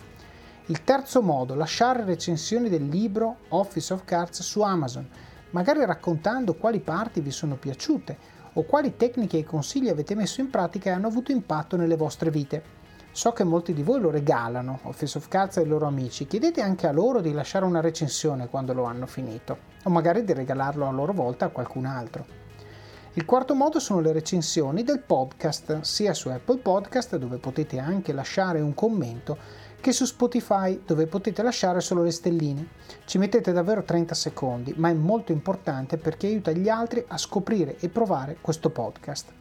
Il 0.65 0.83
terzo 0.83 1.21
modo, 1.21 1.55
lasciare 1.55 2.03
recensioni 2.03 2.67
del 2.67 2.89
libro 2.89 3.37
Office 3.49 3.93
of 3.93 4.03
Cards 4.03 4.41
su 4.41 4.59
Amazon, 4.59 5.07
magari 5.51 5.85
raccontando 5.85 6.55
quali 6.55 6.81
parti 6.81 7.21
vi 7.21 7.31
sono 7.31 7.55
piaciute 7.55 8.32
o 8.53 8.63
quali 8.63 8.95
tecniche 8.95 9.37
e 9.37 9.43
consigli 9.43 9.89
avete 9.89 10.15
messo 10.15 10.41
in 10.41 10.49
pratica 10.49 10.89
e 10.89 10.93
hanno 10.93 11.07
avuto 11.07 11.31
impatto 11.31 11.75
nelle 11.75 11.95
vostre 11.95 12.29
vite. 12.29 12.81
So 13.11 13.31
che 13.31 13.43
molti 13.43 13.73
di 13.73 13.83
voi 13.83 13.99
lo 13.99 14.09
regalano, 14.09 14.79
Office 14.83 15.17
of 15.17 15.27
Cards 15.27 15.57
ai 15.57 15.67
loro 15.67 15.85
amici, 15.85 16.25
chiedete 16.25 16.61
anche 16.61 16.87
a 16.87 16.91
loro 16.91 17.21
di 17.21 17.31
lasciare 17.31 17.65
una 17.65 17.79
recensione 17.79 18.49
quando 18.49 18.73
lo 18.73 18.85
hanno 18.85 19.05
finito 19.05 19.57
o 19.83 19.89
magari 19.89 20.23
di 20.23 20.33
regalarlo 20.33 20.87
a 20.87 20.91
loro 20.91 21.13
volta 21.13 21.45
a 21.45 21.49
qualcun 21.49 21.85
altro. 21.85 22.25
Il 23.15 23.25
quarto 23.25 23.53
modo 23.53 23.79
sono 23.79 23.99
le 23.99 24.11
recensioni 24.11 24.81
del 24.81 25.01
podcast, 25.01 25.81
sia 25.81 26.15
su 26.15 26.29
Apple 26.29 26.57
Podcast 26.57 27.15
dove 27.17 27.37
potete 27.37 27.77
anche 27.77 28.11
lasciare 28.11 28.59
un 28.59 28.73
commento, 28.73 29.37
che 29.83 29.91
su 29.91 30.05
Spotify 30.05 30.81
dove 30.85 31.07
potete 31.07 31.43
lasciare 31.43 31.81
solo 31.81 32.03
le 32.03 32.11
stelline. 32.11 32.67
Ci 33.03 33.17
mettete 33.17 33.51
davvero 33.51 33.83
30 33.83 34.15
secondi, 34.15 34.73
ma 34.77 34.87
è 34.87 34.93
molto 34.93 35.33
importante 35.33 35.97
perché 35.97 36.27
aiuta 36.27 36.51
gli 36.51 36.69
altri 36.69 37.03
a 37.05 37.17
scoprire 37.17 37.75
e 37.79 37.89
provare 37.89 38.37
questo 38.39 38.69
podcast. 38.69 39.33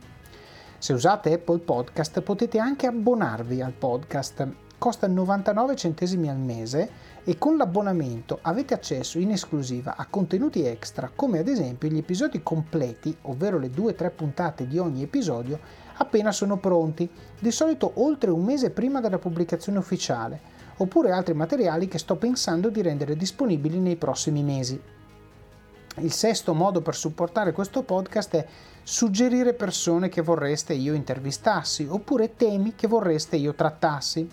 Se 0.79 0.93
usate 0.93 1.33
Apple 1.33 1.61
Podcast 1.61 2.23
potete 2.23 2.59
anche 2.59 2.89
abbonarvi 2.89 3.63
al 3.63 3.71
podcast. 3.71 4.49
Costa 4.79 5.07
99 5.07 5.77
centesimi 5.77 6.29
al 6.29 6.39
mese 6.39 6.91
e 7.23 7.39
con 7.39 7.57
l'abbonamento 7.57 8.41
avete 8.43 8.75
accesso 8.75 9.21
in 9.21 9.31
esclusiva 9.31 9.95
a 9.97 10.07
contenuti 10.11 10.67
extra 10.67 11.09
come 11.15 11.39
ad 11.39 11.47
esempio 11.47 11.89
gli 11.89 11.99
episodi 11.99 12.43
completi, 12.43 13.17
ovvero 13.23 13.61
le 13.61 13.71
2-3 13.71 14.11
puntate 14.11 14.67
di 14.67 14.79
ogni 14.79 15.05
episodio, 15.05 15.61
appena 15.97 16.33
sono 16.33 16.59
pronti, 16.59 17.09
di 17.39 17.51
solito 17.51 17.93
oltre 17.97 18.31
un 18.31 18.45
mese 18.45 18.71
prima 18.71 19.01
della 19.01 19.19
pubblicazione 19.19 19.79
ufficiale. 19.79 20.51
oppure 20.79 21.13
altri 21.13 21.35
materiali 21.35 21.87
che 21.89 21.99
sto 21.99 22.17
pensando 22.17 22.69
di 22.69 22.83
rendere 22.83 23.17
disponibili 23.17 23.79
nei 23.79 23.97
prossimi 23.97 24.43
mesi. 24.43 24.81
Il 25.97 26.13
sesto 26.13 26.55
modo 26.55 26.81
per 26.81 26.95
supportare 26.95 27.53
questo 27.53 27.83
podcast 27.83 28.37
è 28.37 28.47
suggerire 28.83 29.53
persone 29.53 30.09
che 30.09 30.23
vorreste 30.23 30.73
io 30.73 30.95
intervistassi 30.95 31.87
oppure 31.89 32.35
temi 32.35 32.75
che 32.75 32.89
vorreste 32.89 33.37
io 33.37 33.55
trattassi. 33.55 34.29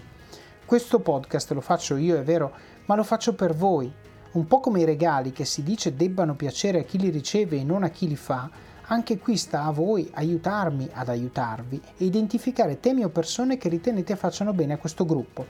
Questo 0.66 1.00
podcast 1.00 1.52
lo 1.52 1.62
faccio 1.62 1.98
io, 1.98 2.18
è 2.18 2.24
vero, 2.24 2.52
ma 2.86 2.96
lo 2.96 3.04
faccio 3.04 3.34
per 3.34 3.54
voi. 3.54 3.92
Un 4.32 4.48
po' 4.48 4.60
come 4.60 4.82
i 4.82 4.86
regali 4.86 5.32
che 5.32 5.44
si 5.44 5.64
dice 5.64 5.96
debbano 5.96 6.36
piacere 6.36 6.80
a 6.80 6.84
chi 6.84 6.98
li 6.98 7.10
riceve 7.10 7.58
e 7.58 7.64
non 7.64 7.84
a 7.84 7.90
chi 7.90 8.08
li 8.08 8.16
fa, 8.16 8.50
anche 8.92 9.20
qui 9.20 9.38
sta 9.38 9.66
a 9.66 9.72
voi 9.72 10.10
aiutarmi 10.14 10.90
ad 10.94 11.10
aiutarvi 11.10 11.80
e 11.98 12.06
identificare 12.06 12.80
temi 12.80 13.04
o 13.04 13.10
persone 13.10 13.58
che 13.58 13.70
ritenete 13.70 14.16
facciano 14.16 14.52
bene 14.52 14.74
a 14.74 14.78
questo 14.78 15.06
gruppo. 15.06 15.46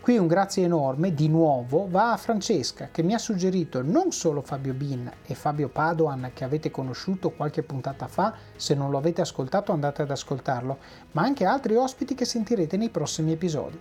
Qui 0.00 0.18
un 0.18 0.26
grazie 0.26 0.64
enorme 0.64 1.14
di 1.14 1.28
nuovo 1.28 1.86
va 1.88 2.10
a 2.10 2.16
Francesca 2.16 2.88
che 2.90 3.04
mi 3.04 3.14
ha 3.14 3.18
suggerito 3.18 3.82
non 3.82 4.10
solo 4.10 4.42
Fabio 4.42 4.74
Bin 4.74 5.08
e 5.24 5.34
Fabio 5.36 5.68
Padoan 5.68 6.32
che 6.34 6.42
avete 6.42 6.72
conosciuto 6.72 7.30
qualche 7.30 7.62
puntata 7.62 8.08
fa, 8.08 8.34
se 8.56 8.74
non 8.74 8.90
lo 8.90 8.98
avete 8.98 9.20
ascoltato 9.20 9.70
andate 9.70 10.02
ad 10.02 10.10
ascoltarlo, 10.10 10.78
ma 11.12 11.22
anche 11.22 11.44
altri 11.44 11.76
ospiti 11.76 12.16
che 12.16 12.24
sentirete 12.24 12.76
nei 12.76 12.88
prossimi 12.88 13.30
episodi. 13.30 13.78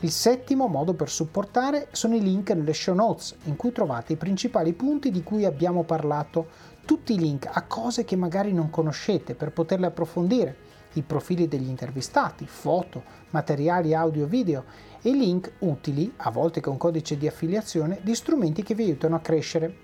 Il 0.00 0.10
settimo 0.10 0.66
modo 0.66 0.92
per 0.92 1.08
supportare 1.08 1.88
sono 1.92 2.14
i 2.14 2.20
link 2.20 2.50
nelle 2.50 2.74
show 2.74 2.94
notes 2.94 3.34
in 3.44 3.56
cui 3.56 3.72
trovate 3.72 4.12
i 4.12 4.16
principali 4.16 4.74
punti 4.74 5.10
di 5.10 5.22
cui 5.22 5.46
abbiamo 5.46 5.84
parlato, 5.84 6.72
tutti 6.84 7.14
i 7.14 7.18
link 7.18 7.48
a 7.50 7.62
cose 7.62 8.04
che 8.04 8.16
magari 8.16 8.52
non 8.52 8.70
conoscete 8.70 9.34
per 9.34 9.52
poterle 9.52 9.86
approfondire 9.86 10.56
i 10.94 11.02
profili 11.02 11.46
degli 11.48 11.68
intervistati, 11.68 12.46
foto, 12.46 13.02
materiali 13.30 13.94
audio 13.94 14.26
video 14.26 14.64
e 15.02 15.10
link 15.10 15.54
utili, 15.60 16.12
a 16.16 16.30
volte 16.30 16.60
con 16.60 16.76
codice 16.76 17.16
di 17.16 17.26
affiliazione, 17.26 18.00
di 18.02 18.14
strumenti 18.14 18.62
che 18.62 18.74
vi 18.74 18.82
aiutano 18.84 19.16
a 19.16 19.20
crescere. 19.20 19.76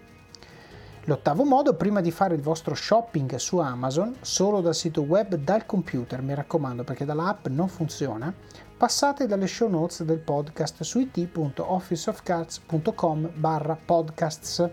L'ottavo 1.05 1.45
modo, 1.45 1.75
prima 1.75 2.01
di 2.01 2.11
fare 2.11 2.35
il 2.35 2.43
vostro 2.43 2.75
shopping 2.75 3.37
su 3.37 3.59
Amazon, 3.59 4.17
solo 4.21 4.61
dal 4.61 4.75
sito 4.75 5.01
web, 5.03 5.35
dal 5.35 5.65
computer, 5.67 6.21
mi 6.23 6.35
raccomando 6.35 6.85
perché 6.85 7.07
dall'app 7.07 7.47
non 7.49 7.69
funziona, 7.69 8.33
passate 8.77 9.27
dalle 9.27 9.47
show 9.47 9.69
notes 9.69 10.03
del 10.03 10.19
podcast 10.19 10.83
su 10.83 10.99
it.officeofcards.com 11.01 13.31
barra 13.35 13.79
podcasts 13.83 14.69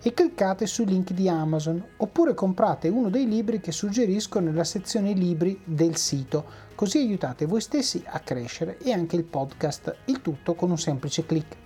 e 0.00 0.14
cliccate 0.14 0.66
sui 0.66 0.86
link 0.86 1.12
di 1.12 1.28
Amazon 1.28 1.82
oppure 1.96 2.34
comprate 2.34 2.88
uno 2.88 3.10
dei 3.10 3.28
libri 3.28 3.60
che 3.60 3.72
suggerisco 3.72 4.38
nella 4.38 4.64
sezione 4.64 5.12
libri 5.12 5.60
del 5.64 5.96
sito, 5.96 6.44
così 6.74 6.98
aiutate 6.98 7.46
voi 7.46 7.60
stessi 7.60 8.02
a 8.06 8.20
crescere 8.20 8.78
e 8.78 8.92
anche 8.92 9.16
il 9.16 9.24
podcast, 9.24 9.94
il 10.06 10.22
tutto 10.22 10.54
con 10.54 10.70
un 10.70 10.78
semplice 10.78 11.26
clic. 11.26 11.56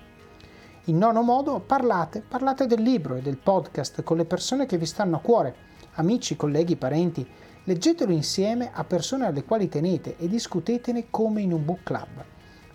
In 0.87 0.99
nono 0.99 1.23
modo, 1.23 1.61
parlate, 1.61 2.23
parlate 2.27 2.67
del 2.67 2.81
libro 2.81 3.17
e 3.17 3.21
del 3.21 3.37
podcast 3.37 4.03
con 4.03 4.17
le 4.17 4.25
persone 4.25 4.67
che 4.67 4.79
vi 4.79 4.87
stanno 4.87 5.17
a 5.17 5.21
cuore, 5.21 5.55
amici, 5.95 6.35
colleghi, 6.35 6.77
parenti, 6.77 7.25
leggetelo 7.65 8.13
insieme 8.13 8.71
a 8.73 8.83
persone 8.83 9.27
alle 9.27 9.45
quali 9.45 9.69
tenete 9.69 10.17
e 10.17 10.27
discutetene 10.27 11.07
come 11.11 11.43
in 11.43 11.53
un 11.53 11.65
book 11.65 11.83
club. 11.85 12.25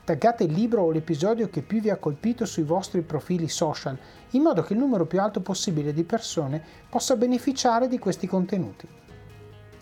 Taggate 0.08 0.46
il 0.46 0.54
libro 0.54 0.84
o 0.84 0.92
l'episodio 0.92 1.50
che 1.50 1.62
più 1.62 1.82
vi 1.82 1.90
ha 1.90 1.98
colpito 1.98 2.46
sui 2.46 2.64
vostri 2.64 3.02
profili 3.02 3.50
social, 3.50 3.98
in 4.30 4.42
modo 4.42 4.62
che 4.62 4.72
il 4.72 4.80
numero 4.80 5.06
più 5.06 5.20
alto 5.20 5.42
possibile 5.42 5.92
di 5.92 6.06
persone 6.06 6.64
possa 6.88 7.18
beneficiare 7.18 7.90
di 7.90 8.00
questi 8.00 8.26
contenuti. 8.26 8.88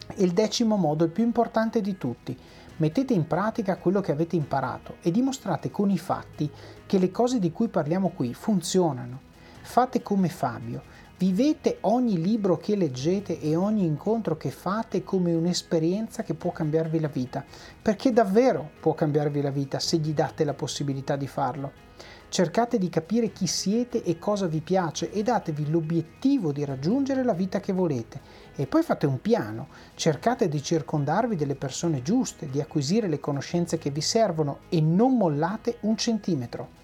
E 0.07 0.23
il 0.23 0.31
decimo 0.31 0.77
modo, 0.77 1.03
il 1.03 1.11
più 1.11 1.23
importante 1.23 1.79
di 1.79 1.95
tutti, 1.99 2.35
mettete 2.77 3.13
in 3.13 3.27
pratica 3.27 3.77
quello 3.77 4.01
che 4.01 4.11
avete 4.11 4.35
imparato 4.35 4.95
e 5.03 5.11
dimostrate 5.11 5.69
con 5.69 5.91
i 5.91 5.99
fatti 5.99 6.49
che 6.87 6.97
le 6.97 7.11
cose 7.11 7.37
di 7.37 7.51
cui 7.51 7.67
parliamo 7.67 8.09
qui 8.09 8.33
funzionano. 8.33 9.21
Fate 9.61 10.01
come 10.01 10.29
Fabio, 10.29 10.81
Vivete 11.17 11.77
ogni 11.81 12.21
libro 12.21 12.57
che 12.57 12.75
leggete 12.75 13.39
e 13.39 13.55
ogni 13.55 13.85
incontro 13.85 14.35
che 14.35 14.51
fate 14.51 15.05
come 15.05 15.33
un'esperienza 15.33 16.23
che 16.23 16.33
può 16.33 16.51
cambiarvi 16.51 16.99
la 16.99 17.07
vita, 17.07 17.41
perché 17.81 18.11
davvero 18.11 18.71
può 18.81 18.93
cambiarvi 18.93 19.41
la 19.41 19.49
vita 19.49 19.79
se 19.79 19.95
gli 19.95 20.13
date 20.13 20.43
la 20.43 20.53
possibilità 20.53 21.15
di 21.15 21.27
farlo. 21.27 21.71
Cercate 22.27 22.77
di 22.77 22.89
capire 22.89 23.31
chi 23.31 23.47
siete 23.47 24.03
e 24.03 24.19
cosa 24.19 24.47
vi 24.47 24.59
piace 24.59 25.09
e 25.09 25.23
datevi 25.23 25.69
l'obiettivo 25.69 26.51
di 26.51 26.65
raggiungere 26.65 27.23
la 27.23 27.31
vita 27.31 27.61
che 27.61 27.71
volete. 27.71 28.19
E 28.53 28.67
poi 28.67 28.83
fate 28.83 29.05
un 29.05 29.21
piano, 29.21 29.69
cercate 29.93 30.49
di 30.49 30.61
circondarvi 30.61 31.37
delle 31.37 31.55
persone 31.55 32.01
giuste, 32.01 32.49
di 32.49 32.59
acquisire 32.59 33.07
le 33.07 33.21
conoscenze 33.21 33.77
che 33.77 33.89
vi 33.89 34.01
servono 34.01 34.63
e 34.67 34.81
non 34.81 35.15
mollate 35.15 35.77
un 35.81 35.95
centimetro. 35.95 36.83